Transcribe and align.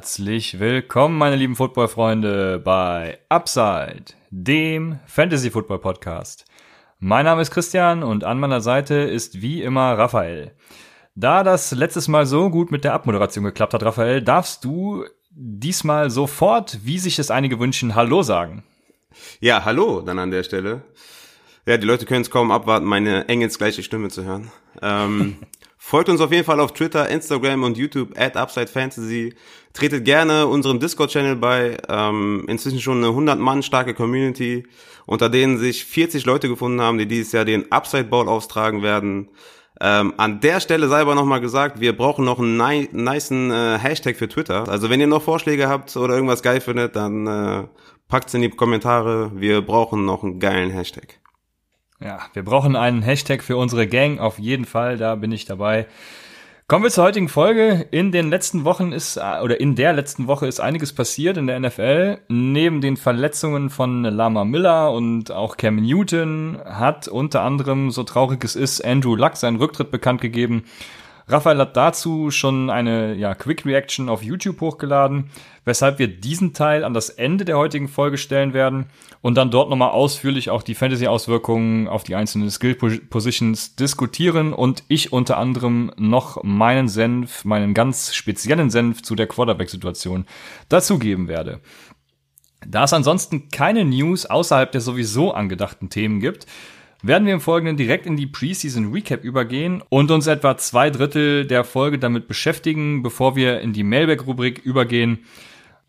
Herzlich 0.00 0.58
willkommen, 0.58 1.18
meine 1.18 1.36
lieben 1.36 1.56
Football-Freunde, 1.56 2.58
bei 2.58 3.18
Upside, 3.28 4.14
dem 4.30 4.98
Fantasy-Football-Podcast. 5.04 6.46
Mein 7.00 7.26
Name 7.26 7.42
ist 7.42 7.50
Christian 7.50 8.02
und 8.02 8.24
an 8.24 8.40
meiner 8.40 8.62
Seite 8.62 8.94
ist 8.94 9.42
wie 9.42 9.62
immer 9.62 9.98
Raphael. 9.98 10.52
Da 11.14 11.44
das 11.44 11.72
letztes 11.72 12.08
Mal 12.08 12.24
so 12.24 12.48
gut 12.48 12.70
mit 12.70 12.82
der 12.82 12.94
Abmoderation 12.94 13.44
geklappt 13.44 13.74
hat, 13.74 13.82
Raphael, 13.82 14.22
darfst 14.22 14.64
du 14.64 15.04
diesmal 15.32 16.08
sofort, 16.08 16.78
wie 16.82 16.98
sich 16.98 17.18
es 17.18 17.30
einige 17.30 17.60
wünschen, 17.60 17.94
Hallo 17.94 18.22
sagen. 18.22 18.64
Ja, 19.40 19.66
hallo 19.66 20.00
dann 20.00 20.18
an 20.18 20.30
der 20.30 20.44
Stelle. 20.44 20.80
Ja, 21.66 21.76
die 21.76 21.86
Leute 21.86 22.06
können 22.06 22.22
es 22.22 22.30
kaum 22.30 22.50
abwarten, 22.50 22.86
meine 22.86 23.28
engelsgleiche 23.28 23.82
Stimme 23.82 24.08
zu 24.08 24.24
hören. 24.24 24.50
Ähm, 24.80 25.36
folgt 25.82 26.10
uns 26.10 26.20
auf 26.20 26.30
jeden 26.30 26.44
Fall 26.44 26.60
auf 26.60 26.74
Twitter, 26.74 27.08
Instagram 27.08 27.64
und 27.64 27.78
YouTube 27.78 28.16
at 28.16 28.36
Upside 28.36 28.68
Fantasy. 28.68 29.34
Tretet 29.72 30.04
gerne 30.04 30.46
unserem 30.46 30.78
Discord-Channel 30.78 31.36
bei. 31.36 31.78
Ähm, 31.88 32.44
inzwischen 32.48 32.80
schon 32.80 32.98
eine 32.98 33.08
100 33.08 33.38
Mann 33.38 33.62
starke 33.62 33.94
Community, 33.94 34.66
unter 35.06 35.30
denen 35.30 35.58
sich 35.58 35.86
40 35.86 36.26
Leute 36.26 36.48
gefunden 36.48 36.82
haben, 36.82 36.98
die 36.98 37.06
dieses 37.06 37.32
Jahr 37.32 37.46
den 37.46 37.72
Upside 37.72 38.04
Ball 38.04 38.28
austragen 38.28 38.82
werden. 38.82 39.30
Ähm, 39.80 40.12
an 40.18 40.40
der 40.40 40.60
Stelle 40.60 40.86
sei 40.86 41.00
aber 41.00 41.14
nochmal 41.14 41.40
gesagt, 41.40 41.80
wir 41.80 41.96
brauchen 41.96 42.26
noch 42.26 42.38
einen 42.38 42.58
ni 42.58 42.88
niceen 42.92 43.50
äh, 43.50 43.78
Hashtag 43.78 44.16
für 44.16 44.28
Twitter. 44.28 44.68
Also 44.68 44.90
wenn 44.90 45.00
ihr 45.00 45.06
noch 45.06 45.22
Vorschläge 45.22 45.68
habt 45.68 45.96
oder 45.96 46.14
irgendwas 46.14 46.42
geil 46.42 46.60
findet, 46.60 46.94
dann 46.94 47.26
äh, 47.26 47.64
packt's 48.06 48.34
in 48.34 48.42
die 48.42 48.50
Kommentare. 48.50 49.32
Wir 49.34 49.62
brauchen 49.62 50.04
noch 50.04 50.22
einen 50.22 50.38
geilen 50.38 50.70
Hashtag. 50.70 51.19
Ja, 52.02 52.20
wir 52.32 52.42
brauchen 52.42 52.76
einen 52.76 53.02
Hashtag 53.02 53.42
für 53.42 53.58
unsere 53.58 53.86
Gang, 53.86 54.20
auf 54.20 54.38
jeden 54.38 54.64
Fall, 54.64 54.96
da 54.96 55.16
bin 55.16 55.32
ich 55.32 55.44
dabei. 55.44 55.86
Kommen 56.66 56.84
wir 56.84 56.90
zur 56.90 57.04
heutigen 57.04 57.28
Folge. 57.28 57.86
In 57.90 58.10
den 58.10 58.30
letzten 58.30 58.64
Wochen 58.64 58.92
ist, 58.92 59.18
oder 59.18 59.60
in 59.60 59.74
der 59.74 59.92
letzten 59.92 60.26
Woche 60.26 60.46
ist 60.46 60.60
einiges 60.60 60.94
passiert 60.94 61.36
in 61.36 61.46
der 61.46 61.60
NFL. 61.60 62.18
Neben 62.28 62.80
den 62.80 62.96
Verletzungen 62.96 63.68
von 63.68 64.04
Lama 64.04 64.46
Miller 64.46 64.92
und 64.92 65.30
auch 65.30 65.58
Cam 65.58 65.76
Newton 65.76 66.58
hat 66.64 67.06
unter 67.06 67.42
anderem, 67.42 67.90
so 67.90 68.02
traurig 68.02 68.42
es 68.44 68.56
ist, 68.56 68.82
Andrew 68.82 69.14
Luck 69.14 69.36
seinen 69.36 69.56
Rücktritt 69.56 69.90
bekannt 69.90 70.22
gegeben. 70.22 70.64
Raphael 71.28 71.58
hat 71.58 71.76
dazu 71.76 72.30
schon 72.30 72.70
eine 72.70 73.14
ja, 73.14 73.34
Quick 73.34 73.66
Reaction 73.66 74.08
auf 74.08 74.22
YouTube 74.22 74.60
hochgeladen, 74.62 75.30
weshalb 75.66 75.98
wir 75.98 76.08
diesen 76.08 76.54
Teil 76.54 76.82
an 76.82 76.94
das 76.94 77.10
Ende 77.10 77.44
der 77.44 77.58
heutigen 77.58 77.88
Folge 77.88 78.16
stellen 78.16 78.54
werden 78.54 78.86
und 79.22 79.36
dann 79.36 79.50
dort 79.50 79.68
nochmal 79.68 79.90
ausführlich 79.90 80.50
auch 80.50 80.62
die 80.62 80.74
Fantasy-Auswirkungen 80.74 81.88
auf 81.88 82.04
die 82.04 82.14
einzelnen 82.14 82.50
Skill-Positions 82.50 83.76
diskutieren 83.76 84.52
und 84.52 84.84
ich 84.88 85.12
unter 85.12 85.36
anderem 85.36 85.92
noch 85.96 86.42
meinen 86.42 86.88
Senf, 86.88 87.44
meinen 87.44 87.74
ganz 87.74 88.14
speziellen 88.14 88.70
Senf 88.70 89.02
zu 89.02 89.14
der 89.14 89.26
Quarterback-Situation 89.26 90.26
dazugeben 90.68 91.28
werde. 91.28 91.60
Da 92.66 92.84
es 92.84 92.92
ansonsten 92.92 93.48
keine 93.50 93.84
News 93.84 94.26
außerhalb 94.26 94.72
der 94.72 94.80
sowieso 94.80 95.32
angedachten 95.32 95.90
Themen 95.90 96.20
gibt, 96.20 96.46
werden 97.02 97.26
wir 97.26 97.34
im 97.34 97.40
Folgenden 97.40 97.76
direkt 97.76 98.06
in 98.06 98.16
die 98.16 98.26
Preseason 98.26 98.92
Recap 98.92 99.24
übergehen 99.24 99.82
und 99.88 100.10
uns 100.10 100.26
etwa 100.26 100.56
zwei 100.58 100.90
Drittel 100.90 101.46
der 101.46 101.64
Folge 101.64 101.98
damit 101.98 102.28
beschäftigen, 102.28 103.02
bevor 103.02 103.36
wir 103.36 103.60
in 103.60 103.72
die 103.72 103.84
Mailback-Rubrik 103.84 104.58
übergehen. 104.58 105.24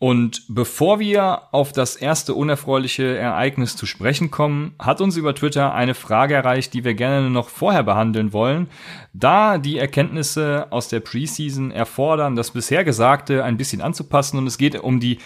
Und 0.02 0.42
bevor 0.48 0.98
wir 0.98 1.42
auf 1.52 1.70
das 1.70 1.94
erste 1.94 2.34
unerfreuliche 2.34 3.16
Ereignis 3.16 3.76
zu 3.76 3.86
sprechen 3.86 4.32
kommen, 4.32 4.74
hat 4.80 5.00
uns 5.00 5.16
über 5.16 5.32
Twitter 5.32 5.74
eine 5.74 5.94
Frage 5.94 6.34
erreicht, 6.34 6.74
die 6.74 6.82
wir 6.82 6.94
gerne 6.94 7.30
noch 7.30 7.48
vorher 7.48 7.84
behandeln 7.84 8.32
wollen, 8.32 8.66
da 9.12 9.58
die 9.58 9.78
Erkenntnisse 9.78 10.66
aus 10.70 10.88
der 10.88 10.98
Preseason 10.98 11.70
erfordern, 11.70 12.34
das 12.34 12.50
bisher 12.50 12.82
Gesagte 12.82 13.44
ein 13.44 13.56
bisschen 13.56 13.80
anzupassen 13.80 14.38
und 14.38 14.48
es 14.48 14.58
geht 14.58 14.74
um 14.74 14.98
die 14.98 15.18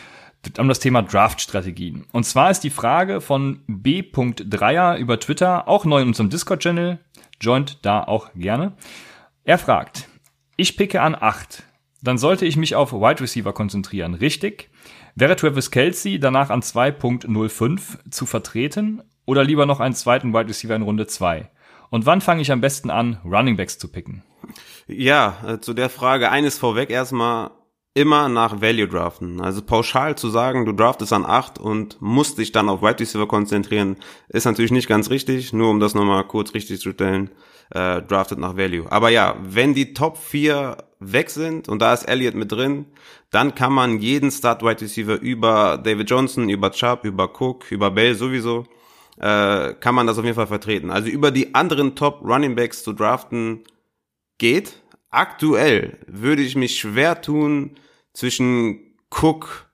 um 0.59 0.69
das 0.69 0.79
Thema 0.79 1.01
Draft-Strategien. 1.01 2.05
Und 2.13 2.25
zwar 2.25 2.51
ist 2.51 2.61
die 2.61 2.69
Frage 2.69 3.23
von 3.23 3.63
B.3er 3.69 4.99
über 4.99 5.19
Twitter, 5.19 5.69
auch 5.69 5.87
neu 5.87 6.03
in 6.03 6.09
unserem 6.09 6.29
Discord-Channel, 6.29 6.99
joint 7.41 7.79
da 7.81 8.05
auch 8.05 8.29
gerne. 8.35 8.75
Er 9.43 9.57
fragt, 9.57 10.07
ich 10.59 10.77
picke 10.77 11.01
an 11.01 11.17
8, 11.19 11.63
dann 12.03 12.19
sollte 12.19 12.47
ich 12.47 12.57
mich 12.57 12.75
auf 12.75 12.93
Wide 12.93 13.21
Receiver 13.21 13.53
konzentrieren, 13.53 14.15
richtig? 14.15 14.71
Wäre 15.15 15.37
Travis 15.37 15.71
Kelsey 15.71 16.19
danach 16.21 16.51
an 16.51 16.61
2.05 16.61 18.11
zu 18.11 18.27
vertreten 18.27 19.03
oder 19.25 19.45
lieber 19.45 19.67
noch 19.67 19.81
einen 19.81 19.95
zweiten 19.95 20.33
Wide 20.33 20.49
Receiver 20.49 20.77
in 20.77 20.83
Runde 20.83 21.07
2? 21.07 21.51
Und 21.91 22.07
wann 22.07 22.21
fange 22.21 22.43
ich 22.43 22.53
am 22.53 22.61
besten 22.61 22.91
an, 22.91 23.21
Running 23.25 23.57
Backs 23.57 23.79
zu 23.79 23.89
picken? 23.89 24.23
Ja, 24.87 25.39
äh, 25.47 25.61
zu 25.61 25.75
der 25.75 25.89
Frage 25.89 26.31
eines 26.31 26.59
vorweg 26.59 26.91
erstmal 26.91 27.51
immer 27.95 28.29
nach 28.29 28.61
Value 28.61 28.89
draften. 28.89 29.41
Also 29.41 29.63
pauschal 29.63 30.19
zu 30.19 30.29
sagen, 30.29 30.67
du 30.67 30.73
draftest 30.73 31.15
an 31.15 31.25
8 31.25 31.59
und 31.59 31.97
musst 32.01 32.37
dich 32.37 32.53
dann 32.53 32.69
auf 32.69 32.83
Wide 32.83 33.01
Receiver 33.01 33.27
konzentrieren, 33.27 33.97
ist 34.29 34.45
natürlich 34.45 34.71
nicht 34.71 34.87
ganz 34.87 35.09
richtig. 35.09 35.55
Nur 35.55 35.71
um 35.71 35.81
das 35.81 35.95
nochmal 35.95 36.25
kurz 36.25 36.53
richtig 36.53 36.79
zu 36.79 36.93
stellen, 36.93 37.31
äh, 37.71 38.03
draftet 38.03 38.39
nach 38.39 38.57
Value. 38.57 38.91
Aber 38.91 39.11
ja, 39.11 39.37
wenn 39.41 39.75
die 39.75 39.95
Top 39.95 40.19
4 40.19 40.77
weg 41.01 41.31
sind 41.31 41.69
und 41.69 41.81
da 41.81 41.93
ist 41.93 42.05
Elliott 42.05 42.35
mit 42.35 42.53
drin, 42.53 42.87
dann 43.31 43.55
kann 43.55 43.73
man 43.73 43.99
jeden 43.99 44.31
Start 44.31 44.63
Wide 44.63 44.81
Receiver 44.81 45.21
über 45.21 45.79
David 45.83 46.09
Johnson, 46.09 46.49
über 46.49 46.71
Chubb, 46.71 47.05
über 47.05 47.31
Cook, 47.39 47.71
über 47.71 47.91
Bell 47.91 48.15
sowieso, 48.15 48.65
äh, 49.19 49.75
kann 49.75 49.95
man 49.95 50.07
das 50.07 50.19
auf 50.19 50.25
jeden 50.25 50.37
Fall 50.37 50.47
vertreten. 50.47 50.91
Also 50.91 51.09
über 51.09 51.31
die 51.31 51.55
anderen 51.55 51.97
Top 51.97 52.23
Running 52.23 52.55
Backs 52.55 52.83
zu 52.83 52.93
draften 52.93 53.65
geht. 54.39 54.83
Aktuell 55.11 55.99
würde 56.07 56.43
ich 56.43 56.57
mich 56.57 56.79
schwer 56.79 57.21
tun, 57.23 57.77
zwischen 58.17 58.97
Cook 59.11 59.71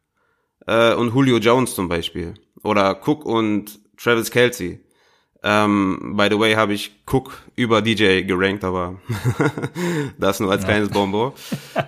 äh, 0.66 0.94
und 0.94 1.14
Julio 1.14 1.38
Jones 1.38 1.74
zum 1.74 1.88
Beispiel. 1.88 2.34
Oder 2.62 3.00
Cook 3.06 3.24
und 3.24 3.80
Travis 3.97 4.30
Kelsey. 4.30 4.80
Ähm, 5.44 6.14
by 6.16 6.28
the 6.30 6.38
way 6.38 6.54
habe 6.54 6.72
ich 6.72 6.92
Cook 7.04 7.42
über 7.56 7.82
DJ 7.82 8.22
gerankt, 8.22 8.62
aber 8.62 9.00
das 10.19 10.38
nur 10.38 10.50
als 10.50 10.62
ja. 10.62 10.69
kleines 10.69 10.91
Bonbon. 10.91 11.32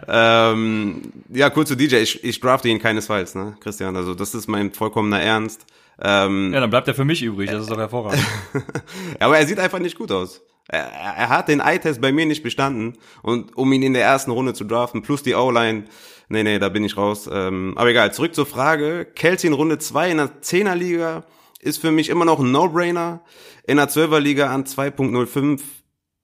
ähm, 0.08 1.02
ja, 1.28 1.50
kurz 1.50 1.68
zu 1.68 1.76
DJ, 1.76 1.96
ich, 1.96 2.24
ich 2.24 2.40
drafte 2.40 2.68
ihn 2.68 2.80
keinesfalls, 2.80 3.36
ne, 3.36 3.56
Christian. 3.60 3.94
Also 3.96 4.14
das 4.14 4.34
ist 4.34 4.48
mein 4.48 4.72
vollkommener 4.72 5.20
Ernst. 5.20 5.66
Ähm, 6.02 6.52
ja, 6.52 6.60
dann 6.60 6.70
bleibt 6.70 6.88
er 6.88 6.94
für 6.94 7.04
mich 7.04 7.22
übrig, 7.22 7.48
das 7.48 7.62
ist 7.62 7.70
doch 7.70 7.78
hervorragend. 7.78 8.24
aber 9.20 9.38
er 9.38 9.46
sieht 9.46 9.60
einfach 9.60 9.78
nicht 9.78 9.96
gut 9.96 10.10
aus. 10.10 10.42
Er, 10.66 10.80
er 10.80 11.28
hat 11.28 11.48
den 11.48 11.60
Eye-Test 11.60 12.00
bei 12.00 12.10
mir 12.10 12.26
nicht 12.26 12.42
bestanden 12.42 12.98
und 13.22 13.56
um 13.56 13.72
ihn 13.72 13.82
in 13.82 13.92
der 13.92 14.02
ersten 14.02 14.32
Runde 14.32 14.54
zu 14.54 14.64
draften, 14.64 15.02
plus 15.02 15.22
die 15.22 15.34
O-Line, 15.34 15.84
nee, 16.28 16.42
nee, 16.42 16.58
da 16.58 16.70
bin 16.70 16.82
ich 16.82 16.96
raus. 16.96 17.30
Ähm, 17.32 17.74
aber 17.76 17.90
egal, 17.90 18.12
zurück 18.12 18.34
zur 18.34 18.46
Frage. 18.46 19.06
Kelsey 19.14 19.48
in 19.48 19.54
Runde 19.54 19.78
2 19.78 20.10
in 20.10 20.16
der 20.16 20.30
10er 20.42 20.74
Liga 20.74 21.24
ist 21.64 21.78
für 21.78 21.90
mich 21.90 22.08
immer 22.08 22.24
noch 22.24 22.38
ein 22.38 22.52
No-Brainer. 22.52 23.22
In 23.66 23.78
der 23.78 23.88
12er 23.88 24.20
Liga 24.20 24.52
an 24.52 24.64
2.05 24.64 25.60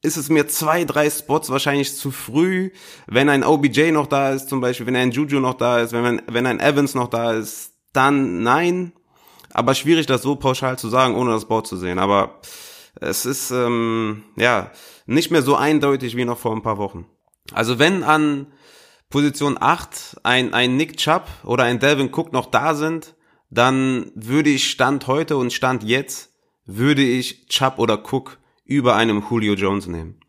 ist 0.03 0.17
es 0.17 0.29
mir 0.29 0.49
zwei, 0.49 0.85
drei 0.85 1.11
Spots 1.11 1.51
wahrscheinlich 1.51 1.97
zu 1.97 2.11
früh. 2.11 2.71
Wenn 3.07 3.29
ein 3.29 3.45
OBJ 3.45 3.93
noch 3.93 4.07
da 4.07 4.31
ist, 4.31 4.49
zum 4.49 4.61
Beispiel, 4.61 4.87
wenn 4.87 4.97
ein 4.97 5.11
Juju 5.11 5.41
noch 5.41 5.55
da 5.55 5.81
ist, 5.81 5.93
wenn, 5.93 6.23
wenn 6.27 6.47
ein 6.47 6.61
Evans 6.61 6.95
noch 6.95 7.09
da 7.09 7.33
ist, 7.33 7.73
dann 7.93 8.43
nein. 8.43 8.93
Aber 9.53 9.75
schwierig, 9.75 10.07
das 10.07 10.23
so 10.23 10.37
pauschal 10.37 10.79
zu 10.79 10.89
sagen, 10.89 11.17
ohne 11.17 11.33
das 11.33 11.47
Board 11.47 11.67
zu 11.67 11.77
sehen. 11.77 11.99
Aber 11.99 12.41
es 13.01 13.27
ist 13.27 13.51
ähm, 13.51 14.25
ja 14.37 14.71
nicht 15.07 15.31
mehr 15.31 15.43
so 15.43 15.57
eindeutig 15.57 16.17
wie 16.17 16.25
noch 16.25 16.39
vor 16.39 16.55
ein 16.55 16.63
paar 16.63 16.79
Wochen. 16.79 17.07
Also 17.53 17.79
wenn 17.79 18.05
an 18.05 18.47
Position 19.09 19.57
8 19.61 20.21
ein, 20.23 20.55
ein 20.55 20.77
Nick 20.77 20.97
Chubb 20.99 21.27
oder 21.45 21.65
ein 21.65 21.81
Delvin 21.81 22.13
Cook 22.15 22.33
noch 22.33 22.47
da 22.47 22.75
sind, 22.75 23.15
dann 23.51 24.11
würde 24.15 24.51
ich 24.51 24.71
Stand 24.71 25.07
heute 25.07 25.37
und 25.37 25.53
Stand 25.53 25.83
jetzt, 25.83 26.33
würde 26.65 27.03
ich 27.03 27.49
Chubb 27.49 27.79
oder 27.79 27.99
Cook 27.99 28.39
über 28.65 28.95
einem 28.95 29.23
Julio 29.29 29.55
Jones 29.55 29.89
nehmen. 29.89 30.21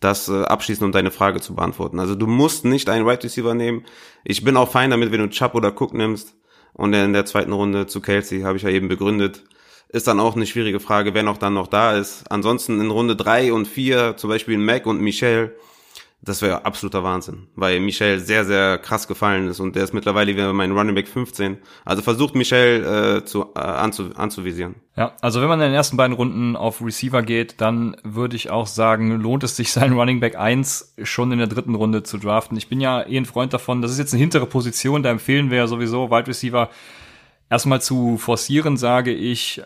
Das 0.00 0.28
äh, 0.28 0.42
abschließend, 0.42 0.84
um 0.84 0.92
deine 0.92 1.10
Frage 1.10 1.40
zu 1.40 1.54
beantworten. 1.54 2.00
Also 2.00 2.14
du 2.14 2.26
musst 2.26 2.64
nicht 2.64 2.88
einen 2.88 3.06
Right 3.06 3.22
Receiver 3.22 3.54
nehmen. 3.54 3.84
Ich 4.24 4.44
bin 4.44 4.56
auch 4.56 4.70
fein 4.70 4.90
damit, 4.90 5.12
wenn 5.12 5.20
du 5.20 5.28
Chubb 5.28 5.54
oder 5.54 5.70
Cook 5.70 5.94
nimmst. 5.94 6.34
Und 6.72 6.92
in 6.92 7.14
der 7.14 7.24
zweiten 7.24 7.52
Runde 7.52 7.86
zu 7.86 8.00
Kelsey 8.00 8.42
habe 8.42 8.56
ich 8.56 8.62
ja 8.62 8.68
eben 8.68 8.88
begründet. 8.88 9.44
Ist 9.88 10.06
dann 10.06 10.20
auch 10.20 10.36
eine 10.36 10.46
schwierige 10.46 10.80
Frage, 10.80 11.14
wer 11.14 11.22
noch 11.22 11.38
dann 11.38 11.54
noch 11.54 11.68
da 11.68 11.96
ist. 11.96 12.30
Ansonsten 12.30 12.80
in 12.80 12.90
Runde 12.90 13.16
drei 13.16 13.52
und 13.52 13.66
vier 13.66 14.16
zum 14.16 14.28
Beispiel 14.28 14.58
Mac 14.58 14.84
und 14.86 15.00
Michelle 15.00 15.54
das 16.26 16.42
wäre 16.42 16.66
absoluter 16.66 17.04
Wahnsinn, 17.04 17.46
weil 17.54 17.78
Michel 17.78 18.18
sehr, 18.18 18.44
sehr 18.44 18.78
krass 18.78 19.06
gefallen 19.06 19.46
ist 19.46 19.60
und 19.60 19.76
der 19.76 19.84
ist 19.84 19.94
mittlerweile 19.94 20.32
wieder 20.32 20.52
mein 20.52 20.72
Running 20.72 20.96
Back 20.96 21.06
15. 21.06 21.56
Also 21.84 22.02
versucht 22.02 22.34
Michel 22.34 23.20
äh, 23.20 23.24
zu, 23.24 23.52
äh, 23.54 23.60
anzu, 23.60 24.10
anzuvisieren. 24.16 24.74
Ja, 24.96 25.12
also 25.20 25.40
wenn 25.40 25.48
man 25.48 25.60
in 25.60 25.66
den 25.66 25.74
ersten 25.74 25.96
beiden 25.96 26.16
Runden 26.16 26.56
auf 26.56 26.82
Receiver 26.82 27.22
geht, 27.22 27.60
dann 27.60 27.96
würde 28.02 28.34
ich 28.34 28.50
auch 28.50 28.66
sagen, 28.66 29.12
lohnt 29.20 29.44
es 29.44 29.54
sich, 29.54 29.70
seinen 29.72 29.96
Running 29.96 30.18
Back 30.18 30.36
1 30.36 30.94
schon 31.04 31.30
in 31.30 31.38
der 31.38 31.46
dritten 31.46 31.76
Runde 31.76 32.02
zu 32.02 32.18
draften. 32.18 32.56
Ich 32.56 32.68
bin 32.68 32.80
ja 32.80 33.06
eh 33.06 33.16
ein 33.16 33.24
Freund 33.24 33.52
davon, 33.52 33.80
das 33.80 33.92
ist 33.92 33.98
jetzt 33.98 34.12
eine 34.12 34.20
hintere 34.20 34.46
Position, 34.46 35.04
da 35.04 35.10
empfehlen 35.10 35.50
wir 35.50 35.58
ja 35.58 35.66
sowieso 35.68 36.10
Wide 36.10 36.26
Receiver 36.26 36.70
erstmal 37.48 37.80
zu 37.80 38.18
forcieren, 38.18 38.76
sage 38.76 39.12
ich, 39.12 39.62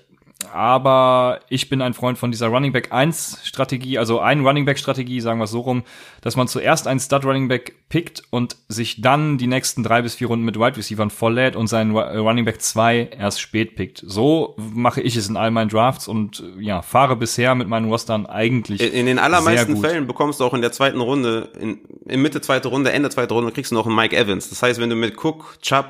aber 0.52 1.40
ich 1.48 1.68
bin 1.68 1.82
ein 1.82 1.94
Freund 1.94 2.18
von 2.18 2.30
dieser 2.30 2.48
Running 2.48 2.72
Back 2.72 2.92
1 2.92 3.40
Strategie, 3.44 3.98
also 3.98 4.20
ein 4.20 4.44
Running 4.44 4.64
Back 4.64 4.78
Strategie, 4.78 5.20
sagen 5.20 5.38
wir 5.38 5.44
es 5.44 5.50
so 5.50 5.60
rum, 5.60 5.84
dass 6.22 6.36
man 6.36 6.48
zuerst 6.48 6.86
einen 6.86 7.00
Stud 7.00 7.24
Running 7.24 7.48
Back 7.48 7.88
pickt 7.88 8.22
und 8.30 8.56
sich 8.68 9.00
dann 9.00 9.38
die 9.38 9.46
nächsten 9.46 9.82
drei 9.82 10.02
bis 10.02 10.14
vier 10.14 10.28
Runden 10.28 10.44
mit 10.44 10.56
Wide 10.58 10.76
Receivers 10.76 11.12
volllädt 11.12 11.56
und 11.56 11.66
seinen 11.66 11.96
Running 11.96 12.44
Back 12.44 12.60
2 12.60 13.10
erst 13.18 13.40
spät 13.40 13.76
pickt. 13.76 14.02
So 14.06 14.56
mache 14.58 15.00
ich 15.00 15.16
es 15.16 15.28
in 15.28 15.36
all 15.36 15.50
meinen 15.50 15.68
Drafts 15.68 16.08
und 16.08 16.42
ja, 16.58 16.82
fahre 16.82 17.16
bisher 17.16 17.54
mit 17.54 17.68
meinen 17.68 17.88
Rostern 17.88 18.26
eigentlich. 18.26 18.80
In, 18.80 18.92
in 18.92 19.06
den 19.06 19.18
allermeisten 19.18 19.76
Fällen 19.76 20.06
bekommst 20.06 20.40
du 20.40 20.44
auch 20.44 20.54
in 20.54 20.62
der 20.62 20.72
zweiten 20.72 21.00
Runde, 21.00 21.50
in, 21.60 21.80
in 22.06 22.22
Mitte 22.22 22.40
zweite 22.40 22.68
Runde, 22.68 22.92
Ende 22.92 23.10
zweite 23.10 23.34
Runde 23.34 23.52
kriegst 23.52 23.72
du 23.72 23.76
noch 23.76 23.86
einen 23.86 23.96
Mike 23.96 24.16
Evans. 24.16 24.48
Das 24.48 24.62
heißt, 24.62 24.80
wenn 24.80 24.90
du 24.90 24.96
mit 24.96 25.22
Cook, 25.22 25.58
Chubb, 25.60 25.86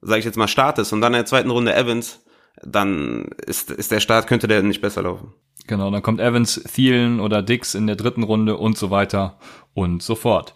sag 0.00 0.18
ich 0.18 0.24
jetzt 0.24 0.36
mal, 0.36 0.48
startest 0.48 0.92
und 0.92 1.00
dann 1.00 1.14
in 1.14 1.18
der 1.18 1.26
zweiten 1.26 1.50
Runde 1.50 1.74
Evans, 1.74 2.20
dann 2.62 3.28
ist, 3.46 3.70
ist 3.70 3.90
der 3.90 4.00
Start, 4.00 4.26
könnte 4.26 4.48
der 4.48 4.62
nicht 4.62 4.80
besser 4.80 5.02
laufen. 5.02 5.32
Genau, 5.66 5.90
dann 5.90 6.02
kommt 6.02 6.20
Evans, 6.20 6.62
Thielen 6.74 7.20
oder 7.20 7.42
Dix 7.42 7.74
in 7.74 7.86
der 7.86 7.96
dritten 7.96 8.22
Runde 8.22 8.56
und 8.56 8.76
so 8.76 8.90
weiter 8.90 9.38
und 9.72 10.02
so 10.02 10.14
fort. 10.14 10.54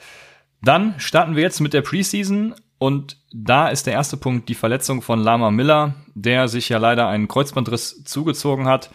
Dann 0.63 0.95
starten 0.99 1.37
wir 1.37 1.43
jetzt 1.43 1.61
mit 1.61 1.73
der 1.73 1.83
Preseason 1.83 2.55
und 2.79 3.17
da 3.33 3.69
ist 3.69 3.87
der 3.87 3.95
erste 3.95 4.17
Punkt 4.17 4.49
die 4.49 4.55
Verletzung 4.55 5.03
von 5.03 5.21
Lama 5.21 5.51
Miller, 5.51 5.95
der 6.15 6.49
sich 6.49 6.69
ja 6.69 6.79
leider 6.79 7.09
einen 7.09 7.29
Kreuzbandriss 7.29 8.05
zugezogen 8.05 8.67
hat 8.67 8.91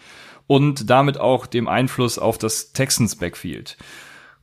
und 0.46 0.88
damit 0.90 1.18
auch 1.18 1.46
dem 1.46 1.68
Einfluss 1.68 2.18
auf 2.18 2.38
das 2.38 2.72
Texans 2.72 3.16
Backfield. 3.16 3.76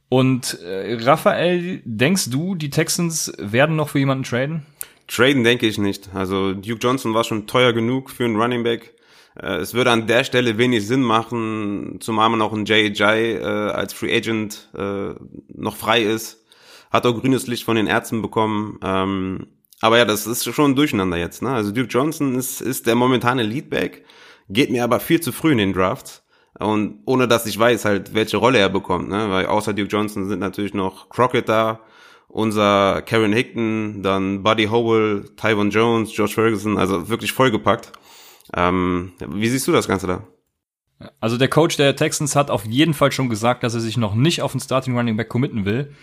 Und 0.09 0.59
äh, 0.61 0.97
Raphael, 1.01 1.81
denkst 1.85 2.29
du, 2.31 2.55
die 2.55 2.69
Texans 2.69 3.31
werden 3.37 3.77
noch 3.77 3.89
für 3.89 3.99
jemanden 3.99 4.25
traden? 4.25 4.65
Traden 5.11 5.43
denke 5.43 5.67
ich 5.67 5.77
nicht. 5.77 6.09
Also 6.13 6.53
Duke 6.53 6.79
Johnson 6.81 7.13
war 7.13 7.23
schon 7.23 7.45
teuer 7.45 7.73
genug 7.73 8.09
für 8.09 8.23
einen 8.23 8.37
Running 8.37 8.63
Back. 8.63 8.95
Äh, 9.35 9.57
es 9.57 9.73
würde 9.73 9.91
an 9.91 10.07
der 10.07 10.23
Stelle 10.23 10.57
wenig 10.57 10.87
Sinn 10.87 11.01
machen, 11.01 11.97
zumal 11.99 12.29
man 12.29 12.41
auch 12.41 12.53
ein 12.53 12.65
J.J. 12.65 13.01
Äh, 13.01 13.43
als 13.43 13.93
Free 13.93 14.15
Agent 14.15 14.69
äh, 14.73 15.13
noch 15.49 15.75
frei 15.75 16.01
ist. 16.01 16.45
Hat 16.91 17.05
auch 17.05 17.19
grünes 17.19 17.47
Licht 17.47 17.65
von 17.65 17.75
den 17.75 17.87
Ärzten 17.87 18.21
bekommen. 18.21 18.79
Ähm, 18.83 19.47
aber 19.81 19.97
ja, 19.97 20.05
das 20.05 20.27
ist 20.27 20.45
schon 20.53 20.71
ein 20.71 20.75
Durcheinander 20.75 21.17
jetzt. 21.17 21.41
Ne? 21.41 21.49
Also 21.49 21.71
Duke 21.71 21.89
Johnson 21.89 22.35
ist, 22.35 22.61
ist 22.61 22.87
der 22.87 22.95
momentane 22.95 23.43
Leadback, 23.43 24.05
geht 24.49 24.69
mir 24.69 24.83
aber 24.83 24.99
viel 24.99 25.19
zu 25.19 25.31
früh 25.31 25.51
in 25.51 25.57
den 25.57 25.73
Drafts. 25.73 26.23
Und 26.59 27.01
ohne 27.05 27.27
dass 27.27 27.45
ich 27.45 27.57
weiß 27.57 27.85
halt, 27.85 28.13
welche 28.13 28.37
Rolle 28.37 28.59
er 28.59 28.69
bekommt. 28.69 29.09
Ne? 29.09 29.29
Weil 29.29 29.47
außer 29.47 29.73
Duke 29.73 29.89
Johnson 29.89 30.29
sind 30.29 30.39
natürlich 30.39 30.73
noch 30.73 31.09
Crockett 31.09 31.49
da, 31.49 31.81
unser 32.31 33.01
Karen 33.01 33.33
Hickton, 33.33 34.03
dann 34.03 34.43
Buddy 34.43 34.65
Howell, 34.67 35.25
Tyron 35.35 35.69
Jones, 35.69 36.13
George 36.13 36.33
Ferguson, 36.33 36.77
also 36.77 37.09
wirklich 37.09 37.33
vollgepackt. 37.33 37.91
Ähm, 38.55 39.13
wie 39.19 39.49
siehst 39.49 39.67
du 39.67 39.71
das 39.71 39.87
Ganze 39.87 40.07
da? 40.07 40.23
Also 41.19 41.37
der 41.37 41.47
Coach 41.49 41.77
der 41.77 41.95
Texans 41.95 42.35
hat 42.35 42.51
auf 42.51 42.65
jeden 42.65 42.93
Fall 42.93 43.11
schon 43.11 43.29
gesagt, 43.29 43.63
dass 43.63 43.73
er 43.73 43.79
sich 43.79 43.97
noch 43.97 44.13
nicht 44.13 44.41
auf 44.41 44.51
den 44.51 44.61
Starting 44.61 44.95
Running 44.95 45.17
Back 45.17 45.29
committen 45.29 45.65
will. 45.65 45.93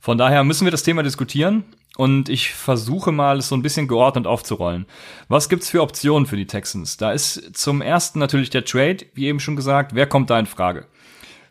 Von 0.00 0.18
daher 0.18 0.44
müssen 0.44 0.64
wir 0.64 0.70
das 0.70 0.82
Thema 0.82 1.02
diskutieren 1.02 1.64
und 1.96 2.28
ich 2.28 2.52
versuche 2.52 3.10
mal, 3.10 3.38
es 3.38 3.48
so 3.48 3.56
ein 3.56 3.62
bisschen 3.62 3.88
geordnet 3.88 4.26
aufzurollen. 4.26 4.86
Was 5.28 5.48
gibt's 5.48 5.70
für 5.70 5.82
Optionen 5.82 6.26
für 6.26 6.36
die 6.36 6.46
Texans? 6.46 6.96
Da 6.96 7.12
ist 7.12 7.56
zum 7.56 7.80
ersten 7.80 8.18
natürlich 8.18 8.50
der 8.50 8.64
Trade, 8.64 8.98
wie 9.14 9.26
eben 9.26 9.40
schon 9.40 9.56
gesagt. 9.56 9.94
Wer 9.94 10.06
kommt 10.06 10.30
da 10.30 10.38
in 10.38 10.46
Frage? 10.46 10.86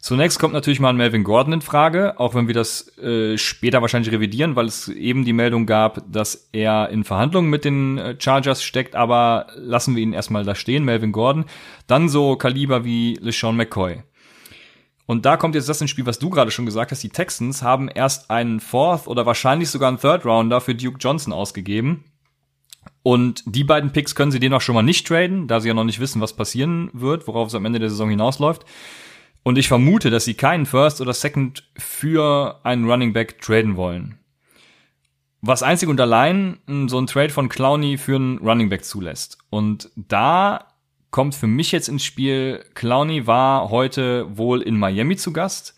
Zunächst 0.03 0.37
kommt 0.37 0.53
natürlich 0.53 0.81
mal 0.81 0.89
ein 0.89 0.97
Melvin 0.97 1.23
Gordon 1.23 1.53
in 1.53 1.61
Frage, 1.61 2.19
auch 2.19 2.35
wenn 2.35 2.47
wir 2.47 2.53
das 2.53 2.89
äh, 2.97 3.37
später 3.37 3.81
wahrscheinlich 3.81 4.11
revidieren, 4.11 4.57
weil 4.57 4.65
es 4.65 4.89
eben 4.89 5.23
die 5.23 5.31
Meldung 5.31 5.65
gab, 5.65 6.03
dass 6.11 6.49
er 6.51 6.89
in 6.89 7.05
Verhandlungen 7.05 7.49
mit 7.49 7.63
den 7.63 7.97
äh, 7.97 8.15
Chargers 8.19 8.61
steckt, 8.65 8.97
aber 8.97 9.47
lassen 9.55 9.95
wir 9.95 10.03
ihn 10.03 10.11
erstmal 10.11 10.43
da 10.43 10.55
stehen, 10.55 10.83
Melvin 10.83 11.13
Gordon. 11.13 11.45
Dann 11.87 12.09
so 12.09 12.35
Kaliber 12.35 12.83
wie 12.83 13.17
LeSean 13.21 13.55
McCoy. 13.55 14.03
Und 15.05 15.25
da 15.25 15.37
kommt 15.37 15.55
jetzt 15.55 15.69
das 15.69 15.79
ins 15.79 15.91
Spiel, 15.91 16.05
was 16.05 16.19
du 16.19 16.29
gerade 16.29 16.51
schon 16.51 16.65
gesagt 16.65 16.91
hast. 16.91 17.01
Die 17.01 17.07
Texans 17.07 17.63
haben 17.63 17.87
erst 17.87 18.29
einen 18.29 18.59
Fourth 18.59 19.07
oder 19.07 19.25
wahrscheinlich 19.25 19.69
sogar 19.69 19.87
einen 19.87 20.01
Third 20.01 20.25
Rounder 20.25 20.59
für 20.59 20.75
Duke 20.75 20.97
Johnson 20.99 21.31
ausgegeben. 21.31 22.03
Und 23.03 23.41
die 23.45 23.63
beiden 23.63 23.93
Picks 23.93 24.15
können 24.15 24.33
sie 24.33 24.41
den 24.41 24.53
auch 24.53 24.59
schon 24.59 24.75
mal 24.75 24.81
nicht 24.81 25.07
traden, 25.07 25.47
da 25.47 25.61
sie 25.61 25.69
ja 25.69 25.73
noch 25.73 25.85
nicht 25.85 26.01
wissen, 26.01 26.19
was 26.19 26.33
passieren 26.33 26.89
wird, 26.91 27.25
worauf 27.25 27.47
es 27.47 27.55
am 27.55 27.63
Ende 27.63 27.79
der 27.79 27.89
Saison 27.89 28.09
hinausläuft. 28.09 28.65
Und 29.43 29.57
ich 29.57 29.67
vermute, 29.67 30.09
dass 30.09 30.25
sie 30.25 30.33
keinen 30.35 30.65
First 30.65 31.01
oder 31.01 31.13
Second 31.13 31.63
für 31.77 32.59
einen 32.63 32.89
Running 32.89 33.13
Back 33.13 33.41
traden 33.41 33.75
wollen. 33.75 34.17
Was 35.41 35.61
einzig 35.61 35.89
und 35.89 35.99
allein 35.99 36.59
so 36.87 36.97
ein 36.97 37.07
Trade 37.07 37.29
von 37.29 37.49
Clowney 37.49 37.97
für 37.97 38.15
einen 38.15 38.37
Running 38.37 38.69
Back 38.69 38.85
zulässt. 38.85 39.37
Und 39.49 39.89
da 39.95 40.67
kommt 41.11 41.35
für 41.35 41.47
mich 41.47 41.73
jetzt 41.73 41.89
ins 41.89 42.05
Spiel, 42.05 42.63
Clowney 42.73 43.27
war 43.27 43.69
heute 43.69 44.25
wohl 44.37 44.61
in 44.61 44.79
Miami 44.79 45.17
zu 45.17 45.33
Gast. 45.33 45.75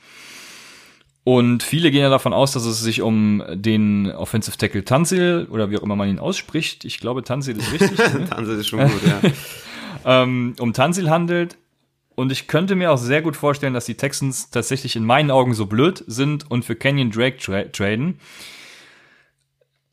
Und 1.23 1.63
viele 1.63 1.89
gehen 1.89 2.03
ja 2.03 2.09
davon 2.11 2.33
aus, 2.33 2.51
dass 2.51 2.65
es 2.65 2.79
sich 2.79 3.01
um 3.01 3.43
den 3.51 4.11
Offensive 4.11 4.57
Tackle 4.57 4.85
Tansil 4.85 5.47
oder 5.49 5.71
wie 5.71 5.77
auch 5.77 5.81
immer 5.81 5.95
man 5.95 6.07
ihn 6.07 6.19
ausspricht. 6.19 6.85
Ich 6.85 6.99
glaube, 6.99 7.23
Tansil 7.23 7.57
ist 7.57 7.73
richtig. 7.73 7.97
ne? 8.13 8.29
Tansil 8.29 8.59
ist 8.59 8.67
schon 8.67 8.79
gut, 8.81 9.01
ja. 9.03 9.31
ähm, 10.23 10.55
um 10.59 10.71
Tansil 10.73 11.09
handelt. 11.09 11.57
Und 12.15 12.31
ich 12.31 12.47
könnte 12.47 12.75
mir 12.75 12.91
auch 12.91 12.97
sehr 12.97 13.21
gut 13.21 13.35
vorstellen, 13.35 13.73
dass 13.73 13.85
die 13.85 13.95
Texans 13.95 14.49
tatsächlich 14.49 14.95
in 14.95 15.05
meinen 15.05 15.31
Augen 15.31 15.53
so 15.53 15.65
blöd 15.65 16.03
sind 16.07 16.49
und 16.49 16.63
für 16.63 16.75
Kenyon 16.75 17.11
Drake 17.11 17.37
tra 17.37 17.63
traden. 17.63 18.19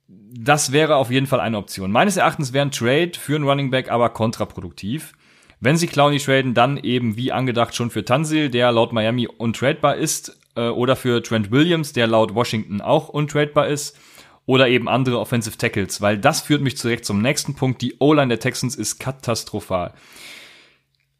Das 0.08 0.72
wäre 0.72 0.96
auf 0.96 1.10
jeden 1.10 1.26
Fall 1.26 1.40
eine 1.40 1.58
Option. 1.58 1.92
Meines 1.92 2.16
Erachtens 2.16 2.52
wäre 2.52 2.66
ein 2.66 2.70
Trade 2.70 3.12
für 3.18 3.34
einen 3.34 3.46
Running 3.46 3.70
Back 3.70 3.90
aber 3.90 4.08
kontraproduktiv. 4.10 5.12
Wenn 5.60 5.76
sie 5.76 5.86
Clowney 5.86 6.18
traden, 6.18 6.54
dann 6.54 6.76
eben 6.76 7.16
wie 7.16 7.32
angedacht 7.32 7.74
schon 7.74 7.90
für 7.90 8.04
Tansil, 8.04 8.50
der 8.50 8.72
laut 8.72 8.92
Miami 8.92 9.28
untradebar 9.28 9.96
ist, 9.96 10.38
äh, 10.56 10.68
oder 10.68 10.96
für 10.96 11.22
Trent 11.22 11.50
Williams, 11.50 11.92
der 11.92 12.06
laut 12.06 12.34
Washington 12.34 12.80
auch 12.80 13.08
untradebar 13.08 13.68
ist, 13.68 13.96
oder 14.44 14.68
eben 14.68 14.88
andere 14.88 15.20
Offensive 15.20 15.56
Tackles, 15.56 16.00
weil 16.00 16.18
das 16.18 16.40
führt 16.40 16.62
mich 16.62 16.74
direkt 16.74 17.04
zum 17.04 17.22
nächsten 17.22 17.54
Punkt. 17.54 17.80
Die 17.80 17.96
O-Line 18.00 18.28
der 18.28 18.40
Texans 18.40 18.74
ist 18.74 18.98
katastrophal. 18.98 19.94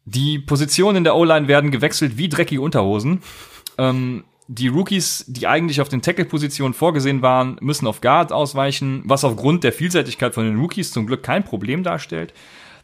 Die 0.05 0.39
Positionen 0.39 0.97
in 0.97 1.03
der 1.03 1.15
O-Line 1.15 1.47
werden 1.47 1.71
gewechselt 1.71 2.17
wie 2.17 2.29
dreckige 2.29 2.61
Unterhosen. 2.61 3.21
Ähm, 3.77 4.23
die 4.47 4.67
Rookies, 4.67 5.25
die 5.27 5.47
eigentlich 5.47 5.79
auf 5.79 5.89
den 5.89 6.01
Tackle-Positionen 6.01 6.73
vorgesehen 6.73 7.21
waren, 7.21 7.57
müssen 7.61 7.87
auf 7.87 8.01
Guard 8.01 8.31
ausweichen, 8.33 9.01
was 9.05 9.23
aufgrund 9.23 9.63
der 9.63 9.71
Vielseitigkeit 9.71 10.33
von 10.33 10.45
den 10.45 10.59
Rookies 10.59 10.91
zum 10.91 11.07
Glück 11.07 11.23
kein 11.23 11.45
Problem 11.45 11.83
darstellt. 11.83 12.33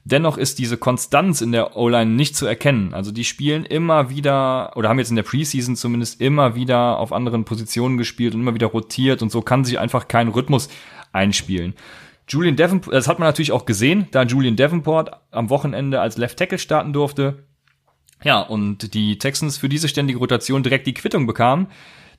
Dennoch 0.06 0.38
ist 0.38 0.60
diese 0.60 0.78
Konstanz 0.78 1.42
in 1.42 1.52
der 1.52 1.76
O-Line 1.76 2.12
nicht 2.12 2.36
zu 2.36 2.46
erkennen. 2.46 2.94
Also 2.94 3.12
die 3.12 3.26
spielen 3.26 3.66
immer 3.66 4.10
wieder, 4.10 4.76
oder 4.78 4.88
haben 4.88 5.00
jetzt 5.00 5.10
in 5.10 5.18
der 5.18 5.24
Preseason 5.24 5.76
zumindest 5.76 6.22
immer 6.22 6.56
wieder 6.56 6.98
auf 6.98 7.12
anderen 7.12 7.44
Positionen 7.44 7.98
gespielt 7.98 8.34
und 8.34 8.42
immer 8.42 8.54
wieder 8.54 8.68
rotiert 8.68 9.22
und 9.22 9.30
so 9.30 9.42
kann 9.42 9.66
sich 9.66 9.78
einfach 9.78 10.08
kein 10.08 10.30
Rhythmus 10.30 10.70
einspielen. 11.12 11.74
Julian 12.30 12.56
Davenport, 12.56 12.96
das 12.96 13.08
hat 13.08 13.20
man 13.20 13.28
natürlich 13.28 13.52
auch 13.52 13.66
gesehen, 13.66 14.08
da 14.12 14.24
Julian 14.24 14.56
Davenport 14.56 15.12
am 15.32 15.50
Wochenende 15.50 16.00
als 16.00 16.18
Left 16.18 16.38
Tackle 16.38 16.60
starten 16.60 16.94
durfte. 16.94 17.44
Ja, 18.24 18.42
und 18.42 18.94
die 18.94 19.18
Texans 19.18 19.58
für 19.58 19.70
diese 19.70 19.88
ständige 19.88 20.20
Rotation 20.20 20.62
direkt 20.62 20.88
die 20.88 20.94
Quittung 20.94 21.26
bekamen, 21.26 21.68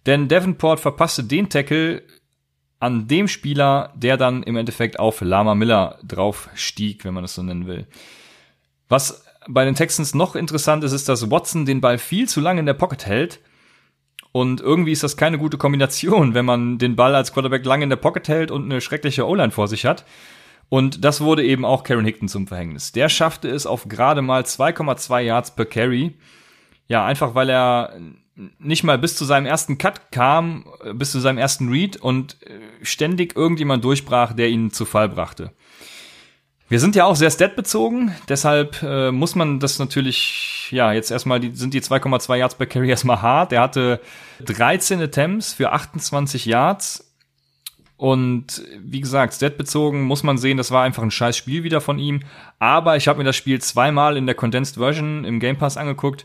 denn 0.07 0.29
Davenport 0.29 0.81
verpasste 0.81 1.25
den 1.25 1.49
Tackle 1.49 2.02
an 2.81 3.07
dem 3.07 3.29
Spieler, 3.29 3.93
der 3.95 4.17
dann 4.17 4.43
im 4.43 4.57
Endeffekt 4.57 4.99
auf 4.99 5.21
Lama 5.21 5.55
Miller 5.55 5.99
drauf 6.02 6.49
stieg, 6.55 7.05
wenn 7.05 7.14
man 7.14 7.23
das 7.23 7.35
so 7.35 7.43
nennen 7.43 7.67
will. 7.67 7.87
Was 8.88 9.25
bei 9.49 9.64
den 9.64 9.75
Texans 9.75 10.14
noch 10.14 10.35
interessant 10.35 10.83
ist, 10.83 10.93
ist, 10.93 11.09
dass 11.09 11.31
Watson 11.31 11.67
den 11.67 11.81
Ball 11.81 11.99
viel 11.99 12.29
zu 12.29 12.40
lange 12.40 12.61
in 12.61 12.67
der 12.67 12.75
Pocket 12.75 13.07
hält 13.07 13.40
und 14.33 14.61
irgendwie 14.61 14.93
ist 14.93 15.03
das 15.03 15.17
keine 15.17 15.39
gute 15.39 15.59
Kombination, 15.59 16.35
wenn 16.35 16.45
man 16.45 16.79
den 16.79 16.97
Ball 16.97 17.15
als 17.15 17.33
Quarterback 17.33 17.65
lange 17.65 17.85
in 17.85 17.91
der 17.91 17.97
Pocket 17.97 18.27
hält 18.29 18.51
und 18.51 18.65
eine 18.65 18.81
schreckliche 18.81 19.27
O-Line 19.27 19.51
vor 19.51 19.69
sich 19.69 19.85
hat. 19.85 20.05
Und 20.69 21.05
das 21.05 21.21
wurde 21.21 21.45
eben 21.45 21.65
auch 21.65 21.83
Karen 21.83 22.05
Hickton 22.05 22.29
zum 22.29 22.47
Verhängnis. 22.47 22.93
Der 22.93 23.09
schaffte 23.09 23.49
es 23.49 23.67
auf 23.67 23.89
gerade 23.89 24.23
mal 24.23 24.43
2,2 24.43 25.21
Yards 25.21 25.57
per 25.57 25.67
Carry. 25.67 26.15
Ja, 26.87 27.05
einfach 27.05 27.35
weil 27.35 27.51
er 27.51 28.01
nicht 28.59 28.85
mal 28.85 28.99
bis 28.99 29.17
zu 29.17 29.25
seinem 29.25 29.47
ersten 29.47 29.79
Cut 29.79 30.13
kam, 30.13 30.65
bis 30.95 31.11
zu 31.11 31.19
seinem 31.19 31.39
ersten 31.39 31.69
Read 31.69 31.97
und 31.97 32.41
äh, 32.47 32.61
ständig 32.83 33.37
irgendjemand 33.37 33.85
durchbrach, 33.85 34.33
der 34.33 34.49
ihn 34.49 34.71
zu 34.71 34.85
Fall 34.85 35.09
brachte. 35.09 35.53
Wir 36.71 36.79
sind 36.79 36.95
ja 36.95 37.05
auch 37.05 37.17
sehr 37.17 37.33
statbezogen, 37.33 38.15
deshalb 38.29 38.81
äh, 38.85 39.11
muss 39.11 39.35
man 39.35 39.59
das 39.59 39.81
natürlich, 39.81 40.69
ja, 40.71 40.93
jetzt 40.93 41.11
erstmal, 41.11 41.41
die, 41.41 41.50
sind 41.50 41.75
die 41.75 41.81
2,2 41.81 42.37
Yards 42.37 42.55
per 42.55 42.67
Carry 42.67 42.89
erstmal 42.89 43.21
hart. 43.21 43.53
Er 43.53 43.61
hatte 43.61 44.00
13 44.45 45.03
Attempts 45.03 45.53
für 45.53 45.73
28 45.73 46.47
Yards. 46.47 47.12
Und 47.97 48.62
wie 48.79 49.00
gesagt, 49.00 49.35
statbezogen 49.35 50.03
muss 50.03 50.23
man 50.23 50.39
sehen, 50.39 50.59
das 50.59 50.71
war 50.71 50.85
einfach 50.85 51.03
ein 51.03 51.11
scheiß 51.11 51.37
Spiel 51.37 51.65
wieder 51.65 51.81
von 51.81 51.99
ihm. 51.99 52.21
Aber 52.61 52.97
ich 52.97 53.09
habe 53.09 53.19
mir 53.19 53.25
das 53.25 53.35
Spiel 53.35 53.61
zweimal 53.61 54.17
in 54.17 54.27
der 54.27 54.37
Condensed 54.37 54.77
Version 54.77 55.25
im 55.25 55.41
Game 55.41 55.59
Pass 55.59 55.77
angeguckt 55.77 56.25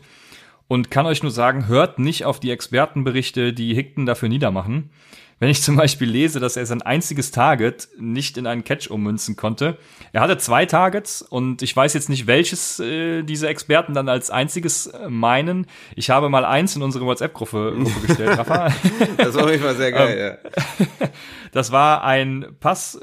und 0.68 0.92
kann 0.92 1.06
euch 1.06 1.24
nur 1.24 1.32
sagen, 1.32 1.66
hört 1.66 1.98
nicht 1.98 2.24
auf 2.24 2.38
die 2.38 2.52
Expertenberichte, 2.52 3.52
die 3.52 3.74
Hickton 3.74 4.06
dafür 4.06 4.28
niedermachen. 4.28 4.90
Wenn 5.38 5.50
ich 5.50 5.62
zum 5.62 5.76
Beispiel 5.76 6.08
lese, 6.08 6.40
dass 6.40 6.56
er 6.56 6.64
sein 6.64 6.80
einziges 6.80 7.30
Target 7.30 7.88
nicht 7.98 8.38
in 8.38 8.46
einen 8.46 8.64
Catch 8.64 8.90
ummünzen 8.90 9.36
konnte. 9.36 9.76
Er 10.12 10.22
hatte 10.22 10.38
zwei 10.38 10.64
Targets 10.64 11.20
und 11.20 11.60
ich 11.60 11.76
weiß 11.76 11.92
jetzt 11.92 12.08
nicht, 12.08 12.26
welches 12.26 12.80
äh, 12.80 13.22
diese 13.22 13.48
Experten 13.48 13.92
dann 13.92 14.08
als 14.08 14.30
einziges 14.30 14.86
äh, 14.86 15.08
meinen. 15.10 15.66
Ich 15.94 16.08
habe 16.08 16.30
mal 16.30 16.44
eins 16.44 16.74
in 16.74 16.82
unsere 16.82 17.04
WhatsApp-Gruppe 17.04 17.76
gestellt, 18.06 18.38
Rafa. 18.38 18.72
das 19.18 19.34
war 19.34 19.44
auf 19.44 19.50
jeden 19.50 19.62
Fall 19.62 19.76
sehr 19.76 19.92
geil, 19.92 20.40
ähm, 20.48 20.86
ja. 21.00 21.08
Das 21.52 21.72
war 21.72 22.04
ein 22.04 22.56
Pass 22.60 23.00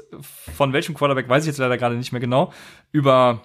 von 0.56 0.72
welchem 0.72 0.94
Quarterback, 0.94 1.28
weiß 1.28 1.44
ich 1.44 1.48
jetzt 1.48 1.58
leider 1.58 1.78
gerade 1.78 1.96
nicht 1.96 2.12
mehr 2.12 2.20
genau, 2.20 2.52
über 2.92 3.42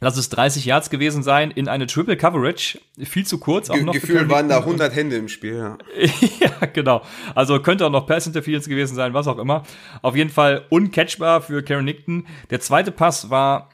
lass 0.00 0.16
es 0.16 0.28
30 0.28 0.64
Yards 0.64 0.90
gewesen 0.90 1.22
sein, 1.22 1.50
in 1.50 1.68
eine 1.68 1.86
Triple 1.86 2.16
Coverage. 2.16 2.78
Viel 2.98 3.26
zu 3.26 3.38
kurz. 3.38 3.70
Auch 3.70 3.74
Ge 3.74 3.84
noch 3.84 3.92
Gefühl 3.92 4.28
waren 4.28 4.48
da 4.48 4.58
100 4.58 4.94
Hände 4.94 5.16
im 5.16 5.28
Spiel, 5.28 5.56
ja. 5.56 5.78
ja, 6.40 6.66
genau. 6.66 7.02
Also 7.34 7.60
könnte 7.60 7.86
auch 7.86 7.90
noch 7.90 8.06
Pass 8.06 8.26
Interference 8.26 8.68
gewesen 8.68 8.94
sein, 8.94 9.14
was 9.14 9.26
auch 9.26 9.38
immer. 9.38 9.62
Auf 10.02 10.16
jeden 10.16 10.30
Fall 10.30 10.64
uncatchbar 10.70 11.40
für 11.40 11.62
Karen 11.62 11.84
Nickton. 11.84 12.26
Der 12.50 12.60
zweite 12.60 12.92
Pass 12.92 13.30
war 13.30 13.70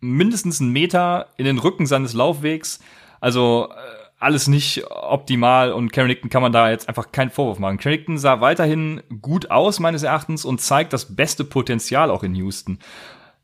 mindestens 0.00 0.60
einen 0.60 0.72
Meter 0.72 1.28
in 1.36 1.44
den 1.44 1.58
Rücken 1.58 1.86
seines 1.86 2.14
Laufwegs. 2.14 2.80
Also 3.20 3.68
äh, 3.70 4.00
alles 4.18 4.48
nicht 4.48 4.84
optimal 4.90 5.72
und 5.72 5.92
Karen 5.92 6.08
Nickton 6.08 6.30
kann 6.30 6.42
man 6.42 6.52
da 6.52 6.70
jetzt 6.70 6.88
einfach 6.88 7.12
keinen 7.12 7.30
Vorwurf 7.30 7.58
machen. 7.58 7.78
Karen 7.78 7.96
Nickton 7.96 8.18
sah 8.18 8.40
weiterhin 8.40 9.02
gut 9.20 9.50
aus, 9.50 9.80
meines 9.80 10.02
Erachtens, 10.02 10.44
und 10.44 10.60
zeigt 10.60 10.92
das 10.92 11.16
beste 11.16 11.44
Potenzial 11.44 12.10
auch 12.10 12.22
in 12.22 12.34
Houston. 12.34 12.78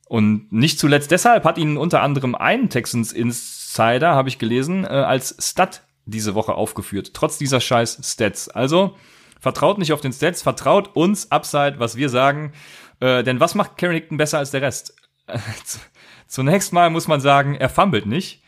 Und 0.07 0.53
nicht 0.53 0.79
zuletzt 0.79 1.11
deshalb 1.11 1.45
hat 1.45 1.59
ihn 1.59 1.77
unter 1.77 2.01
anderem 2.01 2.35
ein 2.35 2.71
Texans 2.71 3.13
Insider, 3.13 4.15
habe 4.15 4.29
ich 4.29 4.39
gelesen, 4.39 4.85
äh, 4.85 4.89
als 4.89 5.37
Stat 5.41 5.83
diese 6.05 6.37
Woche 6.37 6.55
aufgeführt, 6.55 7.11
trotz 7.13 7.39
dieser 7.39 7.61
scheiß 7.61 8.01
Stats. 8.03 8.49
Also 8.49 8.97
vertraut 9.41 9.79
nicht 9.79 9.93
auf 9.93 10.01
den 10.01 10.13
Stats, 10.13 10.43
vertraut 10.43 10.95
uns 10.95 11.33
Upside, 11.33 11.79
was 11.79 11.97
wir 11.97 12.09
sagen. 12.09 12.53
Äh, 13.01 13.25
denn 13.25 13.41
was 13.41 13.57
macht 13.57 13.77
Carrington 13.77 14.17
besser 14.17 14.39
als 14.39 14.53
der 14.53 14.63
Rest? 14.63 14.95
Zunächst 16.29 16.73
mal 16.73 16.89
muss 16.91 17.09
man 17.09 17.21
sagen, 17.21 17.57
er 17.57 17.69
fummelt 17.69 18.07
nicht. 18.07 18.43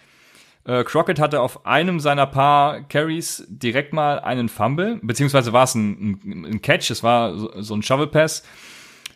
Äh, 0.65 0.85
Crockett 0.85 1.19
hatte 1.19 1.41
auf 1.41 1.67
einem 1.67 1.99
seiner 1.99 2.27
paar 2.27 2.83
Carries 2.83 3.45
direkt 3.49 3.93
mal 3.93 4.21
einen 4.21 4.49
Fumble, 4.49 5.01
beziehungsweise 5.03 5.53
war 5.53 5.65
es 5.65 5.75
ein, 5.75 6.21
ein, 6.25 6.45
ein 6.45 6.63
Catch, 6.63 6.91
es 6.91 7.03
war 7.03 7.37
so, 7.37 7.51
so 7.61 7.75
ein 7.75 7.83
Shovel 7.83 8.07
Pass. 8.07 8.45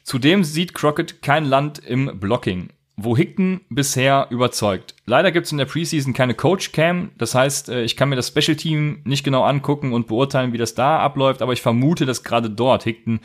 Zudem 0.02 0.44
sieht 0.44 0.74
Crockett 0.74 1.22
kein 1.22 1.44
Land 1.44 1.78
im 1.78 2.18
Blocking, 2.18 2.70
wo 2.96 3.16
Hickton 3.16 3.60
bisher 3.68 4.26
überzeugt. 4.30 4.94
Leider 5.06 5.30
gibt 5.32 5.46
es 5.46 5.52
in 5.52 5.58
der 5.58 5.66
Preseason 5.66 6.12
keine 6.12 6.34
Coach 6.34 6.72
Cam, 6.72 7.10
das 7.18 7.34
heißt, 7.34 7.68
äh, 7.68 7.82
ich 7.82 7.96
kann 7.96 8.08
mir 8.08 8.16
das 8.16 8.28
Special 8.28 8.56
Team 8.56 9.00
nicht 9.04 9.24
genau 9.24 9.44
angucken 9.44 9.92
und 9.92 10.08
beurteilen, 10.08 10.52
wie 10.52 10.58
das 10.58 10.74
da 10.74 10.98
abläuft, 10.98 11.42
aber 11.42 11.52
ich 11.52 11.62
vermute, 11.62 12.06
dass 12.06 12.24
gerade 12.24 12.50
dort 12.50 12.82
Hickton 12.82 13.20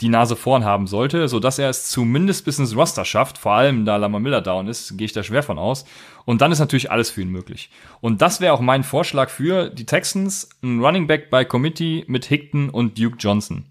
die 0.00 0.08
Nase 0.08 0.36
vorn 0.36 0.64
haben 0.64 0.86
sollte, 0.86 1.28
so 1.28 1.40
dass 1.40 1.58
er 1.58 1.68
es 1.68 1.88
zumindest 1.88 2.44
bis 2.44 2.58
ins 2.58 2.74
Roster 2.74 3.04
schafft, 3.04 3.38
vor 3.38 3.52
allem 3.52 3.84
da 3.84 3.96
Lama 3.96 4.18
Miller 4.18 4.40
down 4.40 4.66
ist, 4.66 4.96
gehe 4.96 5.04
ich 5.04 5.12
da 5.12 5.22
schwer 5.22 5.42
von 5.42 5.58
aus. 5.58 5.84
Und 6.24 6.40
dann 6.40 6.52
ist 6.52 6.58
natürlich 6.58 6.90
alles 6.90 7.10
für 7.10 7.22
ihn 7.22 7.30
möglich. 7.30 7.70
Und 8.00 8.22
das 8.22 8.40
wäre 8.40 8.54
auch 8.54 8.60
mein 8.60 8.84
Vorschlag 8.84 9.30
für 9.30 9.68
die 9.68 9.86
Texans, 9.86 10.48
ein 10.62 10.80
Running 10.80 11.06
Back 11.06 11.30
bei 11.30 11.44
Committee 11.44 12.04
mit 12.06 12.24
Hickton 12.24 12.70
und 12.70 12.98
Duke 12.98 13.16
Johnson. 13.18 13.66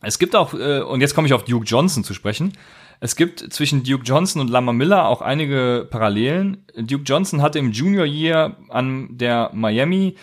Es 0.00 0.18
gibt 0.18 0.36
auch, 0.36 0.54
äh, 0.54 0.80
und 0.80 1.00
jetzt 1.00 1.14
komme 1.14 1.26
ich 1.26 1.34
auf 1.34 1.44
Duke 1.44 1.66
Johnson 1.66 2.04
zu 2.04 2.14
sprechen. 2.14 2.52
Es 3.00 3.14
gibt 3.14 3.52
zwischen 3.52 3.84
Duke 3.84 4.04
Johnson 4.04 4.40
und 4.40 4.50
Lama 4.50 4.72
Miller 4.72 5.06
auch 5.06 5.22
einige 5.22 5.86
Parallelen. 5.88 6.64
Duke 6.76 7.04
Johnson 7.04 7.42
hatte 7.42 7.58
im 7.58 7.70
Junior 7.70 8.04
Year 8.04 8.56
an 8.68 9.16
der 9.16 9.50
Miami 9.54 10.16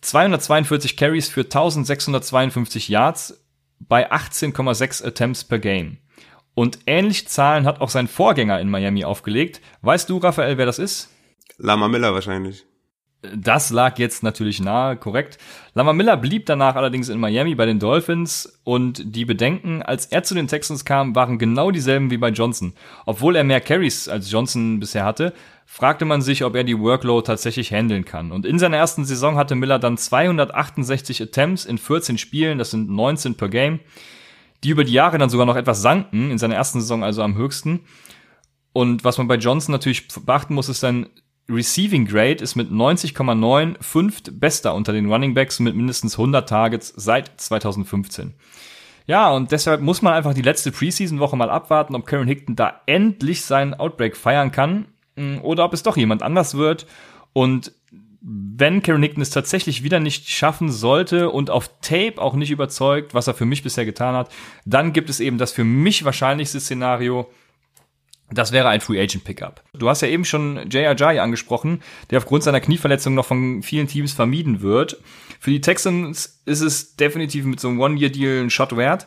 242 0.00 0.96
Carries 0.96 1.28
für 1.28 1.42
1652 1.42 2.88
Yards 2.88 3.44
bei 3.78 4.10
18,6 4.10 5.06
Attempts 5.06 5.44
per 5.44 5.58
Game. 5.58 5.98
Und 6.54 6.78
ähnliche 6.86 7.26
Zahlen 7.26 7.66
hat 7.66 7.80
auch 7.80 7.90
sein 7.90 8.08
Vorgänger 8.08 8.60
in 8.60 8.70
Miami 8.70 9.04
aufgelegt. 9.04 9.60
Weißt 9.82 10.08
du, 10.08 10.18
Raphael, 10.18 10.58
wer 10.58 10.66
das 10.66 10.78
ist? 10.78 11.10
Lama 11.58 11.88
Miller 11.88 12.14
wahrscheinlich. 12.14 12.64
Das 13.22 13.70
lag 13.70 13.98
jetzt 13.98 14.22
natürlich 14.22 14.60
nahe, 14.60 14.96
korrekt. 14.96 15.38
Lama 15.74 15.92
Miller 15.92 16.16
blieb 16.16 16.46
danach 16.46 16.76
allerdings 16.76 17.08
in 17.08 17.18
Miami 17.18 17.54
bei 17.54 17.66
den 17.66 17.78
Dolphins 17.78 18.60
und 18.62 19.02
die 19.16 19.24
Bedenken, 19.24 19.82
als 19.82 20.06
er 20.06 20.22
zu 20.22 20.34
den 20.34 20.48
Texans 20.48 20.84
kam, 20.84 21.14
waren 21.14 21.38
genau 21.38 21.70
dieselben 21.70 22.10
wie 22.10 22.18
bei 22.18 22.28
Johnson. 22.28 22.74
Obwohl 23.06 23.36
er 23.36 23.44
mehr 23.44 23.60
Carries 23.60 24.08
als 24.08 24.30
Johnson 24.30 24.80
bisher 24.80 25.04
hatte, 25.04 25.32
fragte 25.64 26.04
man 26.04 26.22
sich, 26.22 26.44
ob 26.44 26.54
er 26.54 26.64
die 26.64 26.78
Workload 26.78 27.26
tatsächlich 27.26 27.72
handeln 27.72 28.04
kann. 28.04 28.32
Und 28.32 28.46
in 28.46 28.58
seiner 28.58 28.76
ersten 28.76 29.04
Saison 29.04 29.36
hatte 29.36 29.54
Miller 29.56 29.78
dann 29.78 29.96
268 29.96 31.22
Attempts 31.22 31.64
in 31.64 31.78
14 31.78 32.18
Spielen, 32.18 32.58
das 32.58 32.70
sind 32.70 32.88
19 32.90 33.34
per 33.36 33.48
Game, 33.48 33.80
die 34.62 34.70
über 34.70 34.84
die 34.84 34.92
Jahre 34.92 35.18
dann 35.18 35.30
sogar 35.30 35.46
noch 35.46 35.56
etwas 35.56 35.82
sanken, 35.82 36.30
in 36.30 36.38
seiner 36.38 36.54
ersten 36.54 36.80
Saison 36.80 37.02
also 37.02 37.22
am 37.22 37.36
höchsten. 37.36 37.80
Und 38.72 39.04
was 39.04 39.18
man 39.18 39.26
bei 39.26 39.36
Johnson 39.36 39.72
natürlich 39.72 40.06
beachten 40.06 40.54
muss, 40.54 40.68
ist 40.68 40.80
sein 40.80 41.06
Receiving 41.48 42.06
Grade 42.06 42.42
ist 42.42 42.56
mit 42.56 42.70
90,9 42.70 43.76
fünft 43.80 44.40
bester 44.40 44.74
unter 44.74 44.92
den 44.92 45.10
Running 45.10 45.34
Backs 45.34 45.60
mit 45.60 45.76
mindestens 45.76 46.14
100 46.14 46.48
Targets 46.48 46.92
seit 46.96 47.40
2015. 47.40 48.34
Ja, 49.06 49.30
und 49.30 49.52
deshalb 49.52 49.80
muss 49.80 50.02
man 50.02 50.14
einfach 50.14 50.34
die 50.34 50.42
letzte 50.42 50.72
Preseason-Woche 50.72 51.36
mal 51.36 51.50
abwarten, 51.50 51.94
ob 51.94 52.06
Karen 52.06 52.26
Hickton 52.26 52.56
da 52.56 52.80
endlich 52.86 53.44
seinen 53.44 53.74
Outbreak 53.74 54.16
feiern 54.16 54.50
kann 54.50 54.86
mm, 55.14 55.38
oder 55.42 55.64
ob 55.64 55.72
es 55.72 55.84
doch 55.84 55.96
jemand 55.96 56.24
anders 56.24 56.56
wird. 56.56 56.86
Und 57.32 57.72
wenn 58.20 58.82
Karen 58.82 59.02
Hickton 59.02 59.22
es 59.22 59.30
tatsächlich 59.30 59.84
wieder 59.84 60.00
nicht 60.00 60.28
schaffen 60.28 60.72
sollte 60.72 61.30
und 61.30 61.50
auf 61.50 61.70
Tape 61.80 62.20
auch 62.20 62.34
nicht 62.34 62.50
überzeugt, 62.50 63.14
was 63.14 63.28
er 63.28 63.34
für 63.34 63.44
mich 63.44 63.62
bisher 63.62 63.84
getan 63.84 64.16
hat, 64.16 64.32
dann 64.64 64.92
gibt 64.92 65.08
es 65.10 65.20
eben 65.20 65.38
das 65.38 65.52
für 65.52 65.62
mich 65.62 66.04
wahrscheinlichste 66.04 66.58
Szenario, 66.58 67.30
das 68.30 68.52
wäre 68.52 68.68
ein 68.68 68.80
Free 68.80 69.00
Agent 69.00 69.24
Pickup. 69.24 69.62
Du 69.72 69.88
hast 69.88 70.02
ja 70.02 70.08
eben 70.08 70.24
schon 70.24 70.68
Jay 70.70 70.86
Ajayi 70.86 71.20
angesprochen, 71.20 71.82
der 72.10 72.18
aufgrund 72.18 72.42
seiner 72.42 72.60
Knieverletzung 72.60 73.14
noch 73.14 73.26
von 73.26 73.62
vielen 73.62 73.86
Teams 73.86 74.12
vermieden 74.12 74.62
wird. 74.62 75.00
Für 75.38 75.50
die 75.50 75.60
Texans 75.60 76.40
ist 76.44 76.60
es 76.60 76.96
definitiv 76.96 77.44
mit 77.44 77.60
so 77.60 77.68
einem 77.68 77.80
One-Year-Deal 77.80 78.44
ein 78.44 78.50
Shot 78.50 78.76
wert. 78.76 79.06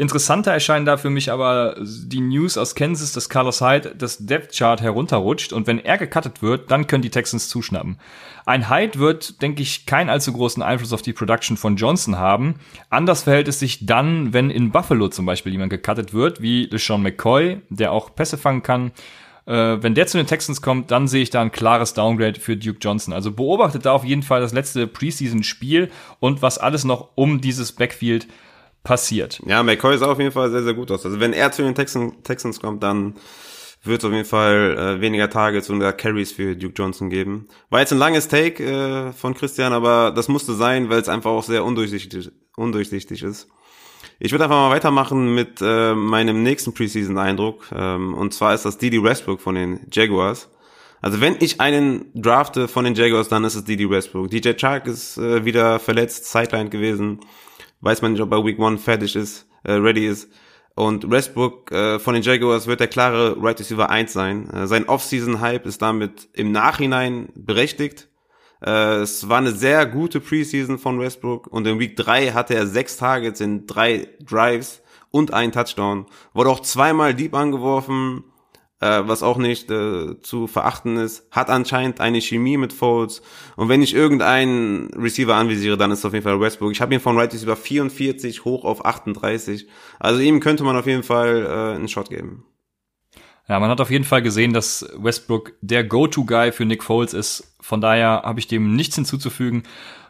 Interessanter 0.00 0.52
erscheinen 0.52 0.86
da 0.86 0.96
für 0.96 1.10
mich 1.10 1.32
aber 1.32 1.74
die 1.80 2.20
News 2.20 2.56
aus 2.56 2.76
Kansas, 2.76 3.10
dass 3.10 3.28
Carlos 3.28 3.60
Hyde 3.60 3.96
das 3.96 4.18
Depth 4.18 4.56
Chart 4.56 4.80
herunterrutscht 4.80 5.52
und 5.52 5.66
wenn 5.66 5.80
er 5.80 5.98
gecuttet 5.98 6.40
wird, 6.40 6.70
dann 6.70 6.86
können 6.86 7.02
die 7.02 7.10
Texans 7.10 7.48
zuschnappen. 7.48 7.98
Ein 8.46 8.70
Hyde 8.70 9.00
wird, 9.00 9.42
denke 9.42 9.60
ich, 9.60 9.86
keinen 9.86 10.08
allzu 10.08 10.32
großen 10.32 10.62
Einfluss 10.62 10.92
auf 10.92 11.02
die 11.02 11.12
Production 11.12 11.56
von 11.56 11.74
Johnson 11.74 12.16
haben. 12.16 12.60
Anders 12.90 13.24
verhält 13.24 13.48
es 13.48 13.58
sich 13.58 13.86
dann, 13.86 14.32
wenn 14.32 14.50
in 14.50 14.70
Buffalo 14.70 15.08
zum 15.08 15.26
Beispiel 15.26 15.50
jemand 15.50 15.70
gecuttet 15.70 16.14
wird, 16.14 16.40
wie 16.40 16.66
LeSean 16.66 17.02
McCoy, 17.02 17.60
der 17.68 17.90
auch 17.90 18.14
Pässe 18.14 18.38
fangen 18.38 18.62
kann. 18.62 18.92
Äh, 19.46 19.82
wenn 19.82 19.96
der 19.96 20.06
zu 20.06 20.16
den 20.16 20.28
Texans 20.28 20.62
kommt, 20.62 20.92
dann 20.92 21.08
sehe 21.08 21.22
ich 21.22 21.30
da 21.30 21.42
ein 21.42 21.50
klares 21.50 21.94
Downgrade 21.94 22.38
für 22.38 22.56
Duke 22.56 22.78
Johnson. 22.80 23.12
Also 23.12 23.32
beobachtet 23.32 23.84
da 23.84 23.94
auf 23.94 24.04
jeden 24.04 24.22
Fall 24.22 24.40
das 24.40 24.52
letzte 24.52 24.86
Preseason-Spiel 24.86 25.90
und 26.20 26.40
was 26.40 26.58
alles 26.58 26.84
noch 26.84 27.08
um 27.16 27.40
dieses 27.40 27.72
Backfield 27.72 28.28
passiert. 28.82 29.40
Ja, 29.46 29.62
McCoy 29.62 29.98
sah 29.98 30.06
auf 30.06 30.18
jeden 30.18 30.32
Fall 30.32 30.50
sehr, 30.50 30.62
sehr 30.62 30.74
gut 30.74 30.90
aus. 30.90 31.04
Also 31.04 31.20
wenn 31.20 31.32
er 31.32 31.52
zu 31.52 31.62
den 31.62 31.74
Texans, 31.74 32.14
Texans 32.24 32.60
kommt, 32.60 32.82
dann 32.82 33.14
wird 33.82 34.00
es 34.00 34.04
auf 34.04 34.12
jeden 34.12 34.24
Fall 34.24 34.76
äh, 34.78 35.00
weniger 35.00 35.30
Targets 35.30 35.70
und 35.70 35.80
Carries 35.96 36.32
für 36.32 36.56
Duke 36.56 36.74
Johnson 36.76 37.10
geben. 37.10 37.48
War 37.70 37.80
jetzt 37.80 37.92
ein 37.92 37.98
langes 37.98 38.28
Take 38.28 38.64
äh, 38.64 39.12
von 39.12 39.34
Christian, 39.34 39.72
aber 39.72 40.12
das 40.14 40.28
musste 40.28 40.54
sein, 40.54 40.88
weil 40.90 41.00
es 41.00 41.08
einfach 41.08 41.30
auch 41.30 41.44
sehr 41.44 41.64
undurchsichtig, 41.64 42.30
undurchsichtig 42.56 43.22
ist. 43.22 43.48
Ich 44.20 44.32
würde 44.32 44.44
einfach 44.44 44.56
mal 44.56 44.70
weitermachen 44.70 45.34
mit 45.34 45.60
äh, 45.60 45.94
meinem 45.94 46.42
nächsten 46.42 46.74
Preseason-Eindruck. 46.74 47.70
Ähm, 47.72 48.14
und 48.14 48.34
zwar 48.34 48.54
ist 48.54 48.64
das 48.64 48.78
Didi 48.78 49.02
Westbrook 49.02 49.40
von 49.40 49.54
den 49.54 49.80
Jaguars. 49.92 50.48
Also 51.00 51.20
wenn 51.20 51.36
ich 51.38 51.60
einen 51.60 52.10
drafte 52.14 52.66
von 52.66 52.84
den 52.84 52.94
Jaguars, 52.94 53.28
dann 53.28 53.44
ist 53.44 53.54
es 53.54 53.64
Didi 53.64 53.88
Westbrook. 53.88 54.30
DJ 54.30 54.54
Chark 54.54 54.86
ist 54.86 55.18
äh, 55.18 55.44
wieder 55.44 55.78
verletzt, 55.78 56.30
Sideline 56.30 56.70
gewesen 56.70 57.20
weiß 57.80 58.02
man 58.02 58.12
nicht, 58.12 58.22
ob 58.22 58.32
er 58.32 58.44
Week 58.44 58.58
One 58.58 58.78
fertig 58.78 59.16
ist, 59.16 59.48
äh, 59.64 59.72
ready 59.72 60.06
ist. 60.06 60.30
Und 60.74 61.10
Westbrook 61.10 61.72
äh, 61.72 61.98
von 61.98 62.14
den 62.14 62.22
Jaguars 62.22 62.68
wird 62.68 62.78
der 62.80 62.86
klare 62.86 63.36
Right 63.42 63.58
Receiver 63.58 63.90
1 63.90 64.12
sein. 64.12 64.48
Äh, 64.50 64.66
sein 64.68 64.88
Off-Season-Hype 64.88 65.66
ist 65.66 65.82
damit 65.82 66.28
im 66.34 66.52
Nachhinein 66.52 67.30
berechtigt. 67.34 68.08
Äh, 68.64 68.98
es 68.98 69.28
war 69.28 69.38
eine 69.38 69.50
sehr 69.50 69.86
gute 69.86 70.20
Preseason 70.20 70.78
von 70.78 71.00
Westbrook 71.00 71.48
und 71.48 71.66
in 71.66 71.80
Week 71.80 71.96
3 71.96 72.30
hatte 72.32 72.54
er 72.54 72.66
sechs 72.66 72.96
Targets 72.96 73.40
in 73.40 73.66
drei 73.66 74.08
Drives 74.20 74.82
und 75.10 75.32
einen 75.32 75.52
Touchdown. 75.52 76.06
Wurde 76.32 76.50
auch 76.50 76.60
zweimal 76.60 77.14
deep 77.14 77.34
angeworfen, 77.34 78.24
äh, 78.80 79.02
was 79.04 79.22
auch 79.22 79.38
nicht 79.38 79.70
äh, 79.70 80.20
zu 80.20 80.46
verachten 80.46 80.96
ist, 80.96 81.26
hat 81.30 81.50
anscheinend 81.50 82.00
eine 82.00 82.20
Chemie 82.20 82.56
mit 82.56 82.72
Foles. 82.72 83.22
Und 83.56 83.68
wenn 83.68 83.82
ich 83.82 83.94
irgendeinen 83.94 84.88
Receiver 84.94 85.34
anvisiere, 85.34 85.76
dann 85.76 85.90
ist 85.90 86.00
es 86.00 86.04
auf 86.04 86.12
jeden 86.12 86.24
Fall 86.24 86.40
Westbrook. 86.40 86.72
Ich 86.72 86.80
habe 86.80 86.94
ihn 86.94 87.00
von 87.00 87.18
Right 87.18 87.32
Receiver 87.32 87.56
44 87.56 88.44
hoch 88.44 88.64
auf 88.64 88.84
38. 88.84 89.66
Also 89.98 90.20
ihm 90.20 90.40
könnte 90.40 90.64
man 90.64 90.76
auf 90.76 90.86
jeden 90.86 91.02
Fall 91.02 91.44
äh, 91.44 91.76
einen 91.76 91.88
Shot 91.88 92.08
geben. 92.08 92.44
Ja, 93.48 93.58
man 93.58 93.70
hat 93.70 93.80
auf 93.80 93.90
jeden 93.90 94.04
Fall 94.04 94.22
gesehen, 94.22 94.52
dass 94.52 94.86
Westbrook 94.96 95.54
der 95.62 95.82
Go-To-Guy 95.82 96.52
für 96.52 96.66
Nick 96.66 96.84
Foles 96.84 97.14
ist. 97.14 97.56
Von 97.60 97.80
daher 97.80 98.22
habe 98.24 98.38
ich 98.40 98.46
dem 98.46 98.76
nichts 98.76 98.94
hinzuzufügen. 98.94 99.62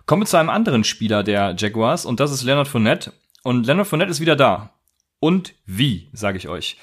Kommen 0.06 0.22
wir 0.22 0.26
zu 0.26 0.38
einem 0.38 0.50
anderen 0.50 0.84
Spieler 0.84 1.22
der 1.22 1.54
Jaguars 1.56 2.04
und 2.04 2.18
das 2.18 2.32
ist 2.32 2.42
Leonard 2.42 2.66
Fournette. 2.66 3.12
Und 3.44 3.66
Leonard 3.66 3.86
Fournette 3.86 4.10
ist 4.10 4.20
wieder 4.20 4.36
da. 4.36 4.74
Und 5.20 5.54
wie, 5.66 6.08
sage 6.12 6.36
ich 6.36 6.48
euch. 6.48 6.76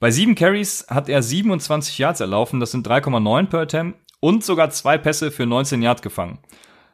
Bei 0.00 0.10
sieben 0.10 0.34
Carries 0.34 0.86
hat 0.88 1.10
er 1.10 1.22
27 1.22 1.98
Yards 1.98 2.20
erlaufen, 2.20 2.58
das 2.58 2.70
sind 2.70 2.88
3,9 2.88 3.46
per 3.48 3.60
Attempt 3.60 3.98
und 4.20 4.42
sogar 4.42 4.70
zwei 4.70 4.96
Pässe 4.96 5.30
für 5.30 5.44
19 5.44 5.82
Yards 5.82 6.00
gefangen. 6.00 6.38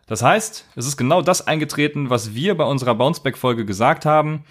Das 0.09 0.23
heißt, 0.23 0.67
es 0.75 0.87
ist 0.87 0.97
genau 0.97 1.23
das 1.23 1.47
eingetreten, 1.47 2.11
was 2.11 2.35
wir 2.35 2.57
bei 2.57 2.65
unserer 2.65 2.97
Bounceback-Folge 2.97 3.65
gesagt 3.65 4.07
haben. 4.07 4.45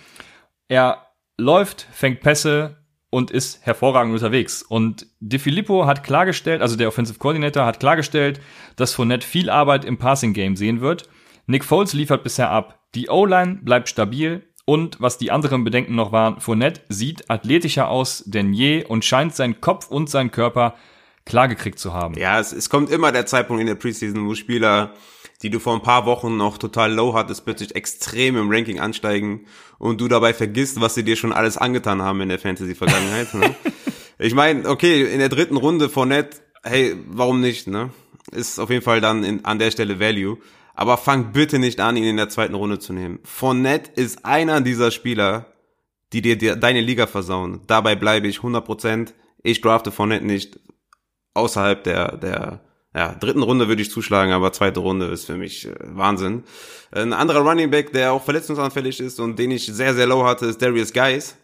Er 0.70 1.06
läuft, 1.38 1.86
fängt 1.92 2.22
Pässe 2.22 2.78
und 3.10 3.30
ist 3.30 3.66
hervorragend 3.66 4.14
unterwegs. 4.14 4.64
Und 4.64 5.08
De 5.20 5.38
Filippo 5.38 5.86
hat 5.86 6.06
klargestellt, 6.06 6.62
also 6.62 6.78
der 6.78 6.88
Offensive 6.88 7.20
Coordinator 7.20 7.66
hat 7.66 7.82
klargestellt, 7.82 8.40
dass 8.78 8.94
Fournette 8.94 9.28
viel 9.28 9.50
Arbeit 9.50 9.84
im 9.84 9.98
Passing 9.98 10.32
Game 10.32 10.56
sehen 10.56 10.80
wird. 10.80 11.10
Nick 11.46 11.66
Foles 11.66 11.92
liefert 11.92 12.24
bisher 12.24 12.52
ab. 12.52 12.88
Die 12.96 13.10
O-Line 13.10 13.60
bleibt 13.64 13.90
stabil. 13.90 14.48
Und 14.66 15.00
was 15.00 15.18
die 15.18 15.32
anderen 15.32 15.64
Bedenken 15.64 15.96
noch 15.96 16.12
waren, 16.12 16.42
Fournette 16.42 16.82
sieht 16.90 17.30
athletischer 17.30 17.90
aus 17.90 18.24
denn 18.26 18.52
je 18.54 18.84
und 18.84 19.06
scheint 19.06 19.36
seinen 19.36 19.62
Kopf 19.62 19.88
und 19.90 20.10
seinen 20.10 20.32
Körper 20.32 20.76
klargekriegt 21.26 21.80
zu 21.80 21.94
haben. 21.94 22.16
Ja, 22.18 22.40
es, 22.40 22.52
es 22.52 22.70
kommt 22.70 22.90
immer 22.90 23.12
der 23.12 23.26
Zeitpunkt 23.26 23.62
in 23.62 23.68
der 23.68 23.76
Preseason, 23.76 24.28
wo 24.28 24.36
Spieler 24.36 24.94
die 25.42 25.50
du 25.50 25.60
vor 25.60 25.76
ein 25.76 25.82
paar 25.82 26.06
Wochen 26.06 26.38
noch 26.38 26.58
total 26.58 26.94
low 26.94 27.14
hattest, 27.14 27.46
plötzlich 27.46 27.76
extrem 27.76 28.38
im 28.38 28.50
Ranking 28.50 28.80
ansteigen 28.80 29.46
und 29.78 30.00
du 30.02 30.08
dabei 30.08 30.34
vergisst, 30.34 30.80
was 30.82 30.96
sie 30.96 31.04
dir 31.04 31.16
schon 31.16 31.34
alles 31.34 31.58
angetan 31.58 32.02
haben 32.02 32.22
in 32.22 32.30
der 32.30 32.40
Fantasy-Vergangenheit. 32.40 33.34
ne? 33.34 33.56
Ich 34.18 34.34
meine, 34.34 34.70
okay, 34.70 35.04
in 35.04 35.20
der 35.20 35.28
dritten 35.28 35.58
Runde 35.58 35.92
Net, 36.06 36.42
hey, 36.64 36.96
warum 37.06 37.42
nicht, 37.42 37.68
ne? 37.68 37.90
Ist 38.32 38.60
auf 38.60 38.70
jeden 38.70 38.82
Fall 38.82 39.02
dann 39.02 39.26
in, 39.26 39.44
an 39.44 39.60
der 39.60 39.72
Stelle 39.72 40.00
Value. 40.00 40.38
Aber 40.76 40.98
fang 40.98 41.32
bitte 41.32 41.58
nicht 41.58 41.80
an, 41.80 41.98
ihn 41.98 42.04
in 42.04 42.18
der 42.18 42.30
zweiten 42.30 42.56
Runde 42.56 42.80
zu 42.80 42.94
nehmen. 42.94 43.20
Fournette 43.24 43.92
ist 43.96 44.26
einer 44.26 44.62
dieser 44.62 44.92
Spieler, 44.92 45.48
die 46.14 46.22
dir, 46.22 46.38
dir 46.38 46.56
deine 46.56 46.82
Liga 46.82 47.08
versauen. 47.08 47.62
Dabei 47.68 47.96
bleibe 47.96 48.28
ich 48.28 48.40
100%. 48.40 49.14
Ich 49.44 49.62
drafte 49.62 49.92
Fournette 49.92 50.26
nicht 50.26 50.60
außerhalb 51.34 51.84
der, 51.84 52.18
der 52.18 52.62
ja, 52.96 53.14
dritten 53.14 53.44
Runde 53.44 53.68
würde 53.68 53.82
ich 53.82 53.92
zuschlagen, 53.92 54.32
aber 54.32 54.54
zweite 54.54 54.80
Runde 54.80 55.08
ist 55.08 55.26
für 55.26 55.36
mich 55.36 55.68
äh, 55.68 55.74
Wahnsinn. 55.80 56.44
Ein 56.92 57.12
anderer 57.12 57.42
Running 57.42 57.70
Back, 57.70 57.92
der 57.92 58.14
auch 58.14 58.24
verletzungsanfällig 58.24 59.02
ist 59.02 59.20
und 59.20 59.38
den 59.38 59.52
ich 59.52 59.66
sehr, 59.66 59.94
sehr 59.94 60.08
low 60.08 60.24
hatte, 60.24 60.46
ist 60.46 60.62
Darius 60.62 60.94
Guys. 60.94 61.36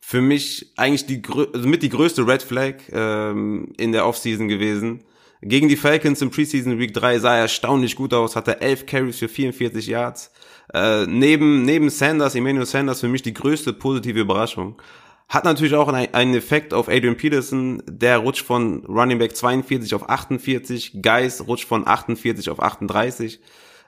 Für 0.00 0.20
mich 0.20 0.72
eigentlich 0.76 1.06
die 1.06 1.22
also 1.54 1.68
mit 1.68 1.84
die 1.84 1.90
größte 1.90 2.26
Red 2.26 2.42
Flag 2.42 2.74
ähm, 2.90 3.72
in 3.76 3.92
der 3.92 4.04
Offseason 4.04 4.48
gewesen. 4.48 5.04
Gegen 5.42 5.68
die 5.68 5.76
Falcons 5.76 6.20
im 6.20 6.30
Preseason 6.30 6.78
Week 6.78 6.92
3 6.92 7.18
sah 7.18 7.34
er 7.36 7.42
erstaunlich 7.42 7.96
gut 7.96 8.12
aus, 8.12 8.36
hatte 8.36 8.60
11 8.60 8.86
Carries 8.86 9.18
für 9.18 9.28
44 9.28 9.86
Yards. 9.86 10.30
Äh, 10.74 11.06
neben, 11.06 11.62
neben 11.62 11.88
Sanders, 11.88 12.34
Emmanuel 12.34 12.66
Sanders, 12.66 13.00
für 13.00 13.08
mich 13.08 13.22
die 13.22 13.32
größte 13.32 13.72
positive 13.72 14.20
Überraschung. 14.20 14.80
Hat 15.28 15.44
natürlich 15.44 15.74
auch 15.74 15.88
einen 15.88 16.34
Effekt 16.34 16.74
auf 16.74 16.88
Adrian 16.88 17.16
Peterson, 17.16 17.82
der 17.86 18.18
rutscht 18.18 18.44
von 18.44 18.84
Running 18.84 19.18
Back 19.18 19.36
42 19.36 19.94
auf 19.94 20.10
48, 20.10 21.00
Geis 21.02 21.46
rutscht 21.46 21.68
von 21.68 21.86
48 21.86 22.50
auf 22.50 22.60
38. 22.60 23.40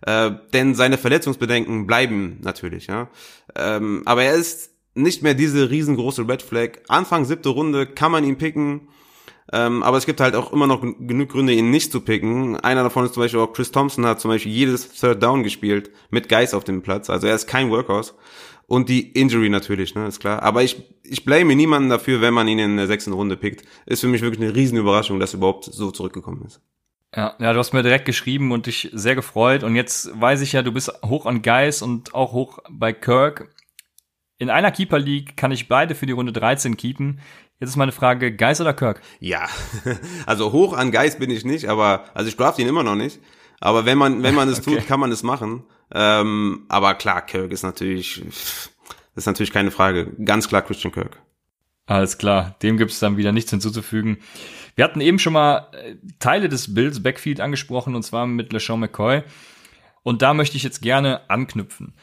Äh, 0.03 0.31
denn 0.53 0.75
seine 0.75 0.99
Verletzungsbedenken 0.99 1.87
bleiben 1.87 2.39
natürlich, 2.43 2.87
ja. 2.87 3.11
Ähm, 3.57 4.03
aber 4.05 4.23
er 4.23 4.35
ist 4.35 4.71
nicht 4.95 5.23
mehr 5.23 5.35
diese 5.35 5.71
riesengroße 5.71 6.29
Red 6.29 6.43
Flag. 6.43 6.79
Anfang 6.89 7.25
siebte 7.25 7.51
Runde 7.51 7.87
kann 7.87 8.13
man 8.13 8.25
ihn 8.25 8.39
picken. 8.39 8.89
Ähm, 9.53 9.83
aber 9.83 9.99
es 9.99 10.07
gibt 10.07 10.21
halt 10.21 10.35
auch 10.35 10.53
immer 10.53 10.67
noch 10.67 10.81
genug 10.81 11.29
Gründe, 11.29 11.53
ihn 11.53 11.71
nicht 11.71 11.93
zu 11.93 12.01
picken. 12.01 12.57
Einer 12.57 12.83
davon 12.83 13.05
ist 13.05 13.15
zum 13.15 13.23
Beispiel 13.23 13.41
auch 13.41 13.53
Chris 13.53 13.71
Thompson 13.71 14.07
hat 14.07 14.21
zum 14.21 14.31
Beispiel 14.31 14.51
jedes 14.51 14.91
Third 14.93 15.23
Down 15.23 15.43
gespielt 15.43 15.91
mit 16.11 16.31
Geist 16.31 16.55
auf 16.55 16.65
dem 16.65 16.83
Platz. 16.83 17.11
Also 17.11 17.27
er 17.27 17.35
ist 17.35 17.47
kein 17.47 17.71
Workhorse. 17.71 18.15
Und 18.67 18.89
die 18.89 19.11
Injury 19.11 19.51
natürlich, 19.51 19.95
ne, 19.95 20.07
ist 20.07 20.21
klar. 20.21 20.43
Aber 20.43 20.63
ich, 20.63 20.83
ich 21.03 21.27
blame 21.27 21.55
niemanden 21.55 21.91
dafür, 21.91 22.23
wenn 22.23 22.33
man 22.33 22.49
ihn 22.49 22.59
in 22.59 22.79
der 22.79 22.87
sechsten 22.87 23.13
Runde 23.13 23.37
pickt. 23.37 23.67
Ist 23.85 24.01
für 24.01 24.07
mich 24.07 24.23
wirklich 24.23 24.41
eine 24.43 24.55
riesen 24.57 24.79
Überraschung, 24.79 25.21
dass 25.21 25.35
er 25.35 25.39
überhaupt 25.39 25.65
so 25.65 25.91
zurückgekommen 25.91 26.43
ist. 26.47 26.63
Ja, 27.15 27.35
ja, 27.39 27.53
du 27.53 27.59
hast 27.59 27.75
mir 27.75 27.83
direkt 27.83 28.07
geschrieben 28.07 28.53
und 28.53 28.65
dich 28.65 28.89
sehr 28.95 29.15
gefreut. 29.15 29.65
Und 29.65 29.77
jetzt 29.77 30.19
weiß 30.19 30.41
ich 30.41 30.53
ja, 30.53 30.63
du 30.63 30.73
bist 30.73 30.91
hoch 31.05 31.27
an 31.27 31.43
Geis 31.43 31.83
und 31.83 32.15
auch 32.15 32.33
hoch 32.33 32.61
bei 32.71 32.95
Kirk. 32.95 33.55
In 34.39 34.49
einer 34.49 34.73
Keeper 34.73 34.99
League 34.99 35.37
kann 35.37 35.53
ich 35.53 35.69
beide 35.69 35.95
für 35.95 36.07
die 36.07 36.13
Runde 36.13 36.33
13 36.33 36.77
keepen. 36.77 37.21
Jetzt 37.63 37.71
ist 37.71 37.77
meine 37.77 37.93
Frage, 37.93 38.35
Geis 38.35 38.61
oder 38.61 38.75
Kirk? 38.75 39.01
Ja, 39.21 39.47
also 40.27 40.51
hoch 40.51 40.73
an 40.73 40.91
Geis 40.91 41.21
bin 41.21 41.31
ich 41.31 41.45
nicht, 41.45 41.69
aber, 41.69 42.07
also 42.13 42.29
ich 42.29 42.37
draft 42.37 42.59
ihn 42.59 42.67
immer 42.67 42.83
noch 42.83 42.97
nicht. 42.97 43.21
Aber 43.61 43.87
wenn 43.87 43.97
man, 43.99 44.25
wenn 44.25 44.35
man 44.35 44.49
es 44.49 44.59
okay. 44.67 44.79
tut, 44.79 44.89
kann 44.89 44.99
man 44.99 45.13
es 45.13 45.23
machen. 45.23 45.63
Ähm, 45.95 46.65
aber 46.69 46.95
klar, 46.95 47.25
Kirk 47.25 47.53
ist 47.53 47.63
natürlich, 47.63 48.21
ist 49.15 49.27
natürlich 49.27 49.53
keine 49.53 49.71
Frage. 49.71 50.11
Ganz 50.25 50.49
klar 50.49 50.63
Christian 50.63 50.93
Kirk. 50.93 51.23
Alles 51.87 52.19
klar, 52.19 52.57
dem 52.65 52.79
gibt 52.79 52.91
es 52.91 52.99
dann 52.99 53.17
wieder 53.17 53.31
nichts 53.31 53.53
hinzuzufügen. 53.53 54.19
Wir 54.75 54.85
hatten 54.85 55.01
eben 55.01 55.21
schon 55.21 55.35
mal 55.35 55.69
äh, 55.71 55.95
Teile 56.19 56.49
des 56.49 56.75
Bills 56.75 57.01
Backfield 57.01 57.41
angesprochen, 57.41 57.95
und 57.95 58.03
zwar 58.03 58.27
mit 58.27 58.53
LeSean 58.53 58.81
McCoy. 58.81 59.23
Und 60.03 60.21
da 60.23 60.35
möchte 60.35 60.57
ich 60.57 60.65
jetzt 60.65 60.83
gerne 60.83 61.31
anknüpfen. 61.31 61.95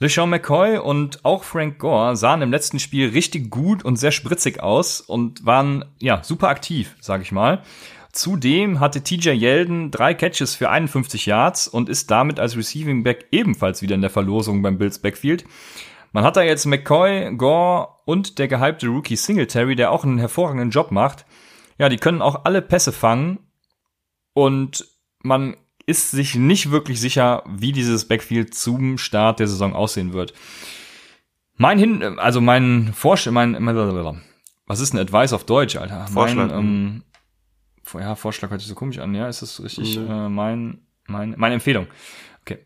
LeSean 0.00 0.30
McCoy 0.30 0.78
und 0.78 1.24
auch 1.24 1.42
Frank 1.42 1.78
Gore 1.78 2.14
sahen 2.16 2.42
im 2.42 2.52
letzten 2.52 2.78
Spiel 2.78 3.08
richtig 3.08 3.50
gut 3.50 3.84
und 3.84 3.96
sehr 3.96 4.12
spritzig 4.12 4.62
aus 4.62 5.00
und 5.00 5.44
waren 5.44 5.84
ja 5.98 6.22
super 6.22 6.48
aktiv, 6.48 6.94
sage 7.00 7.24
ich 7.24 7.32
mal. 7.32 7.62
Zudem 8.12 8.80
hatte 8.80 9.02
TJ 9.02 9.30
Yeldon 9.30 9.90
drei 9.90 10.14
Catches 10.14 10.54
für 10.54 10.70
51 10.70 11.26
Yards 11.26 11.68
und 11.68 11.88
ist 11.88 12.10
damit 12.10 12.38
als 12.38 12.56
Receiving 12.56 13.02
Back 13.02 13.26
ebenfalls 13.32 13.82
wieder 13.82 13.96
in 13.96 14.00
der 14.00 14.10
Verlosung 14.10 14.62
beim 14.62 14.78
Bills 14.78 15.00
Backfield. 15.00 15.44
Man 16.12 16.24
hat 16.24 16.36
da 16.36 16.42
jetzt 16.42 16.64
McCoy, 16.64 17.34
Gore 17.36 17.88
und 18.06 18.38
der 18.38 18.48
gehypte 18.48 18.86
Rookie 18.86 19.16
Singletary, 19.16 19.74
der 19.76 19.90
auch 19.90 20.04
einen 20.04 20.18
hervorragenden 20.18 20.70
Job 20.70 20.90
macht. 20.90 21.26
Ja, 21.76 21.88
die 21.88 21.98
können 21.98 22.22
auch 22.22 22.44
alle 22.44 22.62
Pässe 22.62 22.92
fangen 22.92 23.40
und 24.32 24.86
man 25.22 25.56
ist 25.88 26.10
sich 26.10 26.34
nicht 26.34 26.70
wirklich 26.70 27.00
sicher, 27.00 27.42
wie 27.48 27.72
dieses 27.72 28.06
Backfield 28.06 28.54
zum 28.54 28.98
Start 28.98 29.40
der 29.40 29.48
Saison 29.48 29.74
aussehen 29.74 30.12
wird. 30.12 30.34
Mein 31.56 31.78
Hin, 31.78 32.02
also 32.18 32.42
mein 32.42 32.92
Vorschlag, 32.92 33.32
mein, 33.32 33.54
was 34.66 34.80
ist 34.80 34.92
ein 34.92 34.98
Advice 34.98 35.32
auf 35.32 35.44
Deutsch, 35.44 35.76
Alter? 35.76 36.06
Vorschlag. 36.08 36.48
Mein, 36.48 36.58
ähm, 36.58 37.02
ja, 37.94 38.14
Vorschlag 38.16 38.50
hört 38.50 38.60
sich 38.60 38.68
so 38.68 38.74
komisch 38.74 38.98
an, 38.98 39.14
ja, 39.14 39.28
ist 39.28 39.40
das 39.40 39.62
richtig? 39.62 39.98
Mhm. 39.98 40.10
Äh, 40.10 40.28
mein, 40.28 40.78
mein, 41.06 41.34
meine 41.38 41.54
Empfehlung. 41.54 41.86
Okay. 42.42 42.58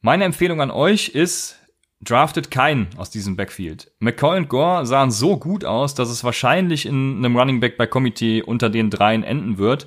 Meine 0.00 0.24
Empfehlung 0.24 0.62
an 0.62 0.70
euch 0.70 1.10
ist, 1.10 1.58
draftet 2.00 2.50
keinen 2.50 2.88
aus 2.96 3.10
diesem 3.10 3.36
Backfield. 3.36 3.92
McCoy 4.00 4.38
und 4.38 4.48
Gore 4.48 4.86
sahen 4.86 5.10
so 5.10 5.36
gut 5.36 5.66
aus, 5.66 5.94
dass 5.94 6.08
es 6.08 6.24
wahrscheinlich 6.24 6.86
in 6.86 7.18
einem 7.18 7.36
Running 7.36 7.60
Back 7.60 7.76
bei 7.76 7.86
Komitee 7.86 8.42
unter 8.42 8.70
den 8.70 8.88
dreien 8.88 9.22
enden 9.22 9.58
wird. 9.58 9.86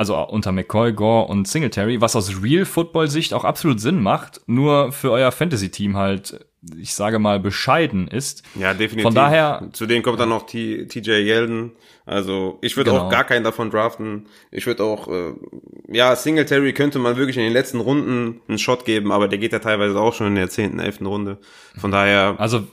Also 0.00 0.16
unter 0.16 0.50
McCoy, 0.50 0.94
Gore 0.94 1.28
und 1.28 1.46
Singletary, 1.46 2.00
was 2.00 2.16
aus 2.16 2.42
Real 2.42 2.64
Football 2.64 3.08
Sicht 3.08 3.34
auch 3.34 3.44
absolut 3.44 3.80
Sinn 3.80 4.02
macht, 4.02 4.40
nur 4.46 4.92
für 4.92 5.10
euer 5.10 5.30
Fantasy 5.30 5.70
Team 5.70 5.98
halt 5.98 6.40
ich 6.78 6.94
sage 6.94 7.18
mal, 7.18 7.38
bescheiden 7.38 8.08
ist. 8.08 8.42
Ja, 8.54 8.72
definitiv. 8.72 9.02
Von 9.02 9.14
daher. 9.14 9.68
Zu 9.72 9.84
denen 9.84 10.02
kommt 10.02 10.18
dann 10.18 10.30
noch 10.30 10.46
TJ 10.46 11.10
Yeldon. 11.10 11.72
Also 12.06 12.58
ich 12.62 12.78
würde 12.78 12.92
genau. 12.92 13.04
auch 13.04 13.10
gar 13.10 13.24
keinen 13.24 13.44
davon 13.44 13.70
draften. 13.70 14.26
Ich 14.50 14.66
würde 14.66 14.84
auch, 14.84 15.08
äh, 15.08 15.34
ja, 15.88 16.16
Singletary 16.16 16.72
könnte 16.72 16.98
man 16.98 17.16
wirklich 17.16 17.36
in 17.36 17.44
den 17.44 17.52
letzten 17.52 17.80
Runden 17.80 18.40
einen 18.48 18.58
Shot 18.58 18.86
geben, 18.86 19.12
aber 19.12 19.28
der 19.28 19.38
geht 19.38 19.52
ja 19.52 19.58
teilweise 19.58 20.00
auch 20.00 20.14
schon 20.14 20.28
in 20.28 20.34
der 20.34 20.48
zehnten, 20.48 20.80
elften 20.80 21.06
Runde. 21.06 21.38
Von 21.78 21.90
daher. 21.90 22.36
Also 22.38 22.64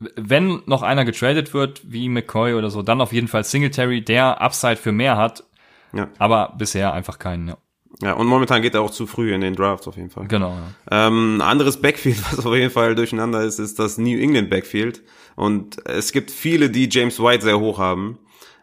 wenn 0.00 0.62
noch 0.66 0.82
einer 0.82 1.04
getradet 1.04 1.54
wird, 1.54 1.82
wie 1.84 2.08
McCoy 2.08 2.54
oder 2.54 2.70
so, 2.70 2.82
dann 2.82 3.00
auf 3.00 3.12
jeden 3.12 3.26
Fall 3.26 3.42
Singletary, 3.42 4.00
der 4.00 4.40
Upside 4.40 4.76
für 4.76 4.92
mehr 4.92 5.16
hat. 5.16 5.44
Ja. 5.92 6.08
Aber 6.18 6.54
bisher 6.58 6.92
einfach 6.92 7.18
keinen, 7.18 7.48
ja. 7.48 7.58
Ja, 8.00 8.12
und 8.12 8.26
momentan 8.26 8.62
geht 8.62 8.74
er 8.74 8.82
auch 8.82 8.90
zu 8.90 9.06
früh 9.06 9.34
in 9.34 9.40
den 9.40 9.56
Drafts 9.56 9.88
auf 9.88 9.96
jeden 9.96 10.10
Fall. 10.10 10.28
Genau. 10.28 10.56
Ja. 10.90 11.08
Ähm, 11.08 11.40
anderes 11.42 11.80
Backfield, 11.80 12.22
was 12.30 12.44
auf 12.44 12.54
jeden 12.54 12.70
Fall 12.70 12.94
durcheinander 12.94 13.42
ist, 13.42 13.58
ist 13.58 13.78
das 13.78 13.98
New 13.98 14.18
England 14.18 14.50
Backfield. 14.50 15.02
Und 15.36 15.84
es 15.86 16.12
gibt 16.12 16.30
viele, 16.30 16.70
die 16.70 16.88
James 16.90 17.18
White 17.20 17.44
sehr 17.44 17.58
hoch 17.58 17.78
haben. 17.78 18.18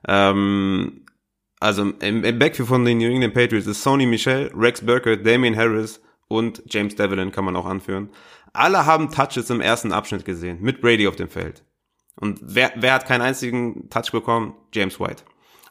Ähm, 0.08 1.06
also 1.60 1.82
im, 2.00 2.24
im 2.24 2.40
Backfield 2.40 2.68
von 2.68 2.86
den 2.86 3.00
New 3.00 3.10
England 3.10 3.34
Patriots 3.34 3.68
ist 3.68 3.82
Sony 3.82 4.06
Michel, 4.06 4.52
Rex 4.56 4.86
Burkett, 4.86 5.26
Damian 5.26 5.56
Harris 5.56 6.02
und 6.28 6.64
James 6.68 6.96
Devlin 6.96 7.32
kann 7.32 7.46
man 7.46 7.56
auch 7.56 7.66
anführen. 7.66 8.10
Alle 8.54 8.86
haben 8.86 9.12
Touches 9.12 9.50
im 9.50 9.62
ersten 9.62 9.92
Abschnitt 9.92 10.26
gesehen, 10.26 10.60
mit 10.62 10.82
Brady 10.82 11.08
auf 11.08 11.16
dem 11.16 11.28
Feld. 11.28 11.64
Und 12.16 12.40
wer, 12.42 12.72
wer 12.76 12.94
hat 12.94 13.06
keinen 13.06 13.22
einzigen 13.22 13.90
Touch 13.90 14.12
bekommen? 14.12 14.54
James 14.74 15.00
White. 15.00 15.24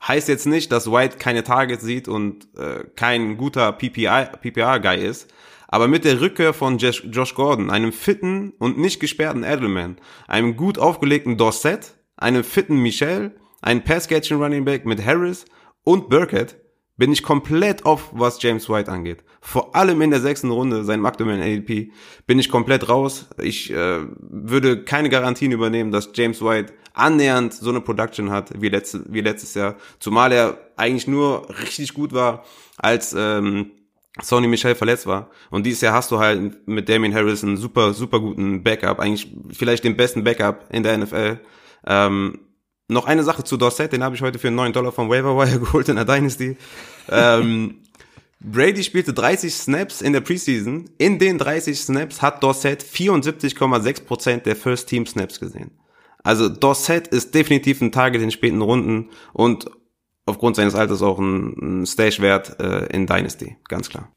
Heißt 0.06 0.28
jetzt 0.28 0.46
nicht, 0.46 0.70
dass 0.70 0.90
White 0.90 1.16
keine 1.18 1.44
Targets 1.44 1.82
sieht 1.82 2.08
und 2.08 2.46
äh, 2.58 2.84
kein 2.94 3.36
guter 3.36 3.72
PPR-Guy 3.72 5.04
ist. 5.04 5.32
Aber 5.68 5.88
mit 5.88 6.04
der 6.04 6.20
Rückkehr 6.20 6.52
von 6.52 6.78
Josh 6.78 7.34
Gordon, 7.34 7.70
einem 7.70 7.92
fitten 7.92 8.52
und 8.58 8.78
nicht 8.78 9.00
gesperrten 9.00 9.42
Edelman, 9.42 9.96
einem 10.28 10.56
gut 10.56 10.78
aufgelegten 10.78 11.36
Dorset, 11.36 11.94
einem 12.16 12.44
fitten 12.44 12.76
Michel, 12.76 13.34
einem 13.62 13.82
Pass-Catching 13.82 14.40
Running 14.40 14.64
Back 14.64 14.84
mit 14.84 15.04
Harris 15.04 15.46
und 15.84 16.10
Burkett, 16.10 16.56
bin 16.96 17.12
ich 17.12 17.22
komplett 17.22 17.84
off, 17.84 18.10
was 18.12 18.40
James 18.40 18.68
White 18.68 18.90
angeht. 18.90 19.24
Vor 19.40 19.74
allem 19.74 20.00
in 20.00 20.10
der 20.10 20.20
sechsten 20.20 20.50
Runde, 20.50 20.84
seinem 20.84 21.06
aktuellen 21.06 21.42
ADP, 21.42 21.90
bin 22.26 22.38
ich 22.38 22.48
komplett 22.48 22.88
raus. 22.88 23.26
Ich 23.42 23.70
äh, 23.72 24.00
würde 24.18 24.84
keine 24.84 25.08
Garantien 25.08 25.52
übernehmen, 25.52 25.90
dass 25.90 26.10
James 26.14 26.40
White 26.42 26.72
annähernd 26.94 27.52
so 27.52 27.70
eine 27.70 27.80
Production 27.80 28.30
hat 28.30 28.50
wie, 28.60 28.68
letzte, 28.68 29.04
wie 29.08 29.20
letztes 29.20 29.54
Jahr. 29.54 29.76
Zumal 29.98 30.32
er 30.32 30.58
eigentlich 30.76 31.08
nur 31.08 31.48
richtig 31.62 31.94
gut 31.94 32.12
war, 32.12 32.44
als 32.78 33.14
ähm, 33.18 33.72
Sony 34.22 34.46
Michel 34.46 34.76
verletzt 34.76 35.06
war. 35.06 35.30
Und 35.50 35.66
dieses 35.66 35.80
Jahr 35.80 35.94
hast 35.94 36.12
du 36.12 36.20
halt 36.20 36.66
mit 36.68 36.88
Damien 36.88 37.12
Harris 37.12 37.42
einen 37.42 37.56
super, 37.56 37.92
super 37.92 38.20
guten 38.20 38.62
Backup. 38.62 39.00
Eigentlich 39.00 39.34
vielleicht 39.50 39.82
den 39.82 39.96
besten 39.96 40.22
Backup 40.22 40.66
in 40.70 40.84
der 40.84 40.96
NFL. 40.96 41.40
Ähm, 41.86 42.38
noch 42.88 43.06
eine 43.06 43.24
Sache 43.24 43.44
zu 43.44 43.56
Dorset, 43.56 43.92
den 43.92 44.04
habe 44.04 44.14
ich 44.14 44.22
heute 44.22 44.38
für 44.38 44.50
9 44.50 44.72
Dollar 44.72 44.92
vom 44.92 45.08
Waiver 45.08 45.36
Wire 45.36 45.58
geholt 45.64 45.88
in 45.88 45.96
der 45.96 46.04
Dynasty. 46.04 46.56
ähm, 47.08 47.80
Brady 48.40 48.84
spielte 48.84 49.14
30 49.14 49.54
Snaps 49.54 50.02
in 50.02 50.12
der 50.12 50.20
Preseason. 50.20 50.90
In 50.98 51.18
den 51.18 51.38
30 51.38 51.80
Snaps 51.80 52.20
hat 52.20 52.42
Dorset 52.42 52.82
74,6% 52.82 54.38
der 54.38 54.54
First 54.54 54.88
Team 54.88 55.06
Snaps 55.06 55.40
gesehen. 55.40 55.70
Also 56.22 56.48
Dorset 56.48 57.08
ist 57.08 57.34
definitiv 57.34 57.80
ein 57.80 57.92
Target 57.92 58.22
in 58.22 58.30
späten 58.30 58.60
Runden 58.60 59.10
und 59.32 59.70
aufgrund 60.26 60.56
seines 60.56 60.74
Alters 60.74 61.02
auch 61.02 61.18
ein, 61.18 61.82
ein 61.82 61.86
Stash-Wert 61.86 62.60
äh, 62.60 62.86
in 62.94 63.06
Dynasty, 63.06 63.56
ganz 63.68 63.88
klar. 63.88 64.10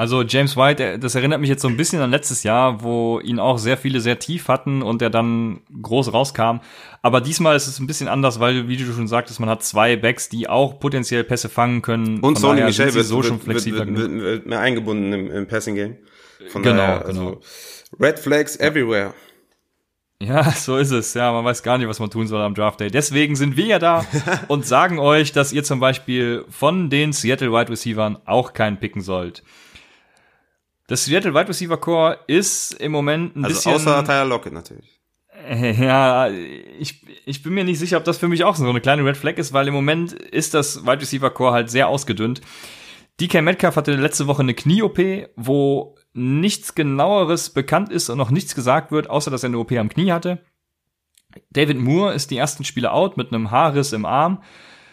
Also 0.00 0.22
James 0.22 0.56
White, 0.56 0.98
das 0.98 1.14
erinnert 1.14 1.42
mich 1.42 1.50
jetzt 1.50 1.60
so 1.60 1.68
ein 1.68 1.76
bisschen 1.76 2.00
an 2.00 2.10
letztes 2.10 2.42
Jahr, 2.42 2.82
wo 2.82 3.20
ihn 3.20 3.38
auch 3.38 3.58
sehr 3.58 3.76
viele 3.76 4.00
sehr 4.00 4.18
tief 4.18 4.48
hatten 4.48 4.80
und 4.80 5.02
er 5.02 5.10
dann 5.10 5.60
groß 5.82 6.14
rauskam. 6.14 6.60
Aber 7.02 7.20
diesmal 7.20 7.54
ist 7.54 7.66
es 7.66 7.78
ein 7.80 7.86
bisschen 7.86 8.08
anders, 8.08 8.40
weil, 8.40 8.66
wie 8.66 8.78
du 8.78 8.90
schon 8.90 9.08
sagtest, 9.08 9.40
man 9.40 9.50
hat 9.50 9.62
zwei 9.62 9.96
Backs, 9.96 10.30
die 10.30 10.48
auch 10.48 10.80
potenziell 10.80 11.22
Pässe 11.22 11.50
fangen 11.50 11.82
können. 11.82 12.20
Und 12.20 12.38
Sony 12.38 12.62
Michel 12.62 12.94
wird 12.94 13.04
so 13.04 13.16
wird, 13.16 13.26
schon 13.26 13.40
flexibler 13.42 13.86
wird, 13.86 13.98
wird, 13.98 14.22
wird, 14.22 14.46
mehr 14.46 14.60
eingebunden 14.60 15.12
im, 15.12 15.30
im 15.30 15.46
Passing 15.46 15.74
Game. 15.74 15.98
Von 16.48 16.62
genau, 16.62 16.78
daher, 16.78 17.04
also 17.04 17.20
genau. 17.20 17.40
Red 18.00 18.18
Flags 18.18 18.56
everywhere. 18.56 19.12
Ja, 20.18 20.50
so 20.56 20.78
ist 20.78 20.92
es. 20.92 21.12
Ja, 21.12 21.30
man 21.30 21.44
weiß 21.44 21.62
gar 21.62 21.76
nicht, 21.76 21.88
was 21.88 22.00
man 22.00 22.08
tun 22.08 22.26
soll 22.26 22.40
am 22.40 22.54
Draft 22.54 22.80
Day. 22.80 22.90
Deswegen 22.90 23.36
sind 23.36 23.58
wir 23.58 23.66
ja 23.66 23.78
da 23.78 24.06
und 24.48 24.64
sagen 24.64 24.98
euch, 24.98 25.32
dass 25.32 25.52
ihr 25.52 25.62
zum 25.62 25.78
Beispiel 25.78 26.46
von 26.48 26.88
den 26.88 27.12
Seattle 27.12 27.52
Wide 27.52 27.70
Receivers 27.70 28.14
auch 28.24 28.54
keinen 28.54 28.80
picken 28.80 29.02
sollt. 29.02 29.42
Das 30.90 31.04
Seattle 31.04 31.32
Wide 31.32 31.48
Receiver 31.48 31.76
Core 31.76 32.18
ist 32.26 32.72
im 32.72 32.90
Moment 32.90 33.36
ein 33.36 33.44
also 33.44 33.54
bisschen. 33.54 33.74
Außer 33.74 34.04
Tyler 34.04 34.24
Lockett 34.24 34.52
natürlich. 34.52 35.00
Ja, 35.48 36.28
ich, 36.28 37.06
ich 37.24 37.42
bin 37.44 37.54
mir 37.54 37.62
nicht 37.62 37.78
sicher, 37.78 37.96
ob 37.96 38.04
das 38.04 38.18
für 38.18 38.26
mich 38.26 38.42
auch 38.42 38.56
so 38.56 38.68
eine 38.68 38.80
kleine 38.80 39.04
Red 39.04 39.16
Flag 39.16 39.36
ist, 39.38 39.52
weil 39.52 39.68
im 39.68 39.74
Moment 39.74 40.12
ist 40.12 40.52
das 40.52 40.84
Wide 40.84 41.00
Receiver 41.00 41.30
Core 41.30 41.52
halt 41.52 41.70
sehr 41.70 41.86
ausgedünnt. 41.86 42.40
DK 43.20 43.40
Metcalf 43.40 43.76
hatte 43.76 43.94
letzte 43.94 44.26
Woche 44.26 44.42
eine 44.42 44.52
Knie-OP, 44.52 44.98
wo 45.36 45.96
nichts 46.12 46.74
genaueres 46.74 47.50
bekannt 47.50 47.90
ist 47.92 48.10
und 48.10 48.18
noch 48.18 48.32
nichts 48.32 48.56
gesagt 48.56 48.90
wird, 48.90 49.08
außer 49.08 49.30
dass 49.30 49.44
er 49.44 49.48
eine 49.50 49.58
OP 49.58 49.70
am 49.72 49.90
Knie 49.90 50.10
hatte. 50.10 50.44
David 51.50 51.78
Moore 51.78 52.14
ist 52.14 52.32
die 52.32 52.36
ersten 52.36 52.64
Spiele 52.64 52.92
out 52.92 53.16
mit 53.16 53.32
einem 53.32 53.52
Haarriss 53.52 53.92
im 53.92 54.04
Arm. 54.04 54.42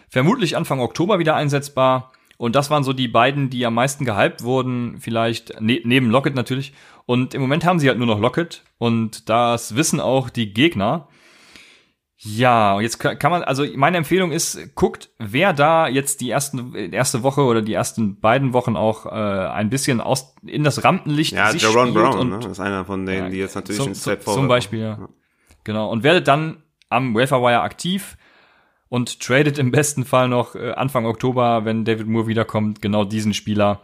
Vermutlich 0.08 0.56
Anfang 0.56 0.78
Oktober 0.78 1.18
wieder 1.18 1.34
einsetzbar. 1.34 2.12
Und 2.38 2.54
das 2.54 2.70
waren 2.70 2.84
so 2.84 2.92
die 2.92 3.08
beiden, 3.08 3.50
die 3.50 3.66
am 3.66 3.74
meisten 3.74 4.04
gehypt 4.04 4.42
wurden, 4.42 4.98
vielleicht 5.00 5.60
ne 5.60 5.80
neben 5.84 6.08
Lockett 6.08 6.36
natürlich. 6.36 6.72
Und 7.04 7.34
im 7.34 7.40
Moment 7.40 7.64
haben 7.64 7.80
sie 7.80 7.88
halt 7.88 7.98
nur 7.98 8.06
noch 8.06 8.20
Lockett 8.20 8.62
und 8.78 9.28
das 9.28 9.74
wissen 9.74 10.00
auch 10.00 10.30
die 10.30 10.54
Gegner. 10.54 11.08
Ja, 12.20 12.80
jetzt 12.80 12.98
kann 12.98 13.30
man, 13.30 13.42
also 13.44 13.64
meine 13.76 13.96
Empfehlung 13.96 14.32
ist, 14.32 14.74
guckt, 14.74 15.10
wer 15.18 15.52
da 15.52 15.86
jetzt 15.86 16.20
die 16.20 16.30
ersten, 16.30 16.74
erste 16.74 17.22
Woche 17.22 17.42
oder 17.42 17.62
die 17.62 17.74
ersten 17.74 18.18
beiden 18.18 18.52
Wochen 18.52 18.76
auch 18.76 19.06
äh, 19.06 19.08
ein 19.08 19.70
bisschen 19.70 20.00
aus 20.00 20.34
in 20.44 20.64
das 20.64 20.82
Rampenlicht 20.82 21.32
ja, 21.32 21.52
sich 21.52 21.62
Jaron 21.62 21.94
Brown, 21.94 22.18
und, 22.18 22.38
ne? 22.40 22.50
ist 22.50 22.58
einer 22.58 22.84
von 22.84 23.06
denen, 23.06 23.26
ja, 23.26 23.30
die 23.30 23.36
jetzt 23.38 23.54
natürlich 23.54 23.78
zum, 23.78 23.86
einen 23.86 23.94
Step 23.94 24.24
Zum 24.24 24.48
Beispiel, 24.48 24.80
ja. 24.80 25.08
Genau. 25.62 25.90
Und 25.90 26.02
werdet 26.02 26.26
dann 26.26 26.62
am 26.88 27.14
Welfare 27.14 27.60
aktiv 27.60 28.16
und 28.88 29.20
tradet 29.20 29.58
im 29.58 29.70
besten 29.70 30.04
Fall 30.04 30.28
noch 30.28 30.54
äh, 30.54 30.72
Anfang 30.72 31.06
Oktober, 31.06 31.64
wenn 31.64 31.84
David 31.84 32.06
Moore 32.06 32.26
wiederkommt, 32.26 32.80
genau 32.82 33.04
diesen 33.04 33.34
Spieler. 33.34 33.82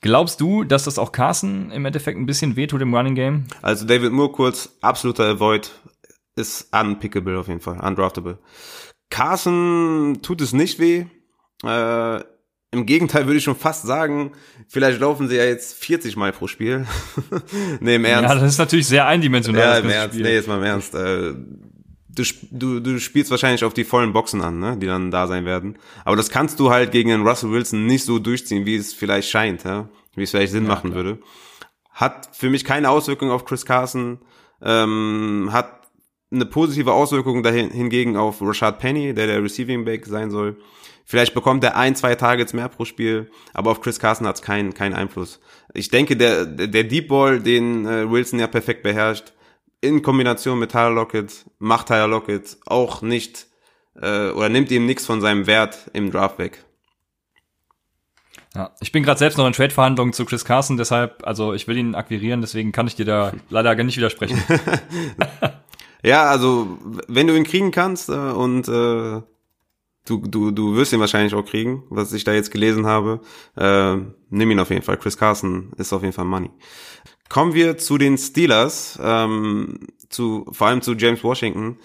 Glaubst 0.00 0.40
du, 0.40 0.64
dass 0.64 0.84
das 0.84 0.98
auch 0.98 1.12
Carson 1.12 1.70
im 1.70 1.84
Endeffekt 1.84 2.18
ein 2.18 2.26
bisschen 2.26 2.56
wehtut 2.56 2.82
im 2.82 2.94
Running 2.94 3.14
Game? 3.14 3.44
Also 3.62 3.86
David 3.86 4.12
Moore 4.12 4.32
kurz, 4.32 4.76
absoluter 4.80 5.24
Avoid, 5.24 5.72
ist 6.36 6.68
unpickable 6.74 7.38
auf 7.38 7.48
jeden 7.48 7.60
Fall, 7.60 7.80
undraftable. 7.80 8.38
Carson 9.10 10.18
tut 10.22 10.40
es 10.40 10.52
nicht 10.52 10.78
weh. 10.78 11.06
Äh, 11.64 12.20
Im 12.72 12.84
Gegenteil 12.84 13.26
würde 13.26 13.38
ich 13.38 13.44
schon 13.44 13.56
fast 13.56 13.86
sagen, 13.86 14.32
vielleicht 14.68 15.00
laufen 15.00 15.28
sie 15.28 15.36
ja 15.36 15.44
jetzt 15.44 15.82
40 15.82 16.16
Mal 16.16 16.32
pro 16.32 16.46
Spiel. 16.46 16.86
nee, 17.80 17.94
im 17.94 18.04
Ernst. 18.04 18.28
Ja, 18.28 18.34
das 18.34 18.52
ist 18.52 18.58
natürlich 18.58 18.88
sehr 18.88 19.06
eindimensional. 19.06 19.62
Ja, 19.62 19.78
im 19.78 19.88
Ernst. 19.88 20.14
Spiel. 20.14 20.26
Nee, 20.26 20.34
jetzt 20.34 20.48
mal 20.48 20.58
im 20.58 20.64
Ernst. 20.64 20.94
Äh, 20.94 21.34
du, 22.16 22.24
du, 22.50 22.80
du 22.80 22.98
spielst 22.98 23.30
wahrscheinlich 23.30 23.64
auf 23.64 23.74
die 23.74 23.84
vollen 23.84 24.12
Boxen 24.12 24.42
an, 24.42 24.58
ne, 24.58 24.76
die 24.76 24.86
dann 24.86 25.10
da 25.10 25.26
sein 25.26 25.44
werden. 25.44 25.78
Aber 26.04 26.16
das 26.16 26.30
kannst 26.30 26.58
du 26.58 26.70
halt 26.70 26.90
gegen 26.90 27.10
den 27.10 27.26
Russell 27.26 27.50
Wilson 27.50 27.86
nicht 27.86 28.04
so 28.04 28.18
durchziehen, 28.18 28.66
wie 28.66 28.76
es 28.76 28.92
vielleicht 28.92 29.28
scheint, 29.28 29.64
ja? 29.64 29.88
wie 30.14 30.22
es 30.22 30.30
vielleicht 30.30 30.52
Sinn 30.52 30.64
ja, 30.64 30.68
machen 30.70 30.90
klar. 30.90 31.04
würde. 31.04 31.18
Hat 31.92 32.30
für 32.32 32.50
mich 32.50 32.64
keine 32.64 32.90
Auswirkung 32.90 33.30
auf 33.30 33.44
Chris 33.44 33.64
Carson, 33.64 34.18
ähm, 34.62 35.50
hat 35.52 35.88
eine 36.32 36.46
positive 36.46 36.92
Auswirkung 36.92 37.42
dahin, 37.42 37.70
hingegen 37.70 38.16
auf 38.16 38.40
Rashad 38.40 38.78
Penny, 38.80 39.14
der 39.14 39.26
der 39.26 39.42
Receiving 39.42 39.84
Back 39.84 40.06
sein 40.06 40.30
soll. 40.30 40.56
Vielleicht 41.04 41.34
bekommt 41.34 41.62
er 41.62 41.76
ein, 41.76 41.94
zwei 41.94 42.16
Targets 42.16 42.52
mehr 42.52 42.68
pro 42.68 42.84
Spiel, 42.84 43.30
aber 43.54 43.70
auf 43.70 43.80
Chris 43.80 44.00
Carson 44.00 44.26
hat 44.26 44.36
es 44.36 44.42
keinen 44.42 44.74
keinen 44.74 44.94
Einfluss. 44.94 45.40
Ich 45.72 45.88
denke, 45.88 46.16
der, 46.16 46.44
der 46.44 46.82
Deep 46.82 47.08
Ball, 47.08 47.40
den 47.40 47.86
äh, 47.86 48.10
Wilson 48.10 48.40
ja 48.40 48.48
perfekt 48.48 48.82
beherrscht, 48.82 49.32
in 49.80 50.02
Kombination 50.02 50.58
mit 50.58 50.72
Tyler 50.72 50.90
Lockett 50.90 51.44
macht 51.58 51.88
Tyler 51.88 52.08
Lockett 52.08 52.56
auch 52.66 53.02
nicht 53.02 53.46
äh, 54.00 54.30
oder 54.30 54.48
nimmt 54.48 54.70
ihm 54.70 54.86
nichts 54.86 55.06
von 55.06 55.20
seinem 55.20 55.46
Wert 55.46 55.90
im 55.92 56.10
Draft 56.10 56.38
weg. 56.38 56.64
Ja, 58.54 58.70
ich 58.80 58.90
bin 58.90 59.02
gerade 59.02 59.18
selbst 59.18 59.36
noch 59.36 59.46
in 59.46 59.52
Trade-Verhandlungen 59.52 60.14
zu 60.14 60.24
Chris 60.24 60.44
Carson, 60.44 60.78
deshalb, 60.78 61.26
also 61.26 61.52
ich 61.52 61.68
will 61.68 61.76
ihn 61.76 61.94
akquirieren, 61.94 62.40
deswegen 62.40 62.72
kann 62.72 62.86
ich 62.86 62.94
dir 62.94 63.04
da 63.04 63.32
leider 63.50 63.76
gar 63.76 63.84
nicht 63.84 63.98
widersprechen. 63.98 64.42
ja, 66.02 66.24
also 66.24 66.78
wenn 67.06 67.26
du 67.26 67.36
ihn 67.36 67.44
kriegen 67.44 67.70
kannst 67.70 68.08
äh, 68.08 68.12
und 68.12 68.66
äh, 68.68 69.20
du, 70.06 70.18
du, 70.18 70.50
du 70.50 70.76
wirst 70.76 70.92
ihn 70.92 71.00
wahrscheinlich 71.00 71.34
auch 71.34 71.44
kriegen, 71.44 71.84
was 71.90 72.12
ich 72.12 72.24
da 72.24 72.32
jetzt 72.32 72.50
gelesen 72.50 72.86
habe, 72.86 73.20
äh, 73.56 73.96
nimm 74.30 74.50
ihn 74.50 74.58
auf 74.58 74.70
jeden 74.70 74.82
Fall. 74.82 74.96
Chris 74.96 75.18
Carson 75.18 75.72
ist 75.76 75.92
auf 75.92 76.02
jeden 76.02 76.14
Fall 76.14 76.24
Money. 76.24 76.50
Kommen 77.28 77.54
wir 77.54 77.76
zu 77.76 77.98
den 77.98 78.16
Steelers, 78.16 78.98
ähm, 79.02 79.80
zu, 80.08 80.46
vor 80.52 80.68
allem 80.68 80.80
zu 80.80 80.94
James 80.94 81.22
Washington. 81.24 81.78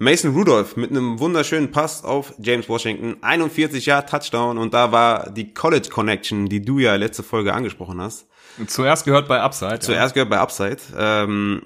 Mason 0.00 0.32
Rudolph 0.32 0.76
mit 0.76 0.90
einem 0.90 1.18
wunderschönen 1.18 1.72
Pass 1.72 2.04
auf 2.04 2.32
James 2.38 2.68
Washington, 2.68 3.16
41 3.20 3.86
Jahre 3.86 4.06
Touchdown 4.06 4.56
und 4.56 4.72
da 4.72 4.92
war 4.92 5.30
die 5.30 5.52
College 5.52 5.88
Connection, 5.88 6.48
die 6.48 6.62
du 6.62 6.78
ja 6.78 6.94
letzte 6.94 7.24
Folge 7.24 7.52
angesprochen 7.52 8.00
hast. 8.00 8.28
Zuerst 8.66 9.04
gehört 9.04 9.26
bei 9.26 9.40
Upside. 9.40 9.80
Zuerst 9.80 10.14
ja. 10.14 10.24
gehört 10.24 10.30
bei 10.30 10.38
Upside. 10.38 10.78
Ähm, 10.96 11.62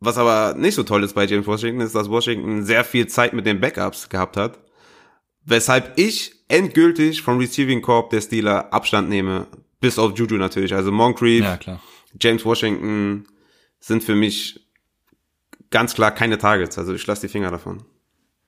was 0.00 0.18
aber 0.18 0.54
nicht 0.56 0.74
so 0.74 0.82
toll 0.82 1.04
ist 1.04 1.14
bei 1.14 1.24
James 1.24 1.46
Washington, 1.46 1.80
ist, 1.80 1.94
dass 1.94 2.10
Washington 2.10 2.64
sehr 2.64 2.84
viel 2.84 3.06
Zeit 3.06 3.32
mit 3.32 3.46
den 3.46 3.60
Backups 3.60 4.08
gehabt 4.08 4.36
hat. 4.36 4.58
Weshalb 5.44 5.98
ich 5.98 6.32
endgültig 6.48 7.22
vom 7.22 7.38
Receiving 7.38 7.82
Corp 7.82 8.10
der 8.10 8.20
Steeler 8.20 8.72
Abstand 8.72 9.08
nehme. 9.08 9.46
Bis 9.80 9.98
auf 9.98 10.16
Juju 10.16 10.36
natürlich. 10.36 10.74
Also 10.74 10.92
Moncrief, 10.92 11.44
ja. 11.44 11.80
James 12.20 12.44
Washington 12.44 13.26
sind 13.80 14.02
für 14.02 14.14
mich 14.14 14.60
ganz 15.70 15.94
klar 15.94 16.10
keine 16.10 16.38
Targets. 16.38 16.78
Also 16.78 16.94
ich 16.94 17.06
lasse 17.06 17.22
die 17.22 17.32
Finger 17.32 17.50
davon. 17.50 17.84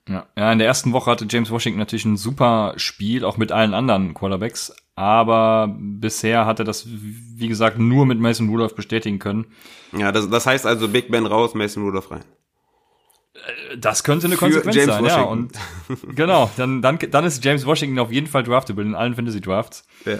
Ja. 0.08 0.26
ja, 0.36 0.52
in 0.52 0.58
der 0.58 0.68
ersten 0.68 0.92
Woche 0.92 1.10
hatte 1.10 1.26
James 1.28 1.50
Washington 1.50 1.80
natürlich 1.80 2.04
ein 2.04 2.16
super 2.16 2.74
Spiel, 2.76 3.24
auch 3.24 3.38
mit 3.38 3.50
allen 3.50 3.74
anderen 3.74 4.14
Quarterbacks. 4.14 4.72
Aber 4.94 5.76
bisher 5.78 6.46
hat 6.46 6.60
er 6.60 6.64
das, 6.64 6.86
wie 6.88 7.48
gesagt, 7.48 7.78
nur 7.78 8.06
mit 8.06 8.20
Mason 8.20 8.48
Rudolph 8.48 8.76
bestätigen 8.76 9.18
können. 9.18 9.46
Ja, 9.92 10.12
das, 10.12 10.30
das 10.30 10.46
heißt 10.46 10.64
also 10.64 10.88
Big 10.88 11.10
Ben 11.10 11.26
raus, 11.26 11.54
Mason 11.54 11.82
Rudolph 11.82 12.10
rein. 12.10 12.24
Äh, 13.72 13.78
das 13.78 14.04
könnte 14.04 14.26
eine 14.26 14.36
Konsequenz 14.36 14.76
James 14.76 14.94
sein, 14.94 15.04
Washington. 15.04 15.50
ja. 15.88 15.94
Und 15.96 16.16
genau, 16.16 16.50
dann, 16.56 16.82
dann, 16.82 16.98
dann 16.98 17.24
ist 17.24 17.44
James 17.44 17.66
Washington 17.66 17.98
auf 17.98 18.12
jeden 18.12 18.26
Fall 18.26 18.42
draftable 18.42 18.84
in 18.84 18.94
allen 18.94 19.14
Fantasy 19.14 19.40
Drafts. 19.40 19.86
Ja. 20.04 20.18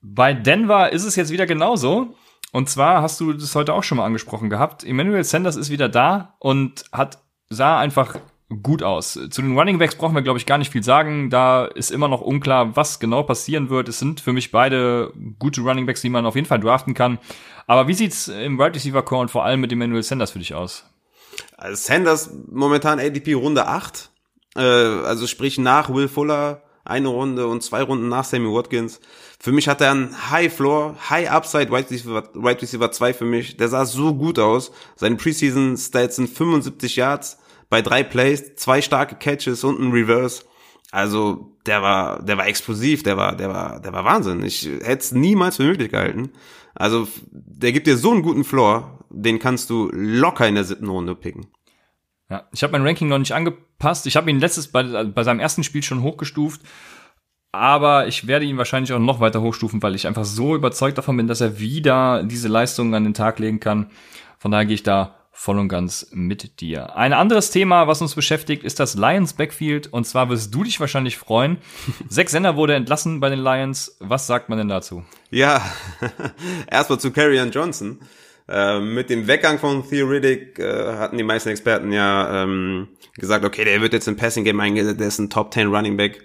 Bei 0.00 0.34
Denver 0.34 0.92
ist 0.92 1.04
es 1.04 1.16
jetzt 1.16 1.30
wieder 1.30 1.46
genauso. 1.46 2.14
Und 2.52 2.70
zwar 2.70 3.02
hast 3.02 3.20
du 3.20 3.32
das 3.32 3.54
heute 3.54 3.74
auch 3.74 3.82
schon 3.82 3.98
mal 3.98 4.04
angesprochen 4.04 4.48
gehabt. 4.50 4.84
Emmanuel 4.84 5.24
Sanders 5.24 5.56
ist 5.56 5.70
wieder 5.70 5.88
da 5.88 6.36
und 6.38 6.84
hat 6.92 7.18
sah 7.48 7.78
einfach 7.78 8.18
gut 8.62 8.82
aus. 8.82 9.18
Zu 9.30 9.42
den 9.42 9.58
Running 9.58 9.78
Backs 9.78 9.96
brauchen 9.96 10.14
wir, 10.14 10.22
glaube 10.22 10.38
ich, 10.38 10.46
gar 10.46 10.58
nicht 10.58 10.72
viel 10.72 10.82
sagen. 10.82 11.30
Da 11.30 11.64
ist 11.64 11.90
immer 11.90 12.08
noch 12.08 12.20
unklar, 12.20 12.76
was 12.76 13.00
genau 13.00 13.24
passieren 13.24 13.68
wird. 13.70 13.88
Es 13.88 13.98
sind 13.98 14.20
für 14.20 14.32
mich 14.32 14.52
beide 14.52 15.12
gute 15.38 15.62
Running 15.62 15.86
Backs, 15.86 16.00
die 16.00 16.08
man 16.08 16.26
auf 16.26 16.36
jeden 16.36 16.46
Fall 16.46 16.60
draften 16.60 16.94
kann. 16.94 17.18
Aber 17.66 17.88
wie 17.88 17.94
sieht's 17.94 18.28
im 18.28 18.60
Right 18.60 18.74
Receiver 18.74 19.02
Core 19.02 19.22
und 19.22 19.30
vor 19.30 19.44
allem 19.44 19.60
mit 19.60 19.72
Emmanuel 19.72 20.02
Sanders 20.02 20.30
für 20.30 20.38
dich 20.38 20.54
aus? 20.54 20.84
Also 21.56 21.76
Sanders 21.76 22.30
momentan 22.50 23.00
ADP 23.00 23.34
Runde 23.34 23.66
8. 23.66 24.10
Äh, 24.56 24.60
also 24.60 25.26
sprich 25.26 25.58
nach 25.58 25.92
Will 25.92 26.08
Fuller 26.08 26.62
eine 26.84 27.08
Runde 27.08 27.46
und 27.46 27.62
zwei 27.62 27.82
Runden 27.82 28.08
nach 28.08 28.24
Sammy 28.24 28.46
Watkins. 28.52 29.00
Für 29.40 29.52
mich 29.52 29.68
hat 29.68 29.80
er 29.80 29.90
einen 29.90 30.30
High 30.30 30.52
Floor, 30.52 30.96
High 31.10 31.30
Upside, 31.30 31.70
Wide 31.70 31.90
Receiver, 31.90 32.22
Wide 32.34 32.62
Receiver 32.62 32.90
2 32.90 33.14
für 33.14 33.24
mich. 33.24 33.56
Der 33.56 33.68
sah 33.68 33.84
so 33.84 34.14
gut 34.14 34.38
aus. 34.38 34.70
Seine 34.94 35.16
Preseason 35.16 35.76
Stats 35.76 36.16
sind 36.16 36.30
75 36.30 36.96
Yards 36.96 37.38
bei 37.68 37.82
drei 37.82 38.02
Plays, 38.04 38.54
zwei 38.56 38.80
starke 38.80 39.16
Catches 39.16 39.64
und 39.64 39.80
ein 39.80 39.90
Reverse. 39.90 40.44
Also, 40.92 41.56
der 41.66 41.82
war, 41.82 42.22
der 42.22 42.38
war 42.38 42.46
explosiv, 42.46 43.02
der 43.02 43.16
war, 43.16 43.36
der 43.36 43.48
war, 43.48 43.80
der 43.80 43.92
war 43.92 44.04
Wahnsinn. 44.04 44.42
Ich 44.44 44.64
hätte 44.64 44.98
es 44.98 45.12
niemals 45.12 45.56
für 45.56 45.64
möglich 45.64 45.90
gehalten. 45.90 46.30
Also, 46.74 47.08
der 47.30 47.72
gibt 47.72 47.86
dir 47.86 47.96
so 47.96 48.12
einen 48.12 48.22
guten 48.22 48.44
Floor, 48.44 49.04
den 49.10 49.38
kannst 49.38 49.70
du 49.70 49.90
locker 49.92 50.46
in 50.46 50.54
der 50.54 50.64
siebten 50.64 50.88
Runde 50.88 51.14
picken. 51.14 51.46
Ja, 52.30 52.48
ich 52.52 52.62
habe 52.62 52.72
mein 52.72 52.86
Ranking 52.86 53.08
noch 53.08 53.18
nicht 53.18 53.32
angepasst. 53.32 54.06
Ich 54.06 54.16
habe 54.16 54.30
ihn 54.30 54.40
letztes 54.40 54.68
bei, 54.68 55.04
bei 55.04 55.22
seinem 55.22 55.40
ersten 55.40 55.64
Spiel 55.64 55.82
schon 55.82 56.02
hochgestuft 56.02 56.60
aber 57.56 58.06
ich 58.06 58.26
werde 58.26 58.44
ihn 58.44 58.58
wahrscheinlich 58.58 58.92
auch 58.92 58.98
noch 58.98 59.20
weiter 59.20 59.40
hochstufen, 59.40 59.82
weil 59.82 59.94
ich 59.94 60.06
einfach 60.06 60.24
so 60.24 60.54
überzeugt 60.54 60.98
davon 60.98 61.16
bin, 61.16 61.26
dass 61.26 61.40
er 61.40 61.58
wieder 61.58 62.22
diese 62.22 62.48
Leistungen 62.48 62.92
an 62.94 63.04
den 63.04 63.14
Tag 63.14 63.38
legen 63.38 63.60
kann. 63.60 63.90
Von 64.38 64.50
daher 64.50 64.66
gehe 64.66 64.74
ich 64.74 64.82
da 64.82 65.15
voll 65.36 65.58
und 65.58 65.68
ganz 65.68 66.08
mit 66.12 66.60
dir. 66.60 66.96
Ein 66.96 67.12
anderes 67.12 67.50
Thema, 67.50 67.86
was 67.86 68.00
uns 68.00 68.14
beschäftigt, 68.14 68.64
ist 68.64 68.80
das 68.80 68.94
Lions 68.94 69.34
Backfield. 69.34 69.92
Und 69.92 70.04
zwar 70.06 70.30
wirst 70.30 70.52
du 70.54 70.64
dich 70.64 70.80
wahrscheinlich 70.80 71.18
freuen. 71.18 71.58
Sechs 72.08 72.32
Sender 72.32 72.56
wurde 72.56 72.74
entlassen 72.74 73.20
bei 73.20 73.28
den 73.28 73.40
Lions. 73.40 73.96
Was 74.00 74.26
sagt 74.26 74.48
man 74.48 74.58
denn 74.58 74.68
dazu? 74.68 75.04
Ja, 75.30 75.62
erstmal 76.70 76.98
zu 76.98 77.12
Carrion 77.12 77.50
Johnson. 77.50 78.00
Äh, 78.48 78.80
mit 78.80 79.10
dem 79.10 79.26
Weggang 79.26 79.58
von 79.58 79.86
Theoretic 79.88 80.58
äh, 80.58 80.96
hatten 80.96 81.18
die 81.18 81.24
meisten 81.24 81.50
Experten 81.50 81.92
ja 81.92 82.42
ähm, 82.42 82.88
gesagt, 83.14 83.44
okay, 83.44 83.64
der 83.64 83.80
wird 83.82 83.92
jetzt 83.92 84.08
im 84.08 84.16
Passing 84.16 84.44
Game 84.44 84.58
eingesetzt, 84.60 85.00
der 85.00 85.08
ist 85.08 85.18
ein 85.18 85.30
Top 85.30 85.52
10 85.52 85.68
Running 85.68 85.96
Back. 85.96 86.24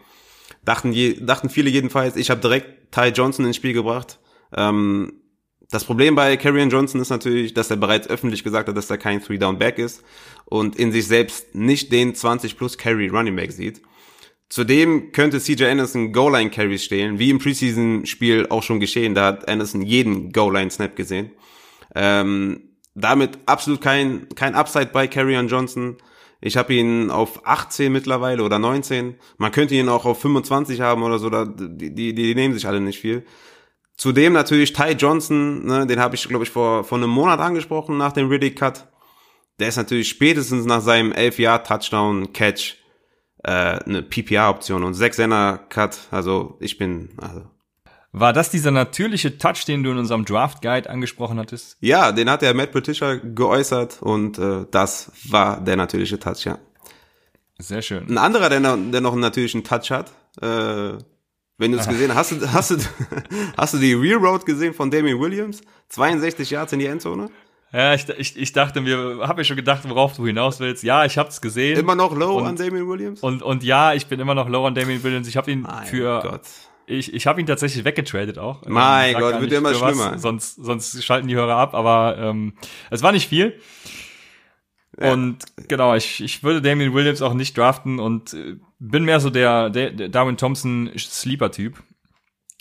Dachten, 0.64 0.94
je, 0.94 1.20
dachten 1.20 1.50
viele 1.50 1.70
jedenfalls. 1.70 2.16
Ich 2.16 2.30
habe 2.30 2.40
direkt 2.40 2.92
Ty 2.92 3.10
Johnson 3.10 3.46
ins 3.46 3.58
Spiel 3.58 3.74
gebracht. 3.74 4.20
Ähm, 4.56 5.21
das 5.72 5.86
Problem 5.86 6.16
bei 6.16 6.36
Karrion 6.36 6.70
Johnson 6.70 7.00
ist 7.00 7.10
natürlich, 7.10 7.54
dass 7.54 7.72
er 7.72 7.78
bereits 7.78 8.08
öffentlich 8.08 8.44
gesagt 8.44 8.68
hat, 8.68 8.76
dass 8.76 8.90
er 8.90 8.98
kein 8.98 9.24
Three-Down-Back 9.24 9.78
ist 9.78 10.04
und 10.46 10.76
in 10.76 10.92
sich 10.92 11.08
selbst 11.08 11.56
nicht 11.56 11.94
den 11.94 12.14
20 12.14 12.58
plus 12.58 12.78
Carry 12.78 13.08
Running 13.08 13.38
Back 13.38 13.54
sieht. 13.54 13.82
Zudem 14.50 15.14
könnte 15.14 15.40
CJ 15.40 15.64
Anderson 15.64 16.12
Goal-Line 16.12 16.50
Carries 16.50 16.84
stehlen, 16.84 17.20
wie 17.20 17.30
im 17.30 17.40
Preseason-Spiel 17.40 18.48
auch 18.50 18.64
schon 18.64 18.82
geschehen. 18.82 19.16
Da 19.16 19.28
hat 19.28 19.48
Anderson 19.48 19.82
jeden 19.82 20.34
Goal-Line-Snap 20.34 20.94
gesehen. 20.98 21.32
Ähm, 21.96 22.64
damit 22.94 23.40
absolut 23.46 23.80
kein, 23.80 24.28
kein 24.36 24.56
Upside 24.56 24.88
bei 24.88 25.08
Carrion 25.08 25.48
Johnson. 25.48 25.96
Ich 26.42 26.58
habe 26.58 26.74
ihn 26.74 27.10
auf 27.12 27.48
18 27.48 27.94
mittlerweile 27.94 28.44
oder 28.44 28.60
19. 28.60 29.16
Man 29.38 29.54
könnte 29.54 29.76
ihn 29.76 29.88
auch 29.88 30.04
auf 30.04 30.20
25 30.20 30.82
haben 30.82 31.04
oder 31.04 31.18
so. 31.18 31.30
Da, 31.30 31.46
die, 31.46 31.96
die, 31.96 32.14
die 32.14 32.36
nehmen 32.36 32.54
sich 32.54 32.68
alle 32.68 32.82
nicht 32.82 33.00
viel. 33.00 33.24
Zudem 33.96 34.34
natürlich 34.34 34.74
Ty 34.74 34.94
Johnson, 34.94 35.66
ne, 35.66 35.86
den 35.86 36.00
habe 36.00 36.16
ich, 36.16 36.28
glaube 36.28 36.44
ich, 36.44 36.50
vor, 36.50 36.84
vor 36.84 36.98
einem 36.98 37.10
Monat 37.10 37.40
angesprochen 37.40 37.98
nach 37.98 38.14
dem 38.14 38.30
Riddick-Cut. 38.30 38.88
Der 39.60 39.68
ist 39.68 39.78
natürlich 39.78 40.10
spätestens 40.10 40.66
nach 40.66 40.82
seinem 40.82 41.12
11-Jahr-Touchdown-Catch 41.12 42.78
äh, 43.44 43.52
eine 43.52 44.02
PPR-Option 44.02 44.84
und 44.84 44.96
6-Center-Cut. 44.96 46.08
Also 46.10 46.58
ich 46.60 46.78
bin, 46.78 47.10
also 47.18 47.44
war 48.14 48.34
das 48.34 48.50
dieser 48.50 48.72
natürliche 48.72 49.38
Touch, 49.38 49.64
den 49.66 49.84
du 49.84 49.92
in 49.92 49.98
unserem 49.98 50.26
Draft 50.26 50.62
Guide 50.62 50.90
angesprochen 50.90 51.40
hattest? 51.40 51.78
Ja, 51.80 52.12
den 52.12 52.30
hat 52.30 52.42
der 52.42 52.54
Matt 52.54 52.74
Patricia 52.74 53.16
geäußert 53.16 54.02
und 54.02 54.38
äh, 54.38 54.66
das 54.70 55.12
war 55.30 55.62
der 55.62 55.78
natürliche 55.78 56.20
Touch, 56.20 56.44
ja. 56.46 56.60
Sehr 57.58 57.82
schön. 57.82 58.10
Ein 58.10 58.18
anderer, 58.18 58.50
der 58.50 58.60
noch, 58.60 58.78
der 58.92 59.00
noch 59.00 59.14
einen 59.14 59.22
natürlichen 59.22 59.64
Touch 59.64 59.92
hat, 59.92 60.12
äh, 60.42 60.98
wenn 61.62 61.72
du 61.72 61.78
es 61.78 61.88
gesehen 61.88 62.14
hast, 62.16 62.32
du, 62.32 62.52
hast 62.52 62.72
du, 62.72 62.78
hast 63.56 63.76
du 63.76 63.78
die 63.78 63.94
Real 63.94 64.18
Road 64.18 64.46
gesehen 64.46 64.74
von 64.74 64.90
Damien 64.90 65.20
Williams? 65.20 65.62
62 65.90 66.50
Yards 66.50 66.74
in 66.74 66.80
die 66.80 66.88
Endzone? 66.88 67.30
Ja, 67.72 67.94
ich, 67.94 68.10
ich, 68.10 68.36
ich 68.36 68.52
dachte 68.52 68.82
mir, 68.82 69.20
habe 69.22 69.42
mir 69.42 69.46
schon 69.46 69.56
gedacht, 69.56 69.88
worauf 69.88 70.16
du 70.16 70.26
hinaus 70.26 70.60
willst. 70.60 70.84
Ja, 70.84 71.06
ich 71.06 71.18
hab's 71.18 71.40
gesehen. 71.40 71.80
Immer 71.80 71.96
noch 71.96 72.16
low 72.16 72.40
und, 72.40 72.48
an 72.48 72.56
Damien 72.56 72.90
Williams? 72.90 73.22
Und, 73.22 73.44
und 73.44 73.64
ja, 73.64 73.94
ich 73.94 74.08
bin 74.08 74.20
immer 74.20 74.34
noch 74.34 74.50
low 74.50 74.66
an 74.66 74.74
Damien 74.74 75.02
Williams. 75.04 75.28
Ich 75.28 75.38
habe 75.38 75.52
ihn 75.52 75.62
mein 75.62 75.86
für 75.86 76.22
Gott. 76.22 76.42
Ich, 76.88 77.14
ich 77.14 77.28
habe 77.28 77.40
ihn 77.40 77.46
tatsächlich 77.46 77.86
weggetradet 77.86 78.40
auch. 78.40 78.66
Mein 78.66 79.14
Gott, 79.14 79.40
wird 79.40 79.52
immer 79.54 79.74
schlimmer. 79.74 80.14
Was, 80.14 80.22
sonst, 80.22 80.56
sonst 80.56 81.04
schalten 81.06 81.28
die 81.28 81.36
Hörer 81.36 81.56
ab, 81.56 81.76
aber 81.76 82.18
ähm, 82.18 82.54
es 82.90 83.04
war 83.04 83.12
nicht 83.12 83.30
viel. 83.30 83.58
Ja. 85.00 85.14
Und 85.14 85.38
genau, 85.70 85.96
ich, 85.96 86.22
ich 86.22 86.44
würde 86.44 86.62
Damien 86.62 86.94
Williams 86.94 87.22
auch 87.22 87.34
nicht 87.34 87.56
draften 87.56 88.00
und 88.00 88.34
äh, 88.34 88.58
bin 88.82 89.06
mehr 89.06 89.20
so 89.20 89.30
der, 89.30 89.70
der, 89.70 89.92
der 89.92 90.10
Darwin 90.10 90.38
Thompson 90.38 90.90
Sleeper-Typ. 90.98 91.76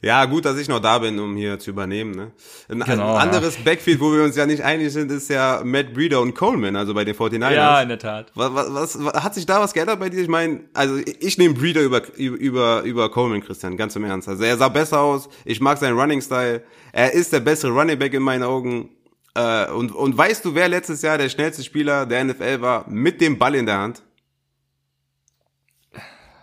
Ja, 0.03 0.25
gut, 0.25 0.47
dass 0.47 0.59
ich 0.59 0.69
noch 0.69 0.81
da 0.81 0.99
bin, 0.99 1.19
um 1.19 1.37
hier 1.37 1.59
zu 1.59 1.71
übernehmen. 1.71 2.13
Ne? 2.13 2.33
Ein, 2.71 2.81
genau, 2.81 3.17
ein 3.17 3.29
anderes 3.29 3.57
ja. 3.59 3.65
Backfield, 3.65 4.01
wo 4.01 4.13
wir 4.13 4.23
uns 4.23 4.35
ja 4.35 4.47
nicht 4.47 4.63
einig 4.63 4.93
sind, 4.93 5.11
ist 5.11 5.29
ja 5.29 5.61
Matt 5.63 5.93
Breeder 5.93 6.23
und 6.23 6.35
Coleman, 6.35 6.75
also 6.75 6.95
bei 6.95 7.05
den 7.05 7.15
49ers. 7.15 7.53
Ja, 7.53 7.83
in 7.83 7.91
der 7.91 7.99
Tat. 7.99 8.33
Was, 8.35 8.51
was, 8.55 9.05
was 9.05 9.23
hat 9.23 9.35
sich 9.35 9.45
da 9.45 9.61
was 9.61 9.75
geändert 9.75 10.01
bei 10.01 10.09
dir? 10.09 10.23
Ich 10.23 10.29
meine, 10.29 10.61
also 10.73 10.97
ich 10.97 11.37
nehme 11.37 11.55
Breeder 11.55 11.83
über, 11.83 12.03
über, 12.17 12.83
über 12.83 13.11
Coleman, 13.11 13.43
Christian, 13.43 13.77
ganz 13.77 13.95
im 13.95 14.05
Ernst. 14.05 14.27
Also 14.27 14.43
er 14.43 14.57
sah 14.57 14.69
besser 14.69 15.01
aus, 15.01 15.29
ich 15.45 15.61
mag 15.61 15.77
seinen 15.77 15.99
Running-Style, 15.99 16.63
er 16.93 17.13
ist 17.13 17.35
der 17.35 17.41
bessere 17.41 17.73
Running 17.73 17.99
Back 17.99 18.15
in 18.15 18.23
meinen 18.23 18.43
Augen. 18.43 18.91
Äh, 19.35 19.71
und, 19.71 19.93
und 19.93 20.17
weißt 20.17 20.45
du, 20.47 20.55
wer 20.55 20.69
letztes 20.69 21.03
Jahr 21.03 21.19
der 21.19 21.29
schnellste 21.29 21.63
Spieler 21.63 22.07
der 22.07 22.25
NFL 22.25 22.63
war 22.63 22.89
mit 22.89 23.21
dem 23.21 23.39
Ball 23.39 23.55
in 23.55 23.67
der 23.67 23.79
Hand? 23.79 24.03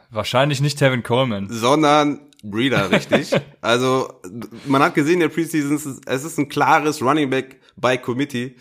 Wahrscheinlich 0.09 0.61
nicht 0.61 0.79
Tevin 0.79 1.03
Coleman. 1.03 1.47
Sondern 1.49 2.21
Breeder, 2.43 2.91
richtig. 2.91 3.31
also 3.61 4.09
man 4.65 4.81
hat 4.81 4.95
gesehen 4.95 5.15
in 5.15 5.19
der 5.21 5.29
Preseason, 5.29 6.01
es 6.05 6.23
ist 6.23 6.37
ein 6.37 6.49
klares 6.49 7.01
Running 7.01 7.29
Back 7.29 7.59
by 7.75 7.97
Committee. 7.97 8.55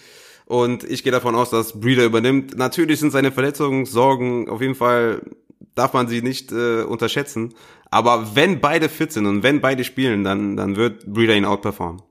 Und 0.46 0.84
ich 0.84 1.02
gehe 1.02 1.12
davon 1.12 1.34
aus, 1.34 1.50
dass 1.50 1.80
Breeder 1.80 2.04
übernimmt. 2.04 2.56
Natürlich 2.56 3.00
sind 3.00 3.10
seine 3.10 3.32
Verletzungssorgen 3.32 4.48
auf 4.48 4.60
jeden 4.60 4.76
Fall 4.76 5.22
darf 5.76 5.92
man 5.92 6.08
sie 6.08 6.22
nicht 6.22 6.50
äh, 6.50 6.82
unterschätzen. 6.82 7.54
Aber 7.90 8.34
wenn 8.34 8.60
beide 8.60 8.88
fit 8.88 9.12
sind 9.12 9.26
und 9.26 9.44
wenn 9.44 9.60
beide 9.60 9.84
spielen, 9.84 10.24
dann, 10.24 10.56
dann 10.56 10.74
wird 10.74 11.06
Breeder 11.06 11.36
ihn 11.36 11.44
outperformen. 11.44 12.02